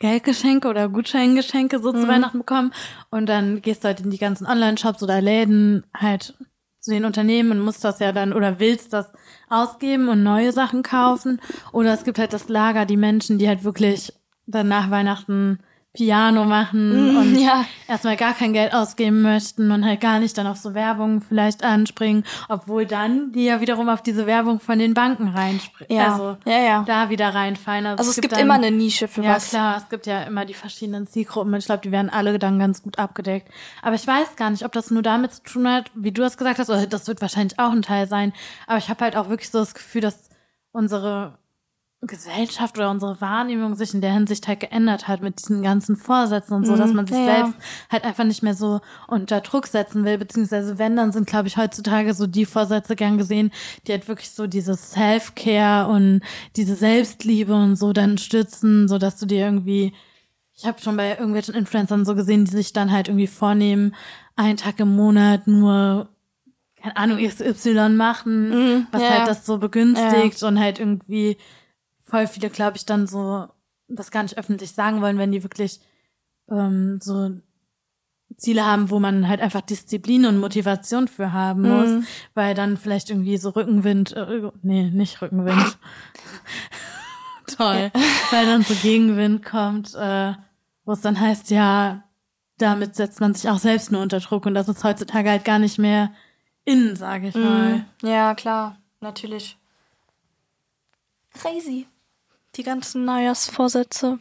Geldgeschenke 0.00 0.68
oder 0.68 0.88
Gutscheingeschenke 0.88 1.78
so 1.78 1.92
mhm. 1.92 2.00
zu 2.00 2.08
Weihnachten 2.08 2.38
bekommen 2.38 2.72
und 3.10 3.26
dann 3.28 3.62
gehst 3.62 3.84
du 3.84 3.88
halt 3.88 4.00
in 4.00 4.10
die 4.10 4.18
ganzen 4.18 4.46
Online-Shops 4.46 5.02
oder 5.02 5.20
Läden 5.20 5.84
halt 5.94 6.34
zu 6.80 6.90
den 6.90 7.04
Unternehmen 7.04 7.52
und 7.52 7.60
musst 7.60 7.84
das 7.84 8.00
ja 8.00 8.10
dann 8.10 8.32
oder 8.32 8.58
willst 8.58 8.92
das 8.92 9.12
ausgeben 9.48 10.08
und 10.08 10.22
neue 10.22 10.52
Sachen 10.52 10.82
kaufen. 10.82 11.40
Oder 11.72 11.92
es 11.92 12.04
gibt 12.04 12.18
halt 12.18 12.32
das 12.32 12.48
Lager, 12.48 12.86
die 12.86 12.96
Menschen, 12.96 13.38
die 13.38 13.46
halt 13.46 13.62
wirklich 13.62 14.12
dann 14.46 14.68
nach 14.68 14.90
Weihnachten 14.90 15.60
Piano 15.92 16.44
machen 16.44 17.14
mm, 17.14 17.16
und 17.16 17.34
ja. 17.34 17.64
erstmal 17.88 18.16
gar 18.16 18.32
kein 18.32 18.52
Geld 18.52 18.72
ausgeben 18.72 19.22
möchten 19.22 19.72
und 19.72 19.84
halt 19.84 20.00
gar 20.00 20.20
nicht 20.20 20.38
dann 20.38 20.46
auf 20.46 20.56
so 20.56 20.72
Werbung 20.72 21.20
vielleicht 21.20 21.64
anspringen, 21.64 22.24
obwohl 22.48 22.86
dann 22.86 23.32
die 23.32 23.46
ja 23.46 23.60
wiederum 23.60 23.88
auf 23.88 24.00
diese 24.00 24.24
Werbung 24.24 24.60
von 24.60 24.78
den 24.78 24.94
Banken 24.94 25.28
reinspringen. 25.28 25.96
Ja. 25.96 26.12
Also 26.12 26.36
ja, 26.46 26.58
ja. 26.60 26.84
da 26.86 27.10
wieder 27.10 27.34
reinfallen. 27.34 27.86
Also, 27.86 27.98
also 27.98 28.10
es, 28.10 28.14
gibt, 28.14 28.28
gibt 28.28 28.34
dann, 28.34 28.46
immer 28.46 28.54
eine 28.54 28.70
Nische 28.70 29.08
für 29.08 29.24
ja, 29.24 29.34
was. 29.34 29.50
Ja 29.50 29.58
klar, 29.58 29.76
es 29.78 29.88
gibt 29.88 30.06
ja 30.06 30.22
immer 30.22 30.44
die 30.44 30.54
verschiedenen 30.54 31.08
Zielgruppen. 31.08 31.52
Ich 31.54 31.66
glaube, 31.66 31.82
die 31.82 31.90
werden 31.90 32.08
alle 32.08 32.38
dann 32.38 32.60
ganz 32.60 32.84
gut 32.84 33.00
abgedeckt. 33.00 33.50
Aber 33.82 33.96
ich 33.96 34.06
weiß 34.06 34.36
gar 34.36 34.50
nicht, 34.50 34.64
ob 34.64 34.70
das 34.70 34.92
nur 34.92 35.02
damit 35.02 35.34
zu 35.34 35.42
tun 35.42 35.68
hat, 35.68 35.90
wie 35.96 36.12
du 36.12 36.22
das 36.22 36.36
gesagt 36.36 36.60
hast, 36.60 36.70
oder 36.70 36.86
das 36.86 37.08
wird 37.08 37.20
wahrscheinlich 37.20 37.58
auch 37.58 37.72
ein 37.72 37.82
Teil 37.82 38.06
sein. 38.06 38.32
Aber 38.68 38.78
ich 38.78 38.90
habe 38.90 39.02
halt 39.02 39.16
auch 39.16 39.28
wirklich 39.28 39.50
so 39.50 39.58
das 39.58 39.74
Gefühl, 39.74 40.02
dass 40.02 40.30
unsere 40.70 41.39
Gesellschaft 42.02 42.78
oder 42.78 42.90
unsere 42.90 43.20
Wahrnehmung 43.20 43.74
sich 43.74 43.92
in 43.92 44.00
der 44.00 44.14
Hinsicht 44.14 44.48
halt 44.48 44.60
geändert 44.60 45.06
hat 45.06 45.20
mit 45.20 45.38
diesen 45.38 45.62
ganzen 45.62 45.96
Vorsätzen 45.96 46.54
und 46.54 46.66
so, 46.66 46.74
dass 46.74 46.90
mhm. 46.90 46.96
man 46.96 47.06
sich 47.06 47.16
ja. 47.18 47.24
selbst 47.26 47.54
halt 47.90 48.04
einfach 48.04 48.24
nicht 48.24 48.42
mehr 48.42 48.54
so 48.54 48.80
unter 49.06 49.42
Druck 49.42 49.66
setzen 49.66 50.04
will, 50.06 50.16
beziehungsweise 50.16 50.78
wenn, 50.78 50.96
dann 50.96 51.12
sind, 51.12 51.26
glaube 51.26 51.48
ich, 51.48 51.58
heutzutage 51.58 52.14
so 52.14 52.26
die 52.26 52.46
Vorsätze 52.46 52.96
gern 52.96 53.18
gesehen, 53.18 53.52
die 53.86 53.92
halt 53.92 54.08
wirklich 54.08 54.30
so 54.30 54.46
dieses 54.46 54.92
Self-Care 54.92 55.88
und 55.90 56.22
diese 56.56 56.74
Selbstliebe 56.74 57.54
und 57.54 57.76
so 57.76 57.92
dann 57.92 58.16
stützen, 58.16 58.88
so 58.88 58.96
dass 58.96 59.18
du 59.18 59.26
dir 59.26 59.44
irgendwie, 59.44 59.92
ich 60.54 60.64
habe 60.64 60.80
schon 60.80 60.96
bei 60.96 61.10
irgendwelchen 61.10 61.54
Influencern 61.54 62.06
so 62.06 62.14
gesehen, 62.14 62.46
die 62.46 62.52
sich 62.52 62.72
dann 62.72 62.92
halt 62.92 63.08
irgendwie 63.08 63.26
vornehmen, 63.26 63.94
einen 64.36 64.56
Tag 64.56 64.80
im 64.80 64.96
Monat 64.96 65.46
nur 65.46 66.08
keine 66.82 66.96
Ahnung, 66.96 67.18
XY 67.18 67.90
machen, 67.90 68.48
mhm, 68.48 68.86
was 68.90 69.02
ja. 69.02 69.10
halt 69.10 69.28
das 69.28 69.44
so 69.44 69.58
begünstigt 69.58 70.40
ja. 70.40 70.48
und 70.48 70.58
halt 70.58 70.78
irgendwie 70.78 71.36
voll 72.10 72.26
viele, 72.26 72.50
glaube 72.50 72.76
ich, 72.76 72.84
dann 72.84 73.06
so 73.06 73.48
das 73.88 74.10
gar 74.10 74.22
nicht 74.22 74.36
öffentlich 74.36 74.72
sagen 74.72 75.00
wollen, 75.00 75.18
wenn 75.18 75.32
die 75.32 75.42
wirklich 75.42 75.80
ähm, 76.50 76.98
so 77.00 77.30
Ziele 78.36 78.64
haben, 78.64 78.90
wo 78.90 79.00
man 79.00 79.28
halt 79.28 79.40
einfach 79.40 79.60
Disziplin 79.60 80.26
und 80.26 80.38
Motivation 80.38 81.08
für 81.08 81.32
haben 81.32 81.62
muss, 81.62 81.88
mhm. 81.88 82.06
weil 82.34 82.54
dann 82.54 82.76
vielleicht 82.76 83.10
irgendwie 83.10 83.36
so 83.36 83.50
Rückenwind, 83.50 84.12
äh, 84.12 84.50
nee, 84.62 84.90
nicht 84.90 85.20
Rückenwind. 85.20 85.78
Toll. 87.56 87.90
weil 88.30 88.46
dann 88.46 88.62
so 88.62 88.74
Gegenwind 88.74 89.44
kommt, 89.44 89.94
äh, 89.94 90.34
wo 90.84 90.92
es 90.92 91.00
dann 91.00 91.18
heißt, 91.18 91.50
ja, 91.50 92.04
damit 92.58 92.94
setzt 92.94 93.20
man 93.20 93.34
sich 93.34 93.50
auch 93.50 93.58
selbst 93.58 93.90
nur 93.90 94.02
unter 94.02 94.20
Druck 94.20 94.46
und 94.46 94.54
das 94.54 94.68
ist 94.68 94.84
heutzutage 94.84 95.30
halt 95.30 95.44
gar 95.44 95.58
nicht 95.58 95.78
mehr 95.78 96.12
innen, 96.64 96.94
sage 96.94 97.28
ich 97.28 97.34
mhm. 97.34 97.42
mal. 97.42 97.84
Ja, 98.02 98.34
klar, 98.34 98.78
natürlich. 99.00 99.56
Crazy 101.32 101.86
die 102.56 102.62
ganzen 102.62 103.04
Neujahrsvorsätze. 103.04 104.18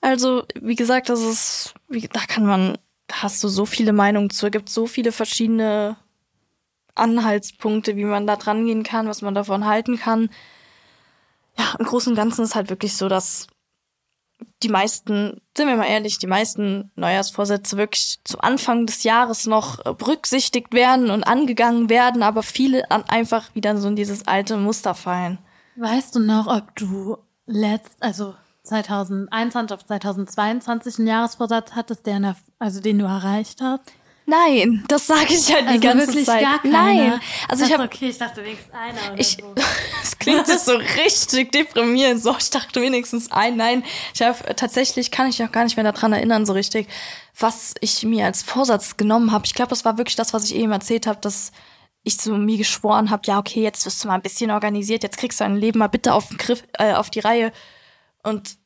Also, 0.00 0.44
wie 0.60 0.74
gesagt, 0.74 1.08
das 1.08 1.20
ist, 1.20 1.74
wie, 1.88 2.08
da 2.08 2.20
kann 2.20 2.46
man, 2.46 2.78
da 3.06 3.22
hast 3.22 3.42
du 3.44 3.48
so 3.48 3.66
viele 3.66 3.92
Meinungen 3.92 4.30
zu. 4.30 4.50
Gibt 4.50 4.68
so 4.68 4.86
viele 4.86 5.12
verschiedene 5.12 5.96
Anhaltspunkte, 6.94 7.96
wie 7.96 8.04
man 8.04 8.26
da 8.26 8.36
dran 8.36 8.66
gehen 8.66 8.82
kann, 8.82 9.08
was 9.08 9.22
man 9.22 9.34
davon 9.34 9.66
halten 9.66 9.98
kann. 9.98 10.30
Ja, 11.58 11.74
im 11.78 11.84
Großen 11.84 12.12
und 12.12 12.16
Ganzen 12.16 12.44
ist 12.44 12.54
halt 12.54 12.70
wirklich 12.70 12.96
so, 12.96 13.08
dass 13.08 13.46
die 14.62 14.68
meisten, 14.68 15.40
sind 15.56 15.68
wir 15.68 15.76
mal 15.76 15.86
ehrlich, 15.86 16.18
die 16.18 16.26
meisten 16.26 16.90
Neujahrsvorsätze 16.96 17.76
wirklich 17.76 18.18
zu 18.24 18.40
Anfang 18.40 18.86
des 18.86 19.04
Jahres 19.04 19.46
noch 19.46 19.82
berücksichtigt 19.94 20.72
werden 20.72 21.10
und 21.10 21.24
angegangen 21.24 21.88
werden, 21.88 22.22
aber 22.22 22.42
viele 22.42 22.90
einfach 22.90 23.54
wieder 23.54 23.76
so 23.76 23.88
in 23.88 23.96
dieses 23.96 24.26
alte 24.26 24.56
Muster 24.56 24.94
fallen. 24.94 25.38
Weißt 25.76 26.14
du 26.14 26.20
noch, 26.20 26.46
ob 26.48 26.74
du 26.76 27.18
letzt, 27.52 27.96
also 28.00 28.34
2021 28.64 29.74
auf 29.74 29.84
2022 29.86 30.98
einen 30.98 31.08
Jahresvorsatz 31.08 31.72
hattest, 31.74 32.06
der, 32.06 32.36
also 32.58 32.80
den 32.80 32.98
du 32.98 33.06
erreicht 33.06 33.60
hast? 33.60 33.92
Nein, 34.24 34.84
das 34.86 35.08
sage 35.08 35.34
ich 35.34 35.52
halt 35.52 35.64
die 35.64 35.68
also 35.68 35.80
ganze 35.80 36.06
wirklich 36.06 36.26
Zeit. 36.26 36.42
Gar 36.42 36.58
keine. 36.60 36.72
Nein, 36.72 37.20
also 37.48 37.64
ich 37.64 37.72
habe 37.72 37.82
okay, 37.82 38.08
ich 38.08 38.18
dachte 38.18 38.44
wenigstens 38.44 38.72
einer 38.72 39.12
oder 39.12 39.20
ich, 39.20 39.36
so. 39.40 39.54
Es 40.02 40.18
klingt 40.18 40.46
jetzt 40.46 40.66
so 40.66 40.76
richtig 40.76 41.50
deprimierend. 41.50 42.22
So, 42.22 42.36
ich 42.38 42.50
dachte 42.50 42.80
wenigstens 42.80 43.32
ein. 43.32 43.56
Nein, 43.56 43.82
ich 44.14 44.22
habe 44.22 44.54
tatsächlich 44.54 45.10
kann 45.10 45.28
ich 45.28 45.42
auch 45.42 45.50
gar 45.50 45.64
nicht 45.64 45.76
mehr 45.76 45.90
daran 45.90 46.12
erinnern 46.12 46.46
so 46.46 46.52
richtig, 46.52 46.86
was 47.36 47.74
ich 47.80 48.04
mir 48.04 48.26
als 48.26 48.44
Vorsatz 48.44 48.96
genommen 48.96 49.32
habe. 49.32 49.44
Ich 49.46 49.54
glaube, 49.54 49.70
das 49.70 49.84
war 49.84 49.98
wirklich 49.98 50.16
das, 50.16 50.32
was 50.32 50.44
ich 50.44 50.54
eben 50.54 50.70
erzählt 50.70 51.08
habe, 51.08 51.20
dass 51.20 51.50
ich 52.04 52.16
so 52.16 52.34
mir 52.36 52.58
geschworen 52.58 53.10
habe, 53.10 53.22
ja, 53.26 53.38
okay, 53.38 53.62
jetzt 53.62 53.86
wirst 53.86 54.02
du 54.02 54.08
mal 54.08 54.14
ein 54.14 54.22
bisschen 54.22 54.50
organisiert, 54.50 55.02
jetzt 55.02 55.18
kriegst 55.18 55.40
du 55.40 55.44
dein 55.44 55.56
Leben 55.56 55.78
mal 55.78 55.88
bitte 55.88 56.14
auf 56.14 56.28
den 56.28 56.38
Griff, 56.38 56.64
äh, 56.78 56.94
auf 56.94 57.10
die 57.10 57.20
Reihe. 57.20 57.52
Und 58.22 58.56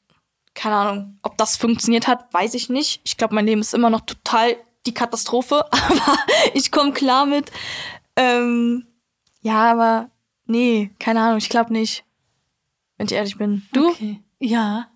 keine 0.55 0.77
Ahnung, 0.77 1.19
ob 1.23 1.37
das 1.37 1.57
funktioniert 1.57 2.07
hat, 2.07 2.33
weiß 2.33 2.55
ich 2.55 2.71
nicht. 2.71 3.01
Ich 3.05 3.17
glaube, 3.17 3.35
mein 3.35 3.47
Leben 3.47 3.61
ist 3.61 3.75
immer 3.75 3.91
noch 3.91 4.01
total 4.01 4.57
die 4.87 4.95
Katastrophe, 4.95 5.67
aber 5.71 6.17
ich 6.55 6.73
komme 6.73 6.93
klar 6.93 7.27
mit. 7.27 7.51
Ähm, 8.17 8.87
ja, 9.43 9.73
aber 9.73 10.11
nee, 10.47 10.91
keine 10.99 11.21
Ahnung, 11.21 11.39
ich 11.39 11.51
glaube 11.51 11.73
nicht. 11.73 12.05
Wenn 12.97 13.07
ich 13.07 13.13
ehrlich 13.13 13.37
bin. 13.37 13.67
Du? 13.73 13.89
Okay. 13.91 14.23
Ja, 14.39 14.89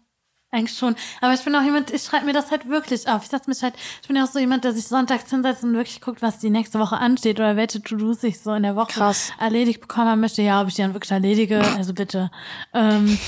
eigentlich 0.50 0.76
schon. 0.76 0.96
Aber 1.20 1.32
ich 1.34 1.42
bin 1.42 1.54
auch 1.54 1.62
jemand, 1.62 1.90
ich 1.92 2.02
schreibe 2.02 2.26
mir 2.26 2.32
das 2.32 2.50
halt 2.50 2.68
wirklich 2.68 3.08
auf. 3.08 3.22
Ich 3.22 3.28
setze 3.28 3.48
mich 3.48 3.62
halt, 3.62 3.74
ich 4.02 4.08
bin 4.08 4.16
ja 4.16 4.24
auch 4.24 4.30
so 4.30 4.38
jemand, 4.38 4.64
der 4.64 4.72
sich 4.72 4.86
sonntags 4.86 5.30
hinsetzt 5.30 5.62
und 5.62 5.74
wirklich 5.74 6.00
guckt, 6.00 6.22
was 6.22 6.38
die 6.38 6.50
nächste 6.50 6.78
Woche 6.78 6.96
ansteht 6.96 7.38
oder 7.38 7.56
welche 7.56 7.82
To-Dos 7.82 8.22
ich 8.24 8.40
so 8.40 8.52
in 8.52 8.64
der 8.64 8.76
Woche 8.76 8.92
Krass. 8.92 9.32
erledigt 9.38 9.80
bekommen 9.80 10.20
möchte. 10.20 10.42
Ja, 10.42 10.60
ob 10.60 10.68
ich 10.68 10.74
die 10.74 10.82
dann 10.82 10.94
wirklich 10.94 11.12
erledige, 11.12 11.62
also 11.76 11.94
bitte. 11.94 12.30
Ähm, 12.74 13.18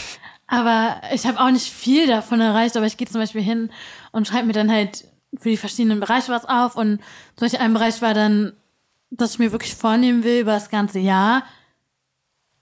aber 0.48 1.00
ich 1.14 1.26
habe 1.26 1.40
auch 1.40 1.50
nicht 1.50 1.72
viel 1.72 2.06
davon 2.06 2.40
erreicht, 2.40 2.76
aber 2.76 2.86
ich 2.86 2.96
gehe 2.96 3.08
zum 3.08 3.20
Beispiel 3.20 3.42
hin 3.42 3.70
und 4.10 4.26
schreibe 4.26 4.46
mir 4.46 4.52
dann 4.52 4.70
halt 4.70 5.04
für 5.38 5.48
die 5.48 5.56
verschiedenen 5.56 6.00
Bereiche 6.00 6.32
was 6.32 6.44
auf. 6.44 6.76
Und 6.76 6.98
zum 7.36 7.46
Beispiel 7.46 7.60
ein 7.60 7.72
Bereich 7.72 8.02
war 8.02 8.14
dann, 8.14 8.52
dass 9.10 9.32
ich 9.32 9.38
mir 9.38 9.52
wirklich 9.52 9.74
vornehmen 9.74 10.24
will, 10.24 10.40
über 10.40 10.52
das 10.52 10.70
ganze 10.70 10.98
Jahr 10.98 11.44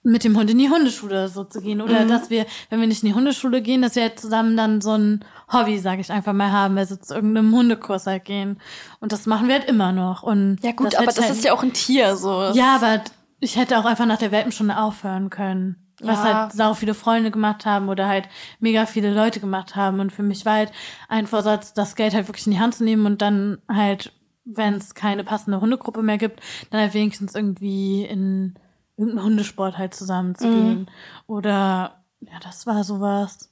mit 0.02 0.24
dem 0.24 0.36
Hund 0.36 0.48
in 0.50 0.58
die 0.58 0.70
Hundeschule 0.70 1.28
so 1.28 1.44
zu 1.44 1.60
gehen. 1.60 1.80
Oder 1.82 2.06
dass 2.06 2.30
wir, 2.30 2.46
wenn 2.70 2.80
wir 2.80 2.86
nicht 2.86 3.02
in 3.02 3.08
die 3.10 3.14
Hundeschule 3.14 3.60
gehen, 3.60 3.82
dass 3.82 3.96
wir 3.96 4.02
halt 4.04 4.18
zusammen 4.18 4.56
dann 4.56 4.80
so 4.80 4.92
ein 4.96 5.24
Hobby, 5.52 5.78
sage 5.78 6.00
ich 6.00 6.10
einfach 6.10 6.32
mal, 6.32 6.50
haben, 6.52 6.78
also 6.78 6.96
zu 6.96 7.14
irgendeinem 7.14 7.52
Hundekurs 7.54 8.06
halt 8.06 8.24
gehen. 8.24 8.58
Und 9.00 9.12
das 9.12 9.26
machen 9.26 9.48
wir 9.48 9.56
halt 9.56 9.68
immer 9.68 9.92
noch. 9.92 10.22
Und 10.22 10.58
Ja 10.62 10.72
gut, 10.72 10.86
das 10.88 10.94
aber 10.94 11.06
das 11.06 11.20
halt 11.20 11.32
ist 11.32 11.44
ja 11.44 11.52
auch 11.52 11.62
ein 11.62 11.72
Tier 11.74 12.16
so. 12.16 12.50
ja, 12.54 12.76
aber 12.76 13.02
ich 13.40 13.56
hätte 13.56 13.78
auch 13.78 13.84
einfach 13.84 14.06
nach 14.06 14.18
der 14.18 14.32
Welpenstunde 14.32 14.78
aufhören 14.78 15.28
können. 15.28 15.76
Was 16.02 16.24
Ja. 16.24 16.44
halt 16.44 16.52
sau 16.52 16.72
viele 16.72 16.94
Freunde 16.94 17.30
gemacht 17.30 17.66
haben 17.66 17.90
oder 17.90 18.08
halt 18.08 18.26
mega 18.58 18.86
viele 18.86 19.12
Leute 19.12 19.38
gemacht 19.38 19.76
haben. 19.76 20.00
Und 20.00 20.12
für 20.12 20.22
mich 20.22 20.46
war 20.46 20.54
halt 20.54 20.72
ein 21.10 21.26
Vorsatz, 21.26 21.74
das 21.74 21.94
Geld 21.94 22.14
halt 22.14 22.26
wirklich 22.26 22.46
in 22.46 22.52
die 22.54 22.58
Hand 22.60 22.74
zu 22.74 22.84
nehmen 22.84 23.04
und 23.04 23.20
dann 23.20 23.58
halt, 23.68 24.12
wenn 24.46 24.74
es 24.74 24.94
keine 24.94 25.24
passende 25.24 25.60
Hundegruppe 25.60 26.02
mehr 26.02 26.16
gibt, 26.16 26.40
dann 26.70 26.80
halt 26.80 26.94
wenigstens 26.94 27.34
irgendwie 27.34 28.04
in 28.04 28.54
irgendeinen 29.00 29.26
Hundesport 29.26 29.78
halt 29.78 29.94
zusammenzugehen. 29.94 30.90
Oder 31.26 32.04
ja, 32.20 32.38
das 32.40 32.66
war 32.66 32.84
sowas. 32.84 33.50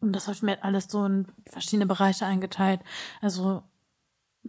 Und 0.00 0.12
das 0.12 0.26
habe 0.26 0.34
ich 0.34 0.42
mir 0.42 0.52
halt 0.52 0.64
alles 0.64 0.86
so 0.90 1.04
in 1.04 1.26
verschiedene 1.46 1.86
Bereiche 1.86 2.26
eingeteilt. 2.26 2.80
Also 3.20 3.62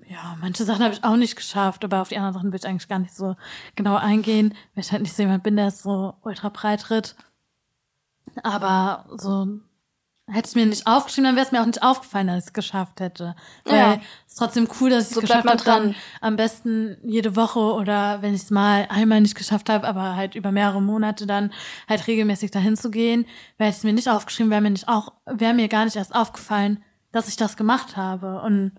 ja, 0.05 0.36
manche 0.39 0.63
Sachen 0.63 0.84
habe 0.84 0.93
ich 0.93 1.03
auch 1.03 1.15
nicht 1.15 1.36
geschafft, 1.36 1.84
aber 1.84 2.01
auf 2.01 2.09
die 2.09 2.17
anderen 2.17 2.34
Sachen 2.34 2.51
will 2.51 2.59
ich 2.59 2.67
eigentlich 2.67 2.89
gar 2.89 2.99
nicht 2.99 3.15
so 3.15 3.36
genau 3.75 3.95
eingehen, 3.95 4.53
weil 4.73 4.84
ich 4.84 4.91
halt 4.91 5.01
nicht 5.01 5.15
so 5.15 5.23
jemand 5.23 5.43
bin, 5.43 5.55
der 5.55 5.71
so 5.71 6.15
ultra 6.21 6.49
breit 6.49 6.82
tritt. 6.82 7.15
Aber 8.43 9.05
so 9.15 9.47
hätte 10.28 10.39
ich 10.39 10.45
es 10.47 10.55
mir 10.55 10.65
nicht 10.65 10.86
aufgeschrieben, 10.88 11.23
dann 11.25 11.36
wäre 11.36 11.45
es 11.45 11.51
mir 11.51 11.61
auch 11.61 11.65
nicht 11.65 11.82
aufgefallen, 11.84 12.28
dass 12.28 12.39
ich 12.39 12.45
es 12.47 12.53
geschafft 12.53 12.99
hätte. 12.99 13.36
Weil 13.65 13.78
Ja. 13.78 13.93
es 14.25 14.34
ist 14.34 14.38
trotzdem 14.39 14.67
cool, 14.82 14.89
dass 14.89 15.03
ich 15.05 15.09
es 15.09 15.15
So 15.15 15.21
geschafft 15.21 15.47
habe, 15.47 15.63
dann 15.63 15.84
dran. 15.84 15.95
am 16.21 16.36
besten 16.36 16.97
jede 17.03 17.36
Woche 17.36 17.59
oder 17.59 18.21
wenn 18.21 18.34
ich 18.36 18.41
es 18.43 18.51
mal 18.51 18.88
einmal 18.89 19.21
nicht 19.21 19.36
geschafft 19.36 19.69
habe, 19.69 19.88
aber 19.88 20.15
halt 20.15 20.36
über 20.36 20.51
mehrere 20.51 20.82
Monate 20.82 21.25
dann 21.28 21.53
halt 21.88 22.07
regelmäßig 22.07 22.51
dahin 22.51 22.75
zu 22.75 22.91
gehen, 22.91 23.25
wäre 23.57 23.69
es 23.71 23.84
mir 23.84 23.93
nicht 23.93 24.09
aufgeschrieben, 24.09 24.51
wäre 24.51 24.61
mir 24.61 24.71
nicht 24.71 24.89
auch, 24.89 25.13
wäre 25.25 25.53
mir 25.53 25.69
gar 25.69 25.86
nicht 25.86 25.95
erst 25.95 26.13
aufgefallen, 26.13 26.84
dass 27.13 27.30
ich 27.30 27.38
das 27.38 27.55
gemacht 27.55 27.95
habe. 27.95 28.41
Und 28.41 28.73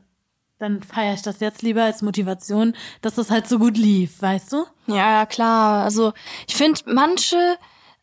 dann 0.59 0.83
feiere 0.83 1.15
ich 1.15 1.23
das 1.23 1.41
jetzt 1.41 1.63
lieber 1.63 1.85
als 1.85 2.03
Motivation, 2.03 2.75
dass 3.01 3.15
das 3.15 3.31
halt 3.31 3.49
so 3.49 3.59
gut 3.59 3.77
lief, 3.79 4.21
weißt 4.21 4.53
du? 4.53 4.65
Ja, 4.87 5.19
ja, 5.21 5.27
klar. 5.27 5.85
Also 5.85 6.13
ich 6.47 6.57
finde 6.57 6.81
manche, 6.87 7.37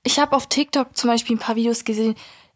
ich 0.03 0.19
habe 0.19 0.35
auf 0.35 0.47
TikTok 0.47 0.95
zum 0.97 1.09
Beispiel 1.09 1.35
ein 1.35 1.39
paar 1.39 1.55
Videos 1.57 1.83
gesehen, 1.83 2.15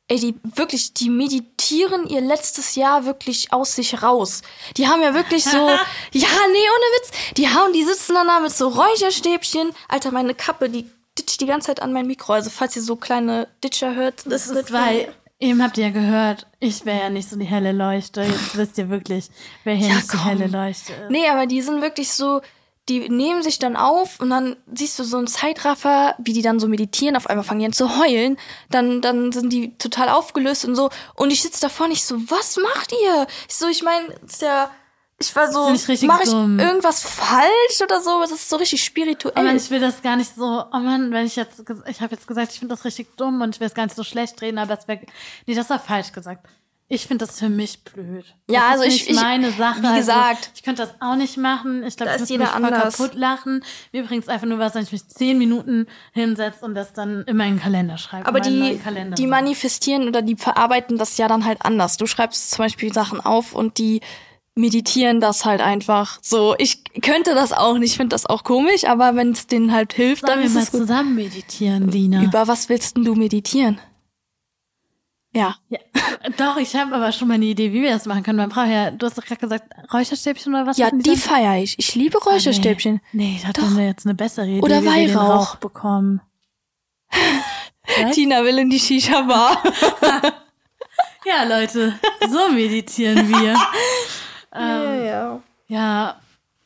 ey, 0.09 0.19
die 0.19 0.35
wirklich, 0.55 0.93
die 0.93 1.09
meditieren 1.09 2.07
ihr 2.07 2.21
letztes 2.21 2.75
Jahr 2.75 3.05
wirklich 3.05 3.53
aus 3.53 3.75
sich 3.75 4.01
raus. 4.03 4.41
Die 4.75 4.87
haben 4.87 5.01
ja 5.01 5.13
wirklich 5.13 5.43
so, 5.45 5.57
ja, 6.11 6.27
nee, 6.51 6.67
ohne 6.67 6.89
Witz, 6.97 7.11
die 7.37 7.47
hauen, 7.47 7.71
die 7.73 7.83
sitzen 7.83 8.15
dann 8.15 8.27
da 8.27 8.39
mit 8.39 8.51
so 8.51 8.67
Räucherstäbchen. 8.67 9.71
Alter, 9.87 10.11
meine 10.11 10.33
Kappe, 10.35 10.69
die 10.69 10.89
ditcht 11.17 11.39
die 11.41 11.45
ganze 11.45 11.67
Zeit 11.67 11.81
an 11.81 11.93
mein 11.93 12.07
Mikro. 12.07 12.33
Also 12.33 12.49
falls 12.49 12.75
ihr 12.75 12.81
so 12.81 12.95
kleine 12.95 13.47
Ditcher 13.63 13.95
hört, 13.95 14.25
das, 14.25 14.47
Das 14.47 14.49
ist, 14.49 14.71
weil, 14.73 15.13
eben 15.39 15.61
habt 15.63 15.77
ihr 15.77 15.85
ja 15.85 15.91
gehört, 15.91 16.47
ich 16.59 16.85
wäre 16.85 16.99
ja 17.03 17.09
nicht 17.09 17.29
so 17.29 17.35
die 17.37 17.45
helle 17.45 17.71
Leuchte. 17.71 18.21
Jetzt 18.23 18.57
wisst 18.57 18.77
ihr 18.77 18.89
wirklich, 18.89 19.29
wer 19.63 19.75
hier 19.75 19.89
Ja, 19.89 19.95
nicht 19.95 20.11
die 20.11 20.17
komm. 20.17 20.25
helle 20.25 20.47
Leuchte 20.47 20.93
ist. 20.93 21.09
Nee, 21.11 21.27
aber 21.29 21.45
die 21.45 21.61
sind 21.61 21.81
wirklich 21.81 22.11
so, 22.11 22.41
die 22.89 23.07
nehmen 23.09 23.41
sich 23.43 23.59
dann 23.59 23.75
auf 23.77 24.19
und 24.19 24.29
dann 24.31 24.57
siehst 24.73 24.97
du 24.99 25.03
so 25.03 25.17
einen 25.17 25.27
Zeitraffer, 25.27 26.15
wie 26.17 26.33
die 26.33 26.41
dann 26.41 26.59
so 26.59 26.67
meditieren, 26.67 27.15
auf 27.15 27.27
einmal 27.27 27.45
fangen 27.45 27.59
die 27.59 27.65
an 27.67 27.73
zu 27.73 27.97
heulen, 27.99 28.37
dann, 28.69 29.01
dann 29.01 29.31
sind 29.31 29.53
die 29.53 29.77
total 29.77 30.09
aufgelöst 30.09 30.65
und 30.65 30.75
so. 30.75 30.89
Und 31.15 31.31
ich 31.31 31.41
sitze 31.41 31.61
davor 31.61 31.87
nicht 31.87 32.03
so, 32.03 32.15
was 32.29 32.57
macht 32.57 32.91
ihr? 32.91 33.27
Ich 33.47 33.55
so, 33.55 33.67
ich 33.67 33.83
meine, 33.83 34.07
ist 34.25 34.41
ja, 34.41 34.71
ich 35.21 35.35
war 35.35 35.51
so, 35.51 35.69
Das 35.69 36.01
mache 36.03 36.23
ich 36.23 36.29
dumm. 36.29 36.59
irgendwas 36.59 37.03
falsch 37.03 37.81
oder 37.83 38.01
so? 38.01 38.21
Das 38.21 38.31
ist 38.31 38.49
so 38.49 38.55
richtig 38.55 38.81
Oh 38.81 38.85
spirituell. 38.85 39.43
Mann, 39.43 39.57
ich 39.57 39.69
will 39.69 39.79
das 39.81 40.01
gar 40.01 40.15
nicht 40.15 40.33
so, 40.35 40.63
oh 40.71 40.77
Mann, 40.77 41.11
wenn 41.11 41.25
ich 41.25 41.35
jetzt, 41.35 41.61
ich 41.87 42.01
habe 42.01 42.15
jetzt 42.15 42.25
gesagt, 42.27 42.53
ich 42.53 42.59
finde 42.59 42.73
das 42.75 42.85
richtig 42.85 43.15
dumm 43.17 43.41
und 43.41 43.55
ich 43.55 43.59
will 43.59 43.67
es 43.67 43.73
gar 43.73 43.83
nicht 43.83 43.95
so 43.95 44.03
schlecht 44.03 44.41
reden, 44.41 44.57
aber 44.57 44.77
es 44.79 44.87
wäre, 44.87 45.01
nee, 45.45 45.55
das 45.55 45.69
war 45.69 45.79
falsch 45.79 46.11
gesagt. 46.13 46.45
Ich 46.91 47.05
finde 47.05 47.25
das 47.27 47.37
für 47.37 47.49
mich 47.49 47.83
blöd. 47.83 48.25
Ja, 48.49 48.61
das 48.61 48.71
also 48.71 48.83
ist 48.85 48.93
ich- 48.95 49.01
nicht 49.01 49.09
ich- 49.11 49.21
meine 49.21 49.51
Sache. 49.51 49.81
wie 49.83 49.95
gesagt. 49.97 50.37
also, 50.37 50.49
ich 50.55 50.63
könnte 50.63 50.81
das 50.81 50.95
auch 50.99 51.15
nicht 51.15 51.37
machen. 51.37 51.83
Ich 51.83 51.95
glaube, 51.95 52.13
ich 52.13 52.19
müsste 52.19 52.33
jeder 52.33 52.45
mich 52.45 52.69
voll 52.69 52.71
kaputt 52.71 53.13
lachen. 53.13 53.63
Mir 53.91 54.03
bringt 54.05 54.23
es 54.23 54.27
einfach 54.29 54.47
nur 54.47 54.57
was, 54.57 54.73
wenn 54.73 54.81
ich 54.83 54.91
mich 54.91 55.07
zehn 55.07 55.37
Minuten 55.37 55.85
hinsetze 56.13 56.65
und 56.65 56.73
das 56.73 56.91
dann 56.93 57.23
in 57.25 57.37
meinen 57.37 57.59
Kalender 57.59 57.99
schreibe. 57.99 58.25
aber 58.25 58.39
die, 58.39 58.79
die 59.15 59.27
manifestieren 59.27 60.07
oder 60.07 60.23
die 60.23 60.35
verarbeiten 60.35 60.97
das 60.97 61.17
ja 61.19 61.27
dann 61.27 61.45
halt 61.45 61.59
anders. 61.63 61.97
Du 61.97 62.07
schreibst 62.07 62.49
zum 62.51 62.65
Beispiel 62.65 62.91
Sachen 62.91 63.21
auf 63.23 63.53
und 63.53 63.77
die 63.77 64.01
meditieren 64.55 65.21
das 65.21 65.45
halt 65.45 65.61
einfach. 65.61 66.17
So, 66.23 66.55
ich 66.57 66.83
könnte 67.01 67.35
das 67.35 67.53
auch 67.53 67.77
nicht, 67.77 67.91
ich 67.91 67.97
finde 67.97 68.15
das 68.15 68.25
auch 68.25 68.43
komisch, 68.43 68.83
aber 68.85 69.15
wenn 69.15 69.31
es 69.31 69.45
denen 69.47 69.71
halt 69.71 69.93
hilft, 69.93 70.21
Sollen 70.21 70.31
dann 70.33 70.39
wir 70.39 70.47
ist 70.47 70.53
mal 70.55 70.63
es 70.63 70.71
gut. 70.71 70.81
zusammen 70.81 71.13
meditieren, 71.15 71.89
Lina? 71.91 72.23
Über 72.23 72.47
was 72.47 72.67
willst 72.67 72.97
denn 72.97 73.05
du 73.05 73.13
meditieren? 73.15 73.79
Ja. 75.31 75.55
ja, 75.69 75.77
doch, 76.37 76.57
ich 76.57 76.75
habe 76.75 76.95
aber 76.95 77.11
schon 77.11 77.27
mal 77.27 77.35
eine 77.35 77.45
Idee, 77.45 77.71
wie 77.71 77.83
wir 77.83 77.91
das 77.91 78.05
machen 78.07 78.23
können. 78.23 78.37
Man 78.37 78.49
braucht 78.49 78.67
ja, 78.67 78.89
du 78.89 79.05
hast 79.05 79.17
doch 79.17 79.23
gerade 79.23 79.39
gesagt, 79.39 79.65
Räucherstäbchen 79.93 80.53
oder 80.55 80.65
was? 80.65 80.77
Ja, 80.77 80.89
die 80.91 81.01
dann? 81.03 81.17
feiere 81.17 81.57
ich. 81.61 81.77
Ich 81.77 81.93
liebe 81.95 82.17
Ah, 82.21 82.29
Räucherstäbchen. 82.31 82.99
Nee, 83.11 83.23
nee 83.23 83.35
ich 83.37 83.45
hatte 83.45 83.61
Doch. 83.61 83.77
jetzt 83.77 84.05
eine 84.07 84.15
bessere 84.15 84.47
Idee, 84.47 84.61
Oder 84.61 84.81
wie 84.81 84.85
wir 84.85 84.91
den 84.95 85.15
Weihrauch. 85.15 85.51
Rauch 85.51 85.55
bekommen. 85.57 86.21
Tina 88.13 88.43
will 88.43 88.57
in 88.57 88.69
die 88.69 88.79
Shisha-Bar. 88.79 89.61
Ja, 91.25 91.43
Leute, 91.43 91.99
so 92.29 92.49
meditieren 92.49 93.27
wir. 93.27 93.53
ähm, 94.55 95.05
ja. 95.05 95.39
ja, 95.67 96.15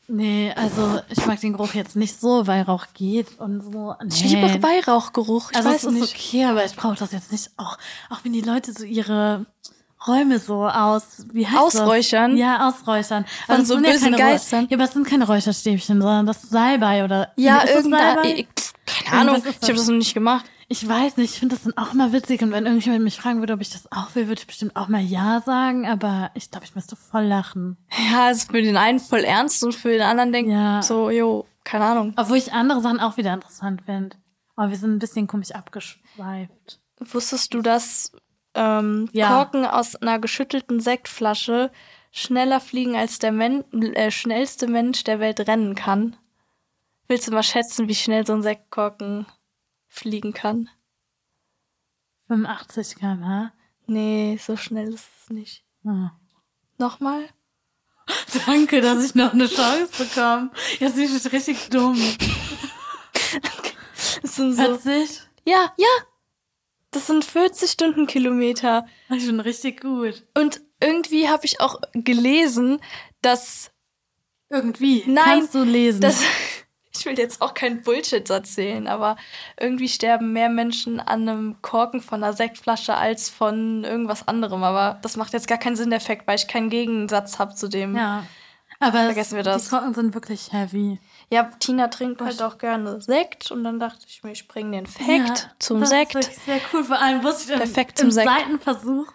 nee, 0.08 0.52
also 0.56 1.00
ich 1.08 1.24
mag 1.26 1.40
den 1.40 1.52
Geruch 1.52 1.74
jetzt 1.74 1.96
nicht 1.96 2.20
so, 2.20 2.46
weil 2.46 2.62
Rauch 2.62 2.86
geht 2.94 3.38
und 3.40 3.62
so. 3.72 3.94
Nee. 4.02 4.08
Ich 4.08 4.24
liebe 4.24 4.62
Weihrauchgeruch. 4.62 5.50
Ich 5.50 5.56
also 5.56 5.68
weiß 5.68 5.84
es 5.84 5.92
ist 5.92 6.00
nicht. 6.00 6.14
okay, 6.14 6.44
aber 6.44 6.64
ich 6.64 6.76
brauche 6.76 6.96
das 6.96 7.12
jetzt 7.12 7.32
nicht 7.32 7.50
auch, 7.56 7.78
auch 8.10 8.18
wenn 8.22 8.32
die 8.32 8.40
Leute 8.40 8.72
so 8.72 8.84
ihre 8.84 9.46
Räume 10.06 10.38
so 10.38 10.66
aus, 10.66 11.26
wie 11.32 11.46
heißt 11.46 11.58
Ausräuchern? 11.58 12.32
Das? 12.32 12.40
Ja, 12.40 12.68
ausräuchern. 12.68 13.24
Von 13.46 13.60
es 13.62 13.68
so 13.68 13.78
bösen 13.78 14.14
Räu- 14.14 14.18
Geistern? 14.18 14.66
Ja, 14.68 14.76
aber 14.76 14.84
es 14.84 14.92
sind 14.92 15.06
keine 15.06 15.26
Räucherstäbchen, 15.26 16.00
sondern 16.00 16.26
das 16.26 16.44
ist 16.44 16.50
Salbei 16.50 17.04
oder. 17.04 17.32
Ja, 17.36 17.66
irgendein. 17.66 18.46
Keine 18.86 19.20
Ahnung. 19.20 19.42
Ich 19.46 19.68
habe 19.68 19.74
das 19.74 19.88
noch 19.88 19.96
nicht 19.96 20.14
gemacht. 20.14 20.44
Ich 20.76 20.88
weiß 20.88 21.18
nicht, 21.18 21.34
ich 21.34 21.38
finde 21.38 21.54
das 21.54 21.62
dann 21.62 21.76
auch 21.78 21.94
immer 21.94 22.12
witzig 22.12 22.42
und 22.42 22.50
wenn 22.50 22.66
irgendjemand 22.66 23.04
mich 23.04 23.16
fragen 23.20 23.38
würde, 23.38 23.52
ob 23.52 23.60
ich 23.60 23.70
das 23.70 23.90
auch 23.92 24.12
will, 24.16 24.26
würde 24.26 24.40
ich 24.40 24.46
bestimmt 24.48 24.74
auch 24.74 24.88
mal 24.88 25.00
Ja 25.00 25.40
sagen, 25.40 25.86
aber 25.86 26.32
ich 26.34 26.50
glaube, 26.50 26.66
ich 26.66 26.74
müsste 26.74 26.96
voll 26.96 27.22
lachen. 27.26 27.76
Ja, 28.10 28.28
es 28.30 28.38
ist 28.38 28.50
für 28.50 28.60
den 28.60 28.76
einen 28.76 28.98
voll 28.98 29.20
ernst 29.22 29.62
und 29.62 29.72
für 29.72 29.90
den 29.90 30.02
anderen 30.02 30.32
denkt 30.32 30.50
Ja. 30.50 30.82
so, 30.82 31.10
jo, 31.10 31.46
keine 31.62 31.84
Ahnung. 31.84 32.12
Obwohl 32.16 32.38
ich 32.38 32.52
andere 32.52 32.80
Sachen 32.80 32.98
auch 32.98 33.16
wieder 33.16 33.32
interessant 33.32 33.82
finde. 33.86 34.16
Aber 34.56 34.70
wir 34.70 34.76
sind 34.76 34.94
ein 34.94 34.98
bisschen 34.98 35.28
komisch 35.28 35.52
abgeschweift. 35.52 36.80
Wusstest 36.98 37.54
du, 37.54 37.60
dass 37.62 38.10
ähm, 38.54 39.08
Ja. 39.12 39.28
Korken 39.28 39.64
aus 39.66 39.94
einer 39.94 40.18
geschüttelten 40.18 40.80
Sektflasche 40.80 41.70
schneller 42.10 42.58
fliegen 42.58 42.96
als 42.96 43.20
der 43.20 43.30
Men 43.30 43.62
äh, 43.94 44.10
schnellste 44.10 44.66
Mensch 44.66 45.04
der 45.04 45.20
Welt 45.20 45.38
rennen 45.38 45.76
kann? 45.76 46.16
Willst 47.06 47.28
du 47.28 47.32
mal 47.32 47.44
schätzen, 47.44 47.86
wie 47.86 47.94
schnell 47.94 48.26
so 48.26 48.32
ein 48.32 48.42
Sektkorken 48.42 49.26
fliegen 49.94 50.32
kann? 50.32 50.68
85 52.28 52.96
km/h. 52.96 53.52
Nee, 53.86 54.38
so 54.42 54.56
schnell 54.56 54.94
ist 54.94 55.06
es 55.22 55.30
nicht. 55.30 55.64
Oh. 55.84 56.08
Nochmal? 56.78 57.28
Danke, 58.46 58.80
dass 58.80 59.04
ich 59.04 59.14
noch 59.14 59.32
eine 59.32 59.46
Chance 59.46 59.90
bekomme. 59.98 60.50
Jetzt 60.80 60.96
bin 60.96 61.04
ich 61.04 61.32
richtig 61.32 61.68
dumm. 61.70 62.00
Das 64.22 64.36
sind 64.36 64.54
so. 64.54 64.62
Hört 64.62 64.82
sich? 64.82 65.20
Ja, 65.46 65.72
ja. 65.76 65.88
Das 66.90 67.06
sind 67.08 67.24
40 67.24 67.70
Stundenkilometer. 67.70 68.86
Ich 69.10 69.26
bin 69.26 69.40
richtig 69.40 69.80
gut. 69.80 70.24
Und 70.36 70.60
irgendwie 70.80 71.28
habe 71.28 71.44
ich 71.44 71.60
auch 71.60 71.80
gelesen, 71.92 72.80
dass 73.20 73.70
Irgendwie. 74.48 75.02
Nein, 75.06 75.24
Kannst 75.40 75.54
du 75.54 75.64
lesen? 75.64 76.00
das 76.00 76.22
ich 76.96 77.06
will 77.06 77.18
jetzt 77.18 77.42
auch 77.42 77.54
kein 77.54 77.82
Bullshit 77.82 78.28
erzählen, 78.30 78.86
aber 78.86 79.16
irgendwie 79.58 79.88
sterben 79.88 80.32
mehr 80.32 80.48
Menschen 80.48 81.00
an 81.00 81.28
einem 81.28 81.56
Korken 81.62 82.00
von 82.00 82.22
einer 82.22 82.32
Sektflasche 82.32 82.94
als 82.94 83.28
von 83.30 83.84
irgendwas 83.84 84.26
anderem. 84.28 84.62
Aber 84.62 84.98
das 85.02 85.16
macht 85.16 85.32
jetzt 85.32 85.48
gar 85.48 85.58
keinen 85.58 85.76
Sinn, 85.76 85.90
der 85.90 85.98
Effekt, 85.98 86.26
weil 86.26 86.36
ich 86.36 86.46
keinen 86.48 86.70
Gegensatz 86.70 87.38
habe 87.38 87.54
zu 87.54 87.68
dem. 87.68 87.96
ja. 87.96 88.24
Aber 88.80 89.04
Vergessen 89.04 89.36
wir 89.36 89.44
das. 89.44 89.62
die 89.64 89.68
Glocken 89.70 89.94
sind 89.94 90.14
wirklich 90.14 90.52
heavy. 90.52 90.98
Ja, 91.30 91.44
Tina 91.60 91.88
trinkt 91.88 92.20
halt 92.20 92.42
auch 92.42 92.58
gerne 92.58 93.00
Sekt 93.00 93.50
und 93.52 93.62
dann 93.64 93.78
dachte 93.78 94.04
ich 94.08 94.22
mir, 94.24 94.32
ich 94.32 94.48
bringe 94.48 94.72
den 94.72 94.86
Fakt 94.86 95.08
Ja, 95.08 95.34
zum 95.60 95.80
das 95.80 95.90
Sekt. 95.90 96.14
Ist 96.16 96.26
wirklich 96.26 96.38
sehr 96.44 96.60
cool. 96.72 96.84
Vor 96.84 96.98
allem 97.00 97.22
wusste 97.22 97.44
ich 97.44 97.50
im, 97.50 97.58
Perfekt 97.60 98.00
im 98.00 98.06
zum 98.06 98.10
Sekt. 98.10 98.28
zweiten 98.28 98.60
Versuch 98.60 99.06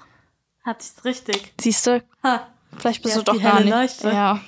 hatte 0.66 0.80
ich 0.86 0.98
es 0.98 1.06
richtig. 1.06 1.54
Siehst 1.60 1.86
du, 1.86 2.02
Ha. 2.24 2.48
vielleicht 2.78 3.04
bist 3.04 3.18
Ja, 3.18 3.22
du 3.22 3.32
ist 3.34 3.38
doch 3.38 3.44
gar 3.44 3.60
nicht. 3.60 3.70
Leuchte. 3.70 4.10
Ja. 4.10 4.40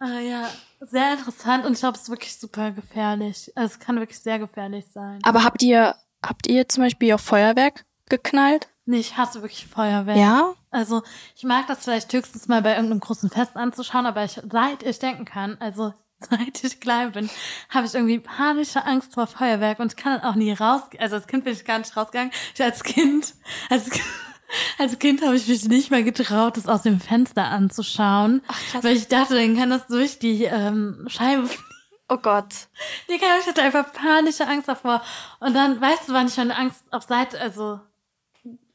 Ah, 0.00 0.18
ja, 0.18 0.48
sehr 0.90 1.12
interessant 1.12 1.64
und 1.64 1.72
ich 1.72 1.80
glaube, 1.80 1.96
es 1.96 2.02
ist 2.02 2.10
wirklich 2.10 2.38
super 2.38 2.70
gefährlich. 2.70 3.52
Also, 3.54 3.74
es 3.74 3.78
kann 3.78 3.98
wirklich 3.98 4.18
sehr 4.18 4.38
gefährlich 4.38 4.86
sein. 4.92 5.20
Aber 5.22 5.44
habt 5.44 5.62
ihr, 5.62 5.94
habt 6.24 6.46
ihr 6.46 6.68
zum 6.68 6.84
Beispiel 6.84 7.14
auch 7.14 7.20
Feuerwerk 7.20 7.84
geknallt? 8.08 8.68
Nee, 8.86 8.98
ich 8.98 9.16
hasse 9.16 9.40
wirklich 9.40 9.66
Feuerwerk. 9.66 10.18
Ja? 10.18 10.54
Also, 10.70 11.02
ich 11.36 11.44
mag 11.44 11.66
das 11.66 11.84
vielleicht 11.84 12.12
höchstens 12.12 12.48
mal 12.48 12.62
bei 12.62 12.74
irgendeinem 12.74 13.00
großen 13.00 13.30
Fest 13.30 13.56
anzuschauen, 13.56 14.06
aber 14.06 14.24
ich, 14.24 14.40
seit 14.50 14.82
ich 14.82 14.98
denken 14.98 15.24
kann, 15.24 15.56
also 15.58 15.94
seit 16.18 16.62
ich 16.62 16.80
klein 16.80 17.12
bin, 17.12 17.30
habe 17.70 17.86
ich 17.86 17.94
irgendwie 17.94 18.18
panische 18.18 18.84
Angst 18.84 19.14
vor 19.14 19.26
Feuerwerk 19.26 19.78
und 19.78 19.92
ich 19.92 19.96
kann 19.96 20.18
dann 20.20 20.30
auch 20.30 20.34
nie 20.34 20.52
raus. 20.52 20.82
Also 20.98 21.16
als 21.16 21.26
Kind 21.26 21.44
bin 21.44 21.54
ich 21.54 21.64
gar 21.64 21.78
nicht 21.78 21.96
rausgegangen. 21.96 22.32
Ich 22.54 22.62
als 22.62 22.82
Kind, 22.82 23.34
als, 23.70 23.90
als 24.78 24.98
Kind 24.98 25.22
habe 25.22 25.36
ich 25.36 25.46
mich 25.48 25.64
nicht 25.68 25.90
mal 25.90 26.04
getraut, 26.04 26.56
das 26.56 26.66
aus 26.68 26.82
dem 26.82 27.00
Fenster 27.00 27.44
anzuschauen, 27.44 28.42
Ach, 28.46 28.82
weil 28.82 28.96
ich 28.96 29.08
dachte, 29.08 29.34
dann 29.34 29.56
kann 29.56 29.70
das 29.70 29.86
durch 29.86 30.18
die 30.18 30.44
ähm, 30.44 31.06
Scheibe 31.08 31.46
fliegen. 31.46 31.64
Oh 32.08 32.18
Gott. 32.18 32.68
Digga, 33.08 33.26
ich 33.40 33.46
hatte 33.46 33.62
einfach 33.62 33.92
panische 33.92 34.46
Angst 34.46 34.68
davor. 34.68 35.02
Und 35.40 35.54
dann, 35.54 35.80
weißt 35.80 36.08
du, 36.08 36.12
wann 36.12 36.26
ich 36.26 36.36
meine 36.36 36.56
Angst 36.56 36.84
auf 36.90 37.04
Seite, 37.04 37.40
also 37.40 37.80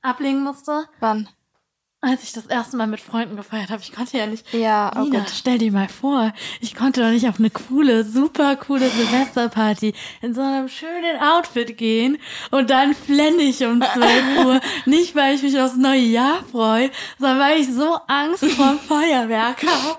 ablegen 0.02 0.44
musste? 0.44 0.86
Wann? 1.00 1.30
Als 2.02 2.24
ich 2.24 2.32
das 2.32 2.46
erste 2.46 2.78
Mal 2.78 2.88
mit 2.88 3.02
Freunden 3.02 3.36
gefeiert 3.36 3.70
habe, 3.72 3.82
ich 3.82 3.92
konnte 3.92 4.18
ja 4.18 4.26
nicht. 4.26 4.54
Ja, 4.54 4.90
oh 4.96 5.02
Nina, 5.02 5.20
Gott. 5.20 5.32
stell 5.36 5.58
dir 5.58 5.70
mal 5.70 5.90
vor, 5.90 6.32
ich 6.62 6.74
konnte 6.74 7.02
doch 7.02 7.10
nicht 7.10 7.28
auf 7.28 7.40
eine 7.40 7.50
coole, 7.50 8.06
super 8.06 8.56
coole 8.56 8.90
Silvesterparty 8.90 9.94
in 10.22 10.34
so 10.34 10.40
einem 10.40 10.70
schönen 10.70 11.20
Outfit 11.22 11.78
gehen 11.78 12.18
und 12.52 12.70
dann 12.70 12.96
flenne 12.96 13.42
ich 13.42 13.66
um 13.66 13.82
12 13.82 14.24
Uhr. 14.46 14.62
Nicht, 14.86 15.14
weil 15.14 15.36
ich 15.36 15.44
mich 15.44 15.60
aufs 15.60 15.76
neue 15.76 16.00
Jahr 16.00 16.42
freue, 16.50 16.90
sondern 17.18 17.40
weil 17.40 17.60
ich 17.60 17.68
so 17.74 17.98
Angst 18.08 18.46
vor 18.46 18.76
Feuerwerk 18.88 19.62
habe. 19.64 19.98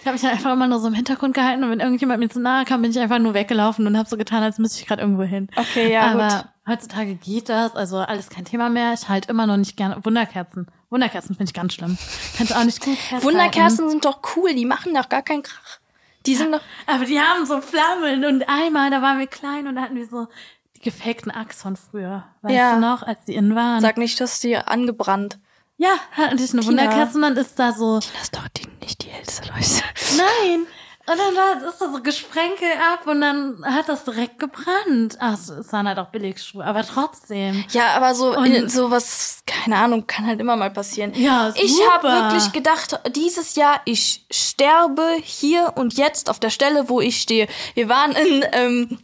Ich 0.00 0.06
habe 0.06 0.12
mich 0.14 0.22
halt 0.22 0.32
einfach 0.36 0.54
immer 0.54 0.66
nur 0.66 0.80
so 0.80 0.88
im 0.88 0.94
Hintergrund 0.94 1.34
gehalten 1.34 1.64
und 1.64 1.70
wenn 1.70 1.80
irgendjemand 1.80 2.20
mir 2.20 2.30
zu 2.30 2.40
nahe 2.40 2.64
kam, 2.64 2.80
bin 2.80 2.92
ich 2.92 2.98
einfach 2.98 3.18
nur 3.18 3.34
weggelaufen 3.34 3.86
und 3.86 3.98
habe 3.98 4.08
so 4.08 4.16
getan, 4.16 4.42
als 4.42 4.56
müsste 4.56 4.80
ich 4.80 4.86
gerade 4.86 5.02
irgendwo 5.02 5.24
hin. 5.24 5.48
Okay, 5.54 5.92
ja, 5.92 6.12
Aber 6.12 6.28
gut. 6.28 6.46
heutzutage 6.72 7.14
geht 7.16 7.50
das, 7.50 7.76
also 7.76 7.98
alles 7.98 8.30
kein 8.30 8.46
Thema 8.46 8.70
mehr. 8.70 8.94
Ich 8.94 9.10
halte 9.10 9.28
immer 9.28 9.46
noch 9.46 9.58
nicht 9.58 9.76
gerne 9.76 10.02
Wunderkerzen. 10.02 10.66
Wunderkerzen 10.92 11.34
finde 11.34 11.50
ich 11.50 11.54
ganz 11.54 11.74
schlimm. 11.74 11.98
Kannst 12.38 12.54
auch 12.54 12.64
nicht 12.64 12.80
gut 12.80 12.96
festhalten. 12.96 13.24
Wunderkerzen 13.26 13.88
sind 13.90 14.04
doch 14.04 14.20
cool, 14.36 14.54
die 14.54 14.64
machen 14.66 14.94
doch 14.94 15.08
gar 15.08 15.22
keinen 15.22 15.42
Krach. 15.42 15.78
Die 16.26 16.36
sind 16.36 16.52
doch. 16.52 16.60
Aber 16.86 17.04
die 17.04 17.18
haben 17.18 17.44
so 17.46 17.60
Flammen 17.60 18.24
und 18.24 18.48
einmal, 18.48 18.90
da 18.90 19.02
waren 19.02 19.18
wir 19.18 19.26
klein 19.26 19.66
und 19.66 19.74
da 19.76 19.82
hatten 19.82 19.96
wir 19.96 20.06
so 20.06 20.28
die 20.76 20.80
gefakten 20.80 21.32
Axt 21.32 21.62
von 21.62 21.76
früher. 21.76 22.24
Weißt 22.42 22.54
Ja. 22.54 22.74
du 22.74 22.80
noch, 22.80 23.02
als 23.02 23.24
die 23.24 23.34
innen 23.34 23.56
waren? 23.56 23.80
Sag 23.80 23.96
nicht, 23.98 24.20
dass 24.20 24.38
die 24.38 24.56
angebrannt. 24.56 25.38
ja, 25.78 25.94
hatten 26.12 26.38
ich 26.38 26.52
eine 26.52 26.64
Wunderkerze 26.64 27.16
und 27.16 27.22
dann 27.22 27.36
ist 27.36 27.58
da 27.58 27.72
so, 27.72 27.96
Das 27.98 28.06
ist 28.22 28.36
doch 28.36 28.46
die, 28.48 28.68
nicht 28.80 29.02
die 29.02 29.08
hellste 29.08 29.48
Leuchte. 29.48 29.82
nein. 30.16 30.66
Und 31.04 31.18
dann 31.18 31.34
war- 31.34 31.68
ist 31.68 31.80
da 31.80 31.90
so 31.92 32.00
Gesprenkel 32.00 32.68
ab 32.92 33.06
und 33.08 33.20
dann 33.20 33.64
hat 33.64 33.88
das 33.88 34.04
direkt 34.04 34.38
gebrannt. 34.38 35.16
Ach, 35.18 35.32
es 35.34 35.72
waren 35.72 35.88
halt 35.88 35.98
auch 35.98 36.08
Billigschuhe, 36.10 36.64
aber 36.64 36.84
trotzdem. 36.86 37.64
Ja, 37.70 37.88
aber 37.96 38.14
so 38.14 38.36
Und- 38.36 38.46
in, 38.46 38.68
sowas, 38.68 39.42
keine 39.44 39.76
Ahnung, 39.78 40.06
kann 40.06 40.26
halt 40.26 40.38
immer 40.40 40.54
mal 40.54 40.70
passieren. 40.70 41.12
Ja, 41.14 41.52
Ich 41.56 41.74
super. 41.76 41.92
habe 41.92 42.08
wirklich 42.32 42.52
gedacht, 42.52 43.00
dieses 43.16 43.56
Jahr, 43.56 43.80
ich 43.84 44.26
sterbe 44.30 45.16
hier 45.22 45.72
und 45.76 45.94
jetzt 45.94 46.30
auf 46.30 46.38
der 46.38 46.50
Stelle, 46.50 46.88
wo 46.88 47.00
ich 47.00 47.20
stehe. 47.20 47.48
Wir 47.74 47.88
waren 47.88 48.12
in, 48.12 48.44
ähm, 48.52 48.98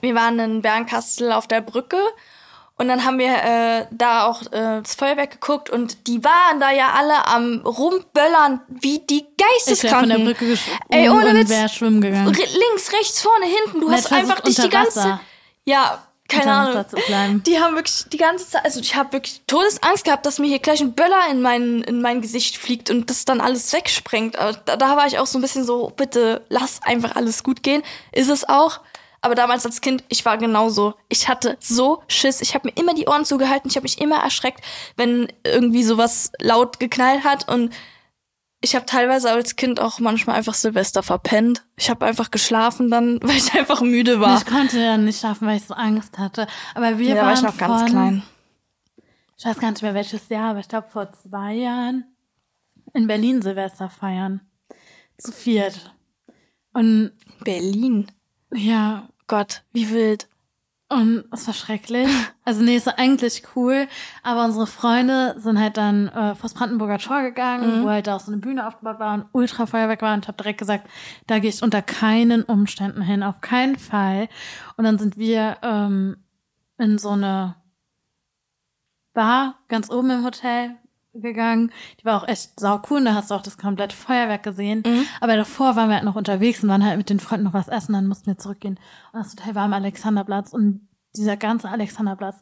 wir 0.00 0.14
waren 0.16 0.38
in 0.40 0.60
Bernkastel 0.62 1.30
auf 1.32 1.46
der 1.46 1.60
Brücke 1.60 1.98
und 2.78 2.88
dann 2.88 3.04
haben 3.04 3.18
wir 3.18 3.34
äh, 3.34 3.86
da 3.90 4.24
auch 4.26 4.42
äh, 4.52 4.80
das 4.82 4.94
Feuerwerk 4.94 5.32
geguckt 5.32 5.68
und 5.70 6.06
die 6.06 6.22
waren 6.24 6.60
da 6.60 6.70
ja 6.70 6.92
alle 6.96 7.26
am 7.26 7.60
rumböllern 7.66 8.60
wie 8.68 9.00
die 9.00 9.18
Ich 9.18 9.22
wäre 9.22 9.28
von 9.28 10.08
Geisteskranken. 10.08 10.08
der 10.10 10.24
Brücke 10.24 10.58
Ey, 10.88 11.08
ohne 11.10 11.34
Witz. 11.34 11.72
schwimmen 11.72 12.00
gegangen. 12.00 12.32
Links, 12.34 12.92
rechts, 12.92 13.20
vorne, 13.20 13.46
hinten. 13.46 13.80
Du 13.80 13.86
Und 13.88 13.92
hast 13.92 14.12
einfach 14.12 14.40
dich 14.40 14.56
die 14.56 14.68
ganze 14.68 14.98
Wasser. 15.00 15.20
Ja, 15.64 16.02
keine 16.28 16.52
Ahnung. 16.52 17.42
Die 17.46 17.58
haben 17.58 17.74
wirklich 17.74 18.04
die 18.12 18.18
ganze 18.18 18.48
Zeit, 18.48 18.64
also 18.64 18.80
ich 18.80 18.94
habe 18.94 19.12
wirklich 19.14 19.40
Todesangst 19.46 20.04
gehabt, 20.04 20.26
dass 20.26 20.38
mir 20.38 20.46
hier 20.46 20.58
gleich 20.58 20.80
ein 20.80 20.92
Böller 20.92 21.22
in 21.30 21.40
mein, 21.40 21.80
in 21.82 22.02
mein 22.02 22.20
Gesicht 22.20 22.58
fliegt 22.58 22.90
und 22.90 23.08
das 23.08 23.24
dann 23.24 23.40
alles 23.40 23.72
wegsprengt. 23.72 24.38
Aber 24.38 24.52
Da, 24.66 24.76
da 24.76 24.96
war 24.96 25.06
ich 25.06 25.18
auch 25.18 25.26
so 25.26 25.38
ein 25.38 25.42
bisschen 25.42 25.64
so, 25.64 25.90
bitte 25.96 26.44
lass 26.50 26.82
einfach 26.82 27.16
alles 27.16 27.42
gut 27.42 27.62
gehen. 27.62 27.82
Ist 28.12 28.28
es 28.28 28.46
auch. 28.48 28.80
Aber 29.20 29.34
damals 29.34 29.66
als 29.66 29.80
Kind, 29.80 30.04
ich 30.08 30.24
war 30.24 30.38
genauso. 30.38 30.94
Ich 31.08 31.28
hatte 31.28 31.56
so 31.60 32.02
Schiss. 32.06 32.40
Ich 32.40 32.54
habe 32.54 32.68
mir 32.68 32.80
immer 32.80 32.94
die 32.94 33.06
Ohren 33.06 33.24
zugehalten. 33.24 33.68
Ich 33.68 33.76
habe 33.76 33.84
mich 33.84 34.00
immer 34.00 34.18
erschreckt, 34.18 34.62
wenn 34.96 35.28
irgendwie 35.44 35.82
sowas 35.82 36.30
laut 36.40 36.78
geknallt 36.78 37.24
hat. 37.24 37.48
Und 37.48 37.74
ich 38.60 38.74
habe 38.74 38.86
teilweise 38.86 39.30
als 39.30 39.56
Kind 39.56 39.80
auch 39.80 39.98
manchmal 39.98 40.36
einfach 40.36 40.54
Silvester 40.54 41.02
verpennt. 41.02 41.64
Ich 41.76 41.90
habe 41.90 42.06
einfach 42.06 42.30
geschlafen 42.30 42.90
dann, 42.90 43.18
weil 43.22 43.36
ich 43.36 43.52
einfach 43.54 43.80
müde 43.80 44.20
war. 44.20 44.38
Ich 44.38 44.46
konnte 44.46 44.80
ja 44.80 44.96
nicht 44.96 45.20
schaffen, 45.20 45.48
weil 45.48 45.56
ich 45.56 45.64
so 45.64 45.74
Angst 45.74 46.18
hatte. 46.18 46.46
Aber 46.74 46.98
wir 46.98 47.08
Ja, 47.08 47.14
da 47.16 47.20
waren 47.22 47.28
war 47.28 47.34
ich 47.34 47.42
noch 47.42 47.56
ganz 47.58 47.82
von, 47.82 47.90
klein. 47.90 48.22
Ich 49.36 49.44
weiß 49.44 49.58
gar 49.58 49.70
nicht 49.70 49.82
mehr 49.82 49.94
welches 49.94 50.28
Jahr, 50.28 50.50
aber 50.50 50.60
ich 50.60 50.68
glaube 50.68 50.88
vor 50.88 51.12
zwei 51.12 51.54
Jahren 51.54 52.04
in 52.94 53.06
Berlin 53.06 53.42
Silvester 53.42 53.90
feiern. 53.90 54.40
Zu 55.16 55.32
viert. 55.32 55.94
Und 56.72 57.12
Berlin. 57.44 58.10
Ja, 58.52 59.08
Gott, 59.26 59.62
wie 59.72 59.90
wild. 59.90 60.28
und 60.90 61.24
es 61.32 61.46
war 61.46 61.54
schrecklich. 61.54 62.08
Also 62.44 62.62
nee, 62.62 62.76
es 62.76 62.86
war 62.86 62.98
eigentlich 62.98 63.42
cool, 63.54 63.86
aber 64.22 64.46
unsere 64.46 64.66
Freunde 64.66 65.34
sind 65.38 65.60
halt 65.60 65.76
dann 65.76 66.08
äh, 66.08 66.34
vors 66.34 66.54
Brandenburger 66.54 66.96
Tor 66.96 67.20
gegangen, 67.20 67.84
wo 67.84 67.90
halt 67.90 68.06
da 68.06 68.16
auch 68.16 68.20
so 68.20 68.32
eine 68.32 68.40
Bühne 68.40 68.66
aufgebaut 68.66 68.98
war 68.98 69.12
und 69.12 69.26
Ultrafeuerwerk 69.32 70.00
war 70.00 70.14
und 70.14 70.24
ich 70.24 70.28
habe 70.28 70.38
direkt 70.38 70.58
gesagt, 70.58 70.88
da 71.26 71.40
gehe 71.40 71.50
ich 71.50 71.62
unter 71.62 71.82
keinen 71.82 72.42
Umständen 72.44 73.02
hin, 73.02 73.22
auf 73.22 73.42
keinen 73.42 73.76
Fall. 73.76 74.30
Und 74.78 74.84
dann 74.84 74.98
sind 74.98 75.18
wir 75.18 75.58
ähm, 75.60 76.16
in 76.78 76.96
so 76.96 77.10
eine 77.10 77.56
Bar 79.12 79.58
ganz 79.68 79.90
oben 79.90 80.08
im 80.08 80.24
Hotel 80.24 80.76
gegangen. 81.20 81.72
Die 82.00 82.04
war 82.04 82.22
auch 82.22 82.28
echt 82.28 82.58
sau 82.58 82.80
cool. 82.90 82.98
Und 82.98 83.04
da 83.06 83.14
hast 83.14 83.30
du 83.30 83.34
auch 83.34 83.42
das 83.42 83.58
komplette 83.58 83.96
Feuerwerk 83.96 84.42
gesehen. 84.42 84.82
Aber 85.20 85.36
davor 85.36 85.76
waren 85.76 85.88
wir 85.88 85.96
halt 85.96 86.04
noch 86.04 86.16
unterwegs 86.16 86.62
und 86.62 86.68
waren 86.68 86.84
halt 86.84 86.98
mit 86.98 87.10
den 87.10 87.20
Freunden 87.20 87.44
noch 87.44 87.54
was 87.54 87.68
essen. 87.68 87.92
Dann 87.92 88.06
mussten 88.06 88.26
wir 88.26 88.38
zurückgehen. 88.38 88.78
Und 89.12 89.20
das 89.20 89.32
Hotel 89.32 89.54
war 89.54 89.64
am 89.64 89.72
Alexanderplatz. 89.72 90.52
Und 90.52 90.88
dieser 91.16 91.36
ganze 91.36 91.68
Alexanderplatz 91.68 92.36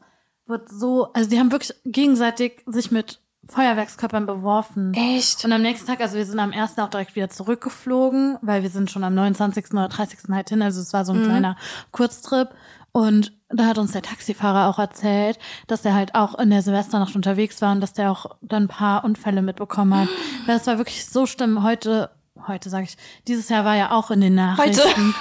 wird 0.47 0.69
so, 0.69 1.13
also 1.13 1.29
die 1.29 1.39
haben 1.39 1.51
wirklich 1.51 1.75
gegenseitig 1.85 2.63
sich 2.67 2.91
mit 2.91 3.21
Feuerwerkskörpern 3.49 4.27
beworfen. 4.27 4.93
Echt? 4.95 5.45
Und 5.45 5.53
am 5.53 5.63
nächsten 5.63 5.87
Tag, 5.87 6.01
also 6.01 6.17
wir 6.17 6.27
sind 6.27 6.39
am 6.39 6.53
ersten 6.53 6.81
auch 6.81 6.91
direkt 6.91 7.15
wieder 7.15 7.29
zurückgeflogen, 7.29 8.39
weil 8.43 8.63
wir 8.63 8.71
sind 8.71 8.91
schon 8.91 9.05
am 9.05 9.15
29. 9.15 9.73
oder 9.73 9.89
30. 9.89 10.31
halt 10.31 10.49
hin, 10.49 10.63
also 10.63 10.81
es 10.81 10.93
war 10.93 11.05
so 11.05 11.13
ein 11.13 11.23
kleiner 11.23 11.57
Kurztrip. 11.93 12.49
Und 12.97 13.33
da 13.51 13.67
hat 13.67 13.77
uns 13.77 13.93
der 13.93 14.01
Taxifahrer 14.01 14.71
auch 14.71 14.79
erzählt, 14.79 15.39
dass 15.67 15.85
er 15.85 15.93
halt 15.93 16.15
auch 16.15 16.39
in 16.39 16.49
der 16.49 16.63
Silvesternacht 16.63 17.15
unterwegs 17.15 17.61
war 17.61 17.73
und 17.73 17.83
dass 17.83 17.93
der 17.93 18.11
auch 18.11 18.39
dann 18.41 18.63
ein 18.63 18.69
paar 18.69 19.05
Unfälle 19.05 19.43
mitbekommen 19.43 19.95
hat. 19.95 20.09
Weil 20.47 20.57
es 20.57 20.67
war 20.67 20.79
wirklich 20.79 21.05
so 21.05 21.27
schlimm. 21.27 21.63
Heute, 21.63 22.09
heute 22.47 22.71
sage 22.71 22.85
ich, 22.85 22.97
dieses 23.29 23.51
Jahr 23.51 23.67
war 23.67 23.77
ja 23.77 23.91
auch 23.91 24.11
in 24.11 24.23
den 24.23 24.35
Nachrichten. 24.35 25.15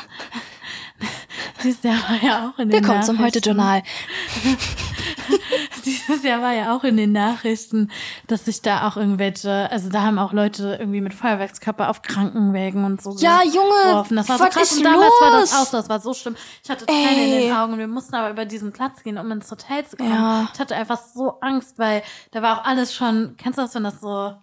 dieses 1.65 1.83
Jahr 1.83 1.97
war 1.97 2.23
ja 2.23 2.47
auch 2.47 2.59
in 2.59 2.69
den 2.69 2.79
Willkommen 2.79 3.03
zum 3.03 3.17
Nachrichten. 3.17 3.39
Heute-Journal. 3.39 3.83
Dieses 5.85 6.23
Jahr 6.23 6.41
war 6.41 6.53
ja 6.53 6.75
auch 6.75 6.83
in 6.83 6.97
den 6.97 7.11
Nachrichten, 7.11 7.91
dass 8.27 8.45
sich 8.45 8.61
da 8.61 8.87
auch 8.87 8.97
irgendwelche, 8.97 9.69
also 9.71 9.89
da 9.89 10.01
haben 10.01 10.17
auch 10.19 10.33
Leute 10.33 10.77
irgendwie 10.79 11.01
mit 11.01 11.13
Feuerwerkskörper 11.13 11.89
auf 11.89 12.01
Krankenwägen 12.01 12.83
und 12.83 13.01
so 13.01 13.15
Ja, 13.17 13.41
Junge, 13.43 13.91
geworfen. 13.91 14.17
Das 14.17 14.29
war 14.29 14.37
so 14.37 14.43
was 14.45 14.53
krass 14.55 14.77
und 14.77 14.83
damals 14.83 15.11
war 15.21 15.31
das 15.31 15.51
los? 15.51 15.53
auch 15.61 15.65
so, 15.71 15.77
das 15.77 15.89
war 15.89 15.99
so 15.99 16.13
schlimm. 16.13 16.35
Ich 16.63 16.69
hatte 16.69 16.85
Tränen 16.85 17.09
in 17.15 17.31
Ey. 17.33 17.41
den 17.47 17.53
Augen 17.55 17.77
wir 17.77 17.87
mussten 17.87 18.15
aber 18.15 18.29
über 18.31 18.45
diesen 18.45 18.71
Platz 18.73 19.03
gehen, 19.03 19.17
um 19.17 19.31
ins 19.31 19.49
Hotel 19.51 19.85
zu 19.85 19.97
kommen. 19.97 20.11
Ja. 20.11 20.49
Ich 20.53 20.59
hatte 20.59 20.75
einfach 20.75 20.99
so 21.13 21.39
Angst, 21.41 21.77
weil 21.77 22.01
da 22.31 22.41
war 22.41 22.59
auch 22.59 22.65
alles 22.65 22.93
schon, 22.93 23.35
kennst 23.37 23.59
du 23.59 23.63
das, 23.63 23.75
wenn 23.75 23.83
das 23.83 24.01
so 24.01 24.33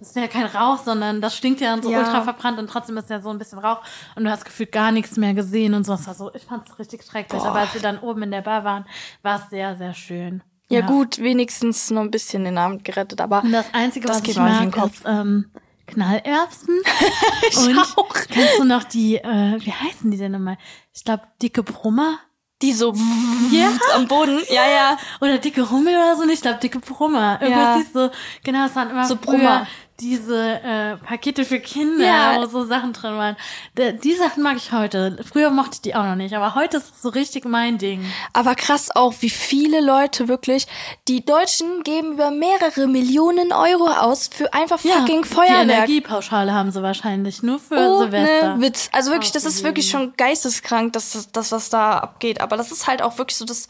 das 0.00 0.10
ist 0.10 0.16
ja 0.16 0.28
kein 0.28 0.44
Rauch, 0.46 0.78
sondern 0.78 1.20
das 1.20 1.36
stinkt 1.36 1.60
ja 1.60 1.72
dann 1.72 1.82
so 1.82 1.90
Ja. 1.90 1.98
ultra 1.98 2.22
verbrannt 2.22 2.56
und 2.60 2.70
trotzdem 2.70 2.96
ist 2.98 3.10
ja 3.10 3.20
so 3.20 3.30
ein 3.30 3.38
bisschen 3.38 3.58
Rauch 3.58 3.80
und 4.14 4.22
du 4.22 4.30
hast 4.30 4.44
gefühlt 4.44 4.70
gar 4.70 4.92
nichts 4.92 5.16
mehr 5.16 5.34
gesehen 5.34 5.74
und 5.74 5.84
so. 5.84 5.90
Das 5.90 6.06
war 6.06 6.14
so, 6.14 6.32
ich 6.34 6.44
fand 6.44 6.68
es 6.68 6.78
richtig 6.78 7.02
schrecklich. 7.02 7.42
Boah. 7.42 7.48
Aber 7.48 7.58
als 7.58 7.74
wir 7.74 7.80
dann 7.80 7.98
oben 7.98 8.22
in 8.22 8.30
der 8.30 8.42
Bar 8.42 8.62
waren, 8.62 8.84
war 9.22 9.40
es 9.42 9.50
sehr, 9.50 9.76
sehr 9.76 9.94
schön. 9.94 10.44
Ja, 10.70 10.82
gut, 10.82 11.18
wenigstens 11.18 11.90
noch 11.90 12.02
ein 12.02 12.10
bisschen 12.10 12.44
den 12.44 12.58
Abend 12.58 12.84
gerettet, 12.84 13.20
aber 13.20 13.42
Und 13.42 13.52
das 13.52 13.66
Einzige, 13.72 14.06
Das 14.06 14.22
was 14.22 14.28
ich 14.28 14.36
mag, 14.36 14.62
in 14.62 14.70
den 14.70 14.70
Kopf. 14.70 14.96
ist 14.98 15.04
ähm, 15.06 15.50
Knallerbsen. 15.86 16.80
ich 17.48 17.56
und 17.56 17.78
auch. 17.78 18.14
kennst 18.30 18.58
du 18.58 18.64
noch 18.64 18.84
die, 18.84 19.16
äh, 19.16 19.58
wie 19.60 19.72
heißen 19.72 20.10
die 20.10 20.18
denn 20.18 20.32
nochmal? 20.32 20.58
Ich 20.94 21.04
glaube, 21.04 21.22
dicke 21.42 21.62
Brummer 21.62 22.18
Die 22.60 22.72
so 22.72 22.92
Ja. 23.50 23.70
am 23.94 24.06
Boden. 24.08 24.40
Ja, 24.50 24.68
ja. 24.68 24.98
oder 25.20 25.38
dicke 25.38 25.70
Hummel 25.70 25.94
oder 25.94 26.16
so. 26.16 26.24
nicht. 26.24 26.34
Ich 26.36 26.42
glaube, 26.42 26.58
dicke 26.58 26.80
Brummer. 26.80 27.38
Irgendwas 27.40 27.64
Ja. 27.64 27.76
hieß 27.76 27.92
so, 27.92 28.10
genau, 28.44 28.66
es 28.66 28.76
waren 28.76 28.90
immer 28.90 29.04
So 29.06 29.16
Brummer. 29.16 29.66
Diese 30.00 30.60
äh, 30.62 30.96
Pakete 30.96 31.44
für 31.44 31.58
Kinder, 31.60 32.04
Ja. 32.04 32.36
wo 32.40 32.46
so 32.46 32.64
Sachen 32.66 32.92
drin 32.92 33.16
waren. 33.16 33.36
D 33.76 33.92
die 33.94 34.14
Sachen 34.14 34.42
mag 34.42 34.56
ich 34.56 34.70
heute. 34.72 35.18
Früher 35.30 35.50
mochte 35.50 35.72
ich 35.74 35.80
die 35.82 35.94
auch 35.94 36.04
noch 36.04 36.14
nicht, 36.14 36.34
aber 36.34 36.54
heute 36.54 36.76
ist 36.76 36.94
es 36.94 37.02
so 37.02 37.08
richtig 37.08 37.44
mein 37.44 37.78
Ding. 37.78 38.04
Aber 38.32 38.54
krass 38.54 38.90
auch, 38.94 39.14
wie 39.20 39.30
viele 39.30 39.80
Leute 39.80 40.28
wirklich, 40.28 40.66
die 41.08 41.24
Deutschen 41.24 41.82
geben 41.82 42.12
über 42.12 42.30
mehrere 42.30 42.86
Millionen 42.86 43.52
Euro 43.52 43.88
aus 43.88 44.28
für 44.32 44.52
einfach 44.54 44.78
fucking 44.78 45.22
Die 45.22 45.28
Feuerwerk. 45.28 45.62
Energiepauschale 45.62 46.52
haben 46.52 46.70
sie 46.70 46.82
wahrscheinlich 46.82 47.42
nur 47.42 47.58
für 47.58 47.74
Oh, 47.76 47.98
Silvester. 48.02 48.56
ne 48.56 48.62
Witz. 48.62 48.88
Also 48.92 49.10
wirklich, 49.10 49.32
das 49.32 49.44
ist 49.44 49.64
wirklich 49.64 49.90
schon 49.90 50.12
geisteskrank, 50.16 50.92
dass 50.92 51.12
das, 51.12 51.32
das, 51.32 51.50
was 51.52 51.70
da 51.70 51.98
abgeht. 51.98 52.40
Aber 52.40 52.56
das 52.56 52.70
ist 52.70 52.86
halt 52.86 53.02
auch 53.02 53.18
wirklich 53.18 53.36
so 53.36 53.44
das, 53.44 53.68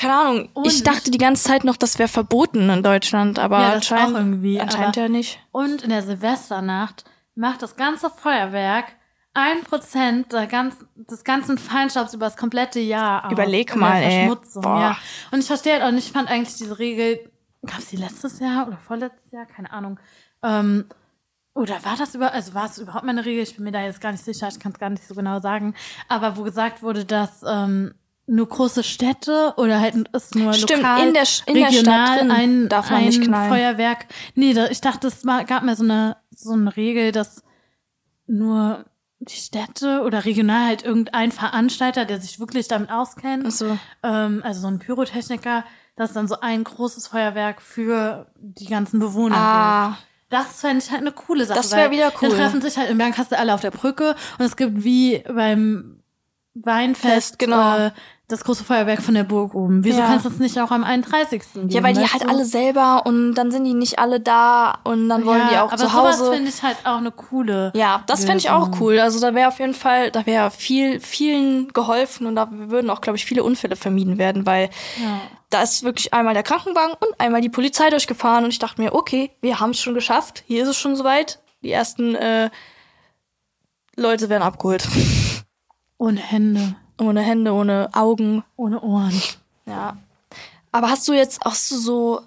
keine 0.00 0.14
Ahnung. 0.14 0.48
ich 0.64 0.78
Und- 0.78 0.86
dachte 0.86 1.10
die 1.10 1.18
ganze 1.18 1.44
Zeit 1.44 1.64
noch, 1.64 1.76
das 1.76 1.98
wäre 1.98 2.08
verboten 2.08 2.68
in 2.70 2.82
Deutschland, 2.82 3.38
aber 3.38 3.60
Ja, 3.60 3.72
anscheinend, 3.74 4.14
auch 4.14 4.18
irgendwie, 4.20 4.60
anscheinend 4.60 4.96
aber- 4.96 5.06
ja 5.06 5.08
nicht. 5.08 5.38
Und 5.52 5.82
in 5.82 5.90
der 5.90 6.02
Silvesternacht 6.02 7.04
macht 7.34 7.62
das 7.62 7.76
ganze 7.76 8.10
Feuerwerk 8.10 8.86
ein 9.34 9.62
Prozent 9.62 10.30
ganz, 10.48 10.76
des 10.96 11.22
ganzen 11.22 11.56
Feinstaubs 11.58 12.14
über 12.14 12.26
das 12.26 12.36
komplette 12.36 12.80
Jahr 12.80 13.26
aus. 13.26 13.32
Überleg 13.32 13.76
mal, 13.76 14.02
ey. 14.02 14.28
Ja. 14.64 14.96
Und 15.30 15.38
ich 15.40 15.46
verstehe 15.46 15.74
halt 15.74 15.82
auch 15.84 15.92
nicht, 15.92 16.06
ich 16.06 16.12
fand 16.12 16.28
eigentlich 16.28 16.56
diese 16.56 16.78
Regel, 16.78 17.30
gab 17.64 17.78
es 17.78 17.86
die 17.90 17.96
letztes 17.96 18.40
Jahr 18.40 18.66
oder 18.66 18.78
vorletztes 18.78 19.30
Jahr? 19.30 19.46
Keine 19.46 19.70
Ahnung. 19.70 20.00
Ähm, 20.42 20.86
oder 21.54 21.84
war 21.84 21.96
das 21.96 22.14
über, 22.14 22.32
also 22.32 22.54
war 22.54 22.66
es 22.66 22.78
überhaupt 22.78 23.04
mal 23.04 23.10
eine 23.12 23.24
Regel? 23.24 23.42
Ich 23.42 23.54
bin 23.56 23.64
mir 23.64 23.72
da 23.72 23.82
jetzt 23.82 24.00
gar 24.00 24.12
nicht 24.12 24.24
sicher, 24.24 24.48
ich 24.48 24.58
kann 24.58 24.72
es 24.72 24.78
gar 24.78 24.90
nicht 24.90 25.06
so 25.06 25.14
genau 25.14 25.38
sagen. 25.40 25.74
Aber 26.08 26.36
wo 26.36 26.42
gesagt 26.42 26.82
wurde, 26.82 27.04
dass 27.04 27.44
ähm, 27.46 27.94
nur 28.30 28.48
große 28.48 28.84
Städte 28.84 29.54
oder 29.56 29.80
halt 29.80 29.96
ist 30.12 30.34
nur 30.36 30.52
Stimmt, 30.52 30.82
lokal, 30.82 31.08
in 31.08 31.14
der 31.14 31.24
in 31.46 31.54
der 31.54 31.68
regional 31.68 32.06
Stadt 32.06 32.20
drin 32.20 32.30
ein, 32.30 32.68
darf 32.68 32.90
man 32.90 33.00
ein 33.00 33.06
nicht 33.06 33.22
knallen. 33.22 33.50
Feuerwerk. 33.50 34.06
Nee, 34.36 34.54
da, 34.54 34.68
ich 34.68 34.80
dachte, 34.80 35.08
es 35.08 35.22
gab 35.22 35.62
mir 35.64 35.74
so 35.76 35.84
eine 35.84 36.16
so 36.30 36.52
eine 36.52 36.76
Regel, 36.76 37.12
dass 37.12 37.42
nur 38.26 38.84
die 39.18 39.34
Städte 39.34 40.02
oder 40.04 40.24
regional 40.24 40.66
halt 40.68 40.82
irgendein 40.84 41.32
Veranstalter, 41.32 42.04
der 42.06 42.20
sich 42.20 42.40
wirklich 42.40 42.68
damit 42.68 42.90
auskennt, 42.90 43.44
Also, 43.44 43.76
ähm, 44.02 44.40
also 44.44 44.60
so 44.62 44.68
ein 44.68 44.78
Pyrotechniker, 44.78 45.64
dass 45.96 46.12
dann 46.14 46.28
so 46.28 46.40
ein 46.40 46.64
großes 46.64 47.08
Feuerwerk 47.08 47.60
für 47.60 48.30
die 48.36 48.66
ganzen 48.66 48.98
Bewohner 49.00 49.34
gibt. 49.34 49.44
ah, 49.44 49.98
Das 50.30 50.60
fände 50.60 50.82
ich 50.82 50.90
halt 50.90 51.02
eine 51.02 51.12
coole 51.12 51.44
Sache. 51.44 51.58
Das 51.58 51.72
wär 51.72 51.86
weil 51.86 51.90
wieder 51.90 52.12
cool. 52.22 52.28
Dann 52.30 52.38
treffen 52.38 52.62
sich 52.62 52.78
halt 52.78 52.88
in 52.88 52.96
Bernkastel 52.96 53.36
alle 53.36 53.52
auf 53.52 53.60
der 53.60 53.72
Brücke 53.72 54.14
und 54.38 54.44
es 54.46 54.56
gibt 54.56 54.84
wie 54.84 55.22
beim 55.28 56.00
Weinfest 56.54 57.12
Fest, 57.12 57.38
genau. 57.38 57.76
äh, 57.76 57.90
das 58.32 58.44
große 58.44 58.64
Feuerwerk 58.64 59.02
von 59.02 59.14
der 59.14 59.24
Burg 59.24 59.54
oben. 59.54 59.84
Wieso 59.84 60.00
Ja. 60.00 60.06
kannst 60.06 60.24
du 60.24 60.30
das 60.30 60.38
nicht 60.38 60.58
auch 60.60 60.70
am 60.70 60.84
31. 60.84 61.42
geben? 61.54 61.68
ja, 61.70 61.82
weil 61.82 61.94
die 61.94 62.06
halt 62.06 62.22
du? 62.24 62.28
alle 62.28 62.44
selber 62.44 63.02
und 63.06 63.34
dann 63.34 63.50
sind 63.50 63.64
die 63.64 63.74
nicht 63.74 63.98
alle 63.98 64.20
da 64.20 64.78
und 64.84 65.08
dann 65.08 65.24
wollen 65.26 65.46
die 65.48 65.54
Ja, 65.54 65.64
auch 65.64 65.72
aber 65.72 65.76
zu 65.78 65.88
sowas 65.88 66.18
Hause. 66.20 66.32
finde 66.32 66.48
ich 66.50 66.62
halt 66.62 66.76
auch 66.84 66.98
eine 66.98 67.10
coole. 67.10 67.72
Ja, 67.74 68.02
das 68.06 68.24
fände 68.24 68.38
ich 68.38 68.50
auch 68.50 68.70
cool. 68.80 68.98
Also 69.00 69.20
da 69.20 69.34
wäre 69.34 69.48
auf 69.48 69.58
jeden 69.58 69.74
Fall, 69.74 70.10
da 70.10 70.24
wäre 70.26 70.50
viel, 70.50 71.00
vielen 71.00 71.68
geholfen 71.72 72.26
und 72.26 72.36
da 72.36 72.48
würden 72.50 72.90
auch, 72.90 73.00
glaube 73.00 73.16
ich, 73.16 73.24
viele 73.24 73.42
Unfälle 73.44 73.76
vermieden 73.76 74.18
werden, 74.18 74.46
weil 74.46 74.70
Ja. 75.02 75.20
da 75.50 75.62
ist 75.62 75.82
wirklich 75.82 76.14
einmal 76.14 76.34
der 76.34 76.42
Krankenwagen 76.44 76.94
und 77.00 77.18
einmal 77.20 77.40
die 77.40 77.48
Polizei 77.48 77.90
durchgefahren 77.90 78.44
und 78.44 78.50
ich 78.50 78.58
dachte 78.58 78.80
mir, 78.80 78.94
okay, 78.94 79.30
wir 79.40 79.60
haben 79.60 79.70
es 79.70 79.80
schon 79.80 79.94
geschafft. 79.94 80.44
Hier 80.46 80.62
ist 80.62 80.68
es 80.68 80.76
schon 80.76 80.94
soweit. 80.96 81.40
Die 81.62 81.70
ersten 81.72 82.14
äh, 82.14 82.50
Leute 83.96 84.28
werden 84.28 84.42
abgeholt. 84.42 84.86
Ohne 85.98 86.20
Hände, 86.20 86.74
ohne 87.00 87.20
Hände, 87.20 87.52
ohne 87.52 87.88
Augen. 87.92 88.44
ohne 88.56 88.80
Ohren. 88.80 89.20
Ja. 89.66 89.96
Aber 90.72 90.90
hast 90.90 91.06
du 91.08 91.12
jetzt 91.12 91.44
auch 91.46 91.54
so, 91.54 91.76
so 91.76 92.20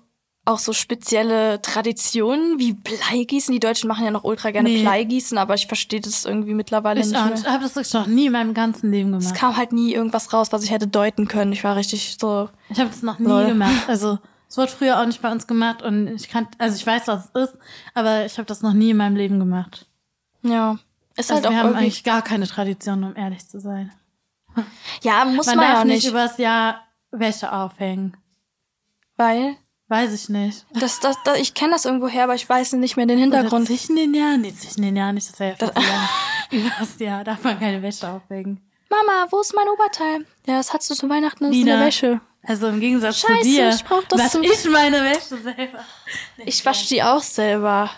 auch 0.45 0.59
so 0.59 0.74
spezielle 0.74 1.61
Traditionen 1.61 2.59
wie 2.59 2.74
Bleigießen? 2.74 3.53
Die 3.53 3.61
Deutschen 3.61 3.88
machen 3.88 4.03
ja 4.03 4.11
noch 4.11 4.26
ultra 4.26 4.51
gerne 4.51 4.67
Nee. 4.67 4.82
Bleigießen, 4.82 5.38
aber 5.38 5.53
ich 5.55 5.67
verstehe 5.67 6.01
das 6.01 6.26
irgendwie 6.26 6.53
mittlerweile 6.53 6.99
Ich 6.99 7.07
nicht 7.07 7.17
auch 7.17 7.26
mehr. 7.28 7.36
Ich 7.36 7.45
habe 7.45 7.63
das 7.63 7.76
wirklich 7.76 7.93
noch 7.93 8.07
nie 8.07 8.26
in 8.26 8.34
meinem 8.34 8.53
ganzen 8.53 8.91
Leben 8.91 9.13
Es 9.13 9.26
gemacht. 9.28 9.39
kam 9.39 9.55
halt 9.57 9.71
nie 9.71 9.93
irgendwas 9.93 10.34
raus, 10.34 10.51
was 10.51 10.63
ich 10.63 10.71
hätte 10.71 10.88
deuten 10.88 11.30
können. 11.30 11.53
Ich 11.53 11.63
war 11.63 11.78
richtig 11.78 12.17
so. 12.19 12.49
Ich 12.69 12.80
habe 12.80 12.89
das 12.89 13.01
noch 13.03 13.19
nie 13.19 13.28
Lol. 13.28 13.45
gemacht. 13.47 13.71
Also 13.88 14.19
es 14.49 14.57
wurde 14.57 14.71
früher 14.71 14.99
auch 15.01 15.05
nicht 15.05 15.21
bei 15.21 15.32
uns 15.32 15.47
gemacht 15.47 15.82
und 15.82 16.09
ich 16.09 16.28
kann, 16.30 16.47
also 16.57 16.76
ich 16.76 16.86
weiß, 16.86 17.07
was 17.07 17.30
es 17.34 17.49
ist, 17.49 17.57
aber 17.95 18.26
ich 18.26 18.38
habe 18.38 18.45
das 18.45 18.61
noch 18.61 18.74
nie 18.74 18.89
in 18.91 18.97
meinem 18.97 19.15
Leben 19.15 19.39
gemacht. 19.39 19.88
Ja. 20.41 20.78
Ist 21.15 21.32
Also 21.32 21.36
halt 21.36 21.45
auch 21.45 21.49
wir 21.51 21.57
haben 21.57 21.65
irgendwie. 21.69 21.84
eigentlich 21.86 22.03
gar 22.03 22.21
keine 22.21 22.47
Tradition, 22.47 23.03
um 23.05 23.15
ehrlich 23.15 23.47
zu 23.47 23.59
sein. 23.61 23.91
Ja, 25.01 25.26
muss 25.26 25.45
Man 25.47 25.58
man, 25.58 25.66
darf 25.68 25.78
ja 25.80 25.86
nicht 25.86 26.04
nicht. 26.04 26.08
übers 26.12 26.38
Jahr 26.38 26.82
Wäsche 27.12 27.51
aufhängen. 27.51 28.18
weil. 29.18 29.56
Weiß 29.89 30.14
ich 30.14 30.30
nicht. 30.30 30.66
Das, 30.74 30.99
das, 31.01 31.18
das, 31.24 31.38
ich 31.38 31.54
kenne 31.54 31.74
das 31.74 31.86
irgendwo 31.86 32.08
her, 32.08 32.24
aber 32.24 32.34
ich 32.36 32.47
weiß 32.49 32.74
nicht 32.74 32.95
mehr 32.97 33.06
den 33.06 33.20
Hintergrund. 33.20 33.54
Oder 33.54 33.66
zwischen 33.66 33.95
den 33.95 34.14
Jahren? 34.14 34.41
Nee, 34.41 34.54
zwischen 34.56 34.82
den 34.82 34.95
Jahren 34.95 35.14
nicht. 35.16 35.30
Das 35.30 35.39
wäre 35.39 35.51
ja 35.51 35.58
zu 35.60 35.66
lang. 35.66 36.10
Übers 36.51 36.97
Jahr 36.99 37.24
darf 37.24 37.43
man 37.43 37.60
keine 37.60 37.82
Wäsche 37.82 38.08
aufhängen. 38.10 38.60
Mama, 38.89 39.28
wo 39.30 39.41
ist 39.41 39.54
mein 39.54 39.68
Oberteil? 39.68 40.26
Ja, 40.47 40.58
das 40.58 40.74
hattest 40.74 40.89
du 40.91 40.95
zu 40.95 41.10
Weihnachten, 41.10 41.43
das 41.43 41.51
ist 41.51 41.58
in 41.58 41.66
Nina. 41.66 41.78
der 41.78 41.86
Wäsche. 41.88 42.22
Also 42.43 42.68
im 42.70 42.80
Gegensatz 42.80 43.20
Scheiße, 43.20 43.39
zu 43.41 43.43
dir, 43.43 43.70
ich 43.70 43.84
brauch 43.84 44.04
das 44.06 44.20
was 44.20 44.32
zum- 44.32 44.43
ich 44.43 44.70
meine 44.70 45.04
Wäsche 45.04 45.38
selber. 45.38 45.86
Ich 46.38 46.66
wasche 46.66 46.88
die 46.88 47.04
auch 47.04 47.22
selber. 47.22 47.89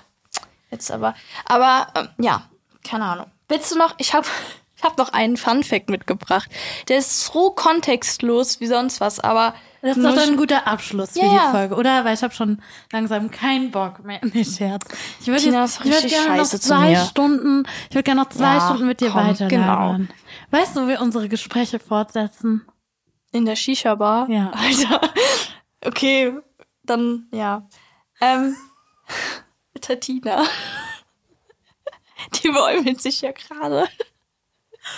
Jetzt 0.71 0.91
aber. 0.91 1.15
Aber 1.45 1.87
ähm, 1.95 2.09
ja, 2.17 2.49
keine 2.83 3.05
Ahnung. 3.05 3.27
Willst 3.47 3.71
du 3.71 3.77
noch? 3.77 3.93
Ich 3.99 4.13
habe 4.13 4.27
ich 4.77 4.83
hab 4.83 4.97
noch 4.97 5.13
einen 5.13 5.37
Fun 5.37 5.63
Fact 5.63 5.89
mitgebracht. 5.89 6.49
Der 6.89 6.97
ist 6.99 7.25
so 7.25 7.51
kontextlos 7.51 8.59
wie 8.59 8.67
sonst 8.67 8.99
was, 9.01 9.19
aber 9.19 9.55
Das 9.81 9.97
ist 9.97 10.03
doch 10.05 10.17
ein 10.17 10.35
guter 10.37 10.67
Abschluss 10.67 11.11
für 11.11 11.19
Ja, 11.19 11.47
die. 11.47 11.51
Folge, 11.57 11.75
oder? 11.75 12.03
Weil 12.05 12.15
ich 12.15 12.23
habe 12.23 12.33
schon 12.33 12.61
langsam 12.91 13.31
keinen 13.31 13.71
Bock 13.71 14.03
mehr. 14.03 14.19
Nee, 14.21 14.43
Scherz. 14.43 14.85
Ich 15.21 15.27
würde 15.27 15.43
würd 15.45 16.07
gerne 16.09 16.37
noch 16.37 16.45
zwei. 16.47 16.95
Stunden, 16.95 17.63
ich 17.89 17.95
würde 17.95 18.03
gerne 18.03 18.21
noch 18.21 18.29
zwei 18.29 18.55
Ja, 18.55 18.65
Stunden 18.67 18.87
mit 18.87 18.99
dir 19.01 19.09
komm, 19.11 19.27
weiterlabern. 19.27 20.09
Weißt 20.51 20.75
du, 20.75 20.83
wo 20.83 20.87
wir 20.87 21.01
unsere 21.01 21.29
Gespräche 21.29 21.79
fortsetzen? 21.79 22.65
in 23.31 23.45
der 23.45 23.55
Shisha-Bar. 23.57 24.29
Ja. 24.29 24.51
Alter. 24.51 25.01
Okay, 25.87 26.33
dann 26.83 27.27
ja. 27.31 27.67
Ähm, 28.19 28.55
mit 29.75 29.87
der 29.87 29.99
Tina. 29.99 30.43
Die 32.43 32.49
bäumelt 32.49 32.99
sich 33.01 33.21
ja 33.21 33.31
gerade. 33.31 33.87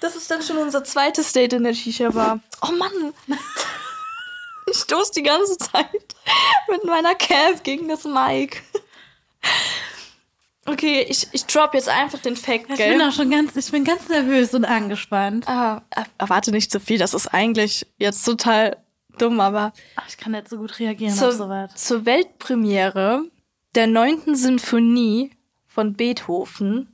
Das 0.00 0.14
ist 0.14 0.30
dann 0.30 0.42
schon 0.42 0.58
unser 0.58 0.84
zweites 0.84 1.32
Date 1.32 1.54
in 1.54 1.64
der 1.64 1.74
Shisha-Bar. 1.74 2.40
Oh 2.62 2.72
Mann. 2.72 3.12
Ich 4.70 4.76
stoß 4.80 5.12
die 5.12 5.22
ganze 5.22 5.56
Zeit 5.56 6.14
mit 6.70 6.84
meiner 6.84 7.14
Cap 7.14 7.64
gegen 7.64 7.88
das 7.88 8.04
Mic. 8.04 8.62
Okay, 10.66 11.06
ich, 11.08 11.26
ich 11.32 11.46
drop 11.46 11.72
jetzt 11.72 11.88
einfach 11.88 12.18
den 12.18 12.36
Fact, 12.36 12.66
Ich 12.68 12.76
gell? 12.76 12.92
bin 12.92 13.00
auch 13.00 13.12
schon 13.14 13.30
ganz, 13.30 13.56
ich 13.56 13.70
bin 13.70 13.82
ganz 13.84 14.06
nervös 14.10 14.52
und 14.52 14.66
angespannt. 14.66 15.48
Ah, 15.48 15.80
er- 15.88 16.04
erwarte 16.18 16.50
nicht 16.50 16.70
zu 16.70 16.80
viel. 16.80 16.98
Das 16.98 17.14
ist 17.14 17.28
eigentlich 17.28 17.86
jetzt 17.96 18.22
total 18.26 18.76
dumm, 19.16 19.40
aber 19.40 19.72
Ach, 19.96 20.04
ich 20.06 20.18
kann 20.18 20.32
nicht 20.32 20.50
so 20.50 20.58
gut 20.58 20.78
reagieren 20.78 21.14
auf 21.14 21.18
zur, 21.18 21.32
sowas. 21.32 21.74
zur 21.74 22.04
Weltpremiere 22.04 23.22
der 23.74 23.86
neunten 23.86 24.34
Sinfonie 24.36 25.30
von 25.78 25.94
Beethoven 25.94 26.92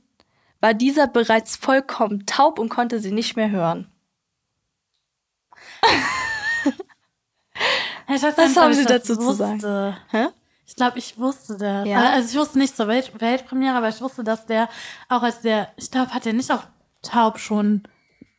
war 0.61 0.75
dieser 0.75 1.07
bereits 1.07 1.55
vollkommen 1.55 2.27
taub 2.27 2.59
und 2.59 2.69
konnte 2.69 2.99
sie 2.99 3.11
nicht 3.11 3.35
mehr 3.35 3.49
hören. 3.49 3.91
Ich 8.07 8.21
weiß 8.21 8.37
Was 8.37 8.55
haben 8.55 8.73
Sie 8.75 8.85
dazu 8.85 9.15
zu 9.15 9.33
sagen? 9.33 9.97
Hä? 10.11 10.27
Ich 10.67 10.75
glaube, 10.75 10.99
ich 10.99 11.17
wusste 11.17 11.57
das. 11.57 11.87
Ja? 11.87 12.11
Also 12.11 12.29
ich 12.29 12.37
wusste 12.39 12.59
nicht 12.59 12.77
zur 12.77 12.87
Welt 12.87 13.19
Weltpremiere, 13.19 13.73
aber 13.73 13.89
ich 13.89 13.99
wusste, 13.99 14.23
dass 14.23 14.45
der 14.45 14.69
auch 15.09 15.23
als 15.23 15.41
der, 15.41 15.69
ich 15.75 15.89
glaube, 15.89 16.13
hat 16.13 16.27
er 16.27 16.33
nicht 16.33 16.51
auch 16.51 16.65
taub 17.01 17.39
schon 17.39 17.81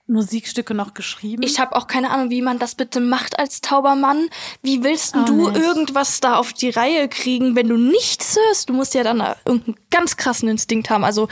Musikstücke 0.09 0.75
noch 0.75 0.95
geschrieben? 0.95 1.43
Ich 1.43 1.59
habe 1.59 1.75
auch 1.75 1.87
keine 1.87 2.11
Ahnung, 2.11 2.31
wie 2.31 2.43
man 2.43 2.59
das 2.59 2.75
bitte 2.75 3.01
macht 3.01 3.39
als 3.39 3.61
tauber 3.61 3.95
Mann. 3.97 4.29
Wie 4.63 4.85
willst 4.85 5.17
Auch 5.17 5.25
du 5.25 5.51
nicht. 5.51 5.57
irgendwas 5.57 6.21
da 6.21 6.37
auf 6.37 6.53
die 6.53 6.71
Reihe 6.71 7.09
kriegen, 7.09 7.57
wenn 7.57 7.69
du 7.69 7.77
nichts 7.77 8.37
hörst? 8.37 8.69
Du 8.69 8.73
musst 8.73 8.95
ja 8.95 9.03
dann 9.03 9.21
irgendeinen 9.45 9.77
ganz 9.91 10.17
krassen 10.17 10.49
Instinkt 10.49 10.91
haben. 10.91 11.05
Also, 11.05 11.29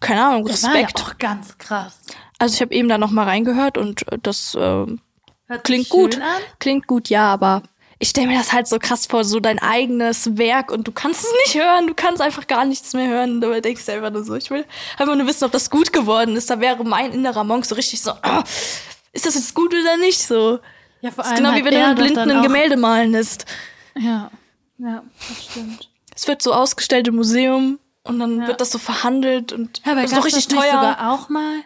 keine 0.00 0.24
Ahnung, 0.24 0.46
das 0.46 0.62
war 0.62 0.74
ja 0.74 0.86
Respekt. 0.86 1.02
auch 1.02 1.18
ganz 1.18 1.58
krass. 1.58 1.98
Also 2.38 2.54
ich 2.54 2.60
habe 2.60 2.74
eben 2.74 2.88
da 2.88 2.98
noch 2.98 3.10
mal 3.10 3.24
reingehört 3.24 3.78
und 3.78 4.10
äh, 4.10 4.18
das 4.22 4.54
äh, 4.54 4.86
klingt 5.62 5.88
gut. 5.88 6.16
An. 6.16 6.22
Klingt 6.58 6.86
gut, 6.86 7.08
ja, 7.08 7.32
aber 7.32 7.62
ich 8.02 8.08
stelle 8.08 8.26
mir 8.26 8.36
das 8.36 8.52
halt 8.52 8.66
so 8.66 8.80
krass 8.80 9.06
vor, 9.06 9.22
so 9.22 9.38
dein 9.38 9.60
eigenes 9.60 10.36
Werk 10.36 10.72
und 10.72 10.88
du 10.88 10.92
kannst 10.92 11.22
es 11.24 11.32
nicht 11.46 11.62
hören, 11.62 11.86
du 11.86 11.94
kannst 11.94 12.20
einfach 12.20 12.48
gar 12.48 12.64
nichts 12.64 12.94
mehr 12.94 13.06
hören. 13.08 13.40
Du 13.40 13.60
denkst 13.60 13.82
selber 13.84 14.10
nur 14.10 14.24
so, 14.24 14.34
ich 14.34 14.50
will 14.50 14.64
einfach 14.98 15.14
nur 15.14 15.24
wissen, 15.28 15.44
ob 15.44 15.52
das 15.52 15.70
gut 15.70 15.92
geworden 15.92 16.34
ist. 16.34 16.50
Da 16.50 16.58
wäre 16.58 16.82
mein 16.84 17.12
innerer 17.12 17.44
Monk 17.44 17.64
so 17.64 17.76
richtig 17.76 18.00
so, 18.02 18.10
ist 19.12 19.24
das 19.24 19.36
jetzt 19.36 19.54
gut 19.54 19.72
oder 19.72 19.96
nicht 19.98 20.18
so? 20.20 20.58
Ja, 21.00 21.12
vor 21.12 21.22
Das 21.22 21.26
ist 21.28 21.32
allem 21.38 21.44
genau 21.44 21.54
wie 21.56 21.64
wenn 21.64 21.74
du 21.74 21.84
einen 21.84 21.94
Blinden 21.94 22.30
ein 22.32 22.42
Gemälde 22.42 22.76
malen 22.76 23.12
lässt. 23.12 23.46
Ja, 23.96 24.32
ja, 24.78 25.04
das 25.28 25.44
stimmt. 25.44 25.88
Es 26.16 26.26
wird 26.26 26.42
so 26.42 26.52
ausgestellt 26.52 27.06
im 27.06 27.14
Museum 27.14 27.78
und 28.02 28.18
dann 28.18 28.40
Ja. 28.40 28.48
wird 28.48 28.60
das 28.60 28.72
so 28.72 28.78
verhandelt 28.78 29.52
und 29.52 29.80
Ja, 29.86 29.92
aber 29.92 30.02
doch 30.02 30.24
richtig 30.24 30.46
das 30.48 30.52
nicht 30.52 30.60
teuer. 30.60 30.72
sogar 30.72 31.12
auch 31.12 31.28
mal? 31.28 31.60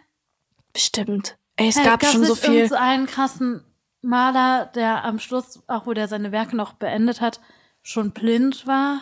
Bestimmt. 0.74 1.38
Ey, 1.56 1.68
es 1.68 1.76
Hey, 1.76 1.84
gab 1.86 2.04
schon 2.04 2.24
so 2.26 2.34
viel. 2.34 2.68
So 2.68 2.74
einen 2.74 3.06
krassen 3.06 3.64
Maler, 4.02 4.66
der 4.74 5.04
am 5.04 5.18
Schluss, 5.18 5.62
auch 5.66 5.86
wo 5.86 5.92
der 5.92 6.08
seine 6.08 6.32
Werke 6.32 6.56
noch 6.56 6.74
beendet 6.74 7.20
hat, 7.20 7.40
schon 7.82 8.12
blind 8.12 8.66
war. 8.66 9.00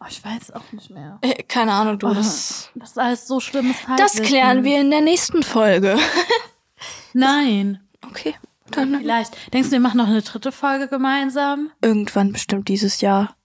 Oh, 0.00 0.06
ich 0.08 0.24
weiß 0.24 0.50
auch 0.52 0.72
nicht 0.72 0.90
mehr. 0.90 1.18
Äh, 1.22 1.42
keine 1.44 1.72
Ahnung, 1.72 1.98
du. 1.98 2.08
Oh, 2.08 2.14
Das, 2.14 2.70
das 2.74 2.90
ist 2.90 2.98
alles 2.98 3.26
so 3.28 3.38
schlimmes 3.40 3.76
das 3.96 4.14
klären 4.20 4.64
wir 4.64 4.80
in 4.80 4.90
der 4.90 5.00
nächsten 5.00 5.42
Folge. 5.42 5.96
Nein. 7.12 7.80
Okay, 8.04 8.34
dann 8.70 8.98
Vielleicht. 8.98 9.52
Denkst 9.54 9.68
du, 9.68 9.72
wir 9.72 9.80
machen 9.80 9.98
noch 9.98 10.08
eine 10.08 10.22
dritte 10.22 10.50
Folge 10.52 10.88
gemeinsam? 10.88 11.70
irgendwann 11.82 12.32
bestimmt 12.32 12.68
dieses 12.68 13.00
Jahr. 13.00 13.36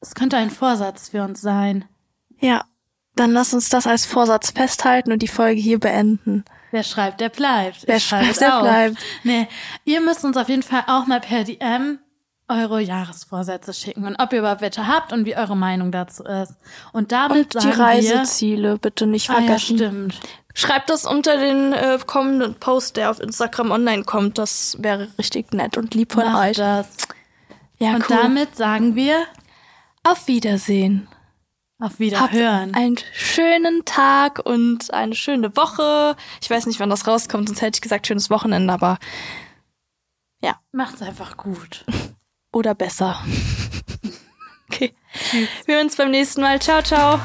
Es 0.00 0.14
könnte 0.16 0.36
ein 0.36 0.50
Vorsatz 0.50 1.10
für 1.10 1.22
uns 1.22 1.40
sein. 1.40 1.84
Ja, 2.40 2.64
dann 3.14 3.30
lass 3.30 3.54
uns 3.54 3.68
das 3.68 3.86
als 3.86 4.04
Vorsatz 4.04 4.50
festhalten 4.50 5.12
und 5.12 5.22
die 5.22 5.28
Folge 5.28 5.60
hier 5.60 5.78
beenden. 5.78 6.44
Wer 6.72 6.82
schreibt, 6.82 7.20
der 7.20 7.28
bleibt. 7.28 7.86
Wer 7.86 7.96
Ich 7.98 8.04
schreibt, 8.06 8.40
der 8.40 8.56
auf. 8.56 8.62
bleibt. 8.62 8.96
Nee, 9.22 9.46
ihr 9.84 10.00
müsst 10.00 10.24
uns 10.24 10.36
auf 10.36 10.48
jeden 10.48 10.62
Fall 10.64 10.82
auch 10.88 11.06
mal 11.06 11.20
per 11.20 11.44
DM 11.44 11.98
eure 12.48 12.80
Jahresvorsätze 12.82 13.72
schicken 13.72 14.04
und 14.04 14.16
ob 14.20 14.32
ihr 14.32 14.40
überhaupt 14.40 14.60
welche 14.60 14.86
habt 14.86 15.12
und 15.12 15.24
wie 15.24 15.36
eure 15.36 15.56
Meinung 15.56 15.92
dazu 15.92 16.24
ist. 16.24 16.54
Und 16.92 17.12
damit 17.12 17.54
Und 17.54 17.62
die 17.64 17.70
Reiseziele 17.70 18.76
bitte 18.78 19.06
nicht 19.06 19.28
wir, 19.28 19.36
ah, 19.36 19.40
ja, 19.40 19.46
vergessen. 19.46 19.76
stimmt. 19.78 20.20
Schreibt 20.54 20.90
das 20.90 21.06
unter 21.06 21.38
den 21.38 21.72
äh, 21.72 21.98
kommenden 22.04 22.54
Post, 22.56 22.96
der 22.98 23.10
auf 23.10 23.20
Instagram 23.20 23.70
online 23.70 24.02
kommt. 24.04 24.36
Das 24.36 24.76
wäre 24.80 25.08
richtig 25.18 25.54
nett 25.54 25.78
und 25.78 25.94
lieb 25.94 26.12
von 26.12 26.24
Macht 26.24 26.50
euch. 26.50 26.56
das. 26.58 26.86
Ja, 27.78 27.94
Und 27.94 28.10
cool. 28.10 28.16
damit 28.20 28.56
sagen 28.56 28.94
wir 28.96 29.22
auf 30.04 30.26
Wiedersehen. 30.26 31.08
Auf 31.82 31.90
Habt 31.90 32.00
Wiederhören. 32.00 32.74
einen 32.74 32.96
schönen 33.12 33.84
Tag 33.84 34.38
und 34.44 34.92
eine 34.92 35.14
schöne 35.14 35.56
Woche. 35.56 36.16
Ich 36.40 36.48
weiß 36.48 36.66
nicht, 36.66 36.80
wann 36.80 36.90
das 36.90 37.06
rauskommt, 37.06 37.48
sonst 37.48 37.60
hätte 37.60 37.76
ich 37.76 37.82
gesagt 37.82 38.06
schönes 38.06 38.30
Wochenende, 38.30 38.72
aber 38.72 38.98
Macht's 40.74 41.02
einfach 41.02 41.36
gut. 41.36 41.84
oder 42.50 42.74
besser. 42.74 43.22
okay. 44.70 44.94
Wir 45.66 45.74
hören 45.74 45.86
uns 45.86 45.96
beim 45.96 46.10
nächsten 46.10 46.40
Mal. 46.40 46.60
Ciao, 46.60 46.82
ciao. 46.82 47.20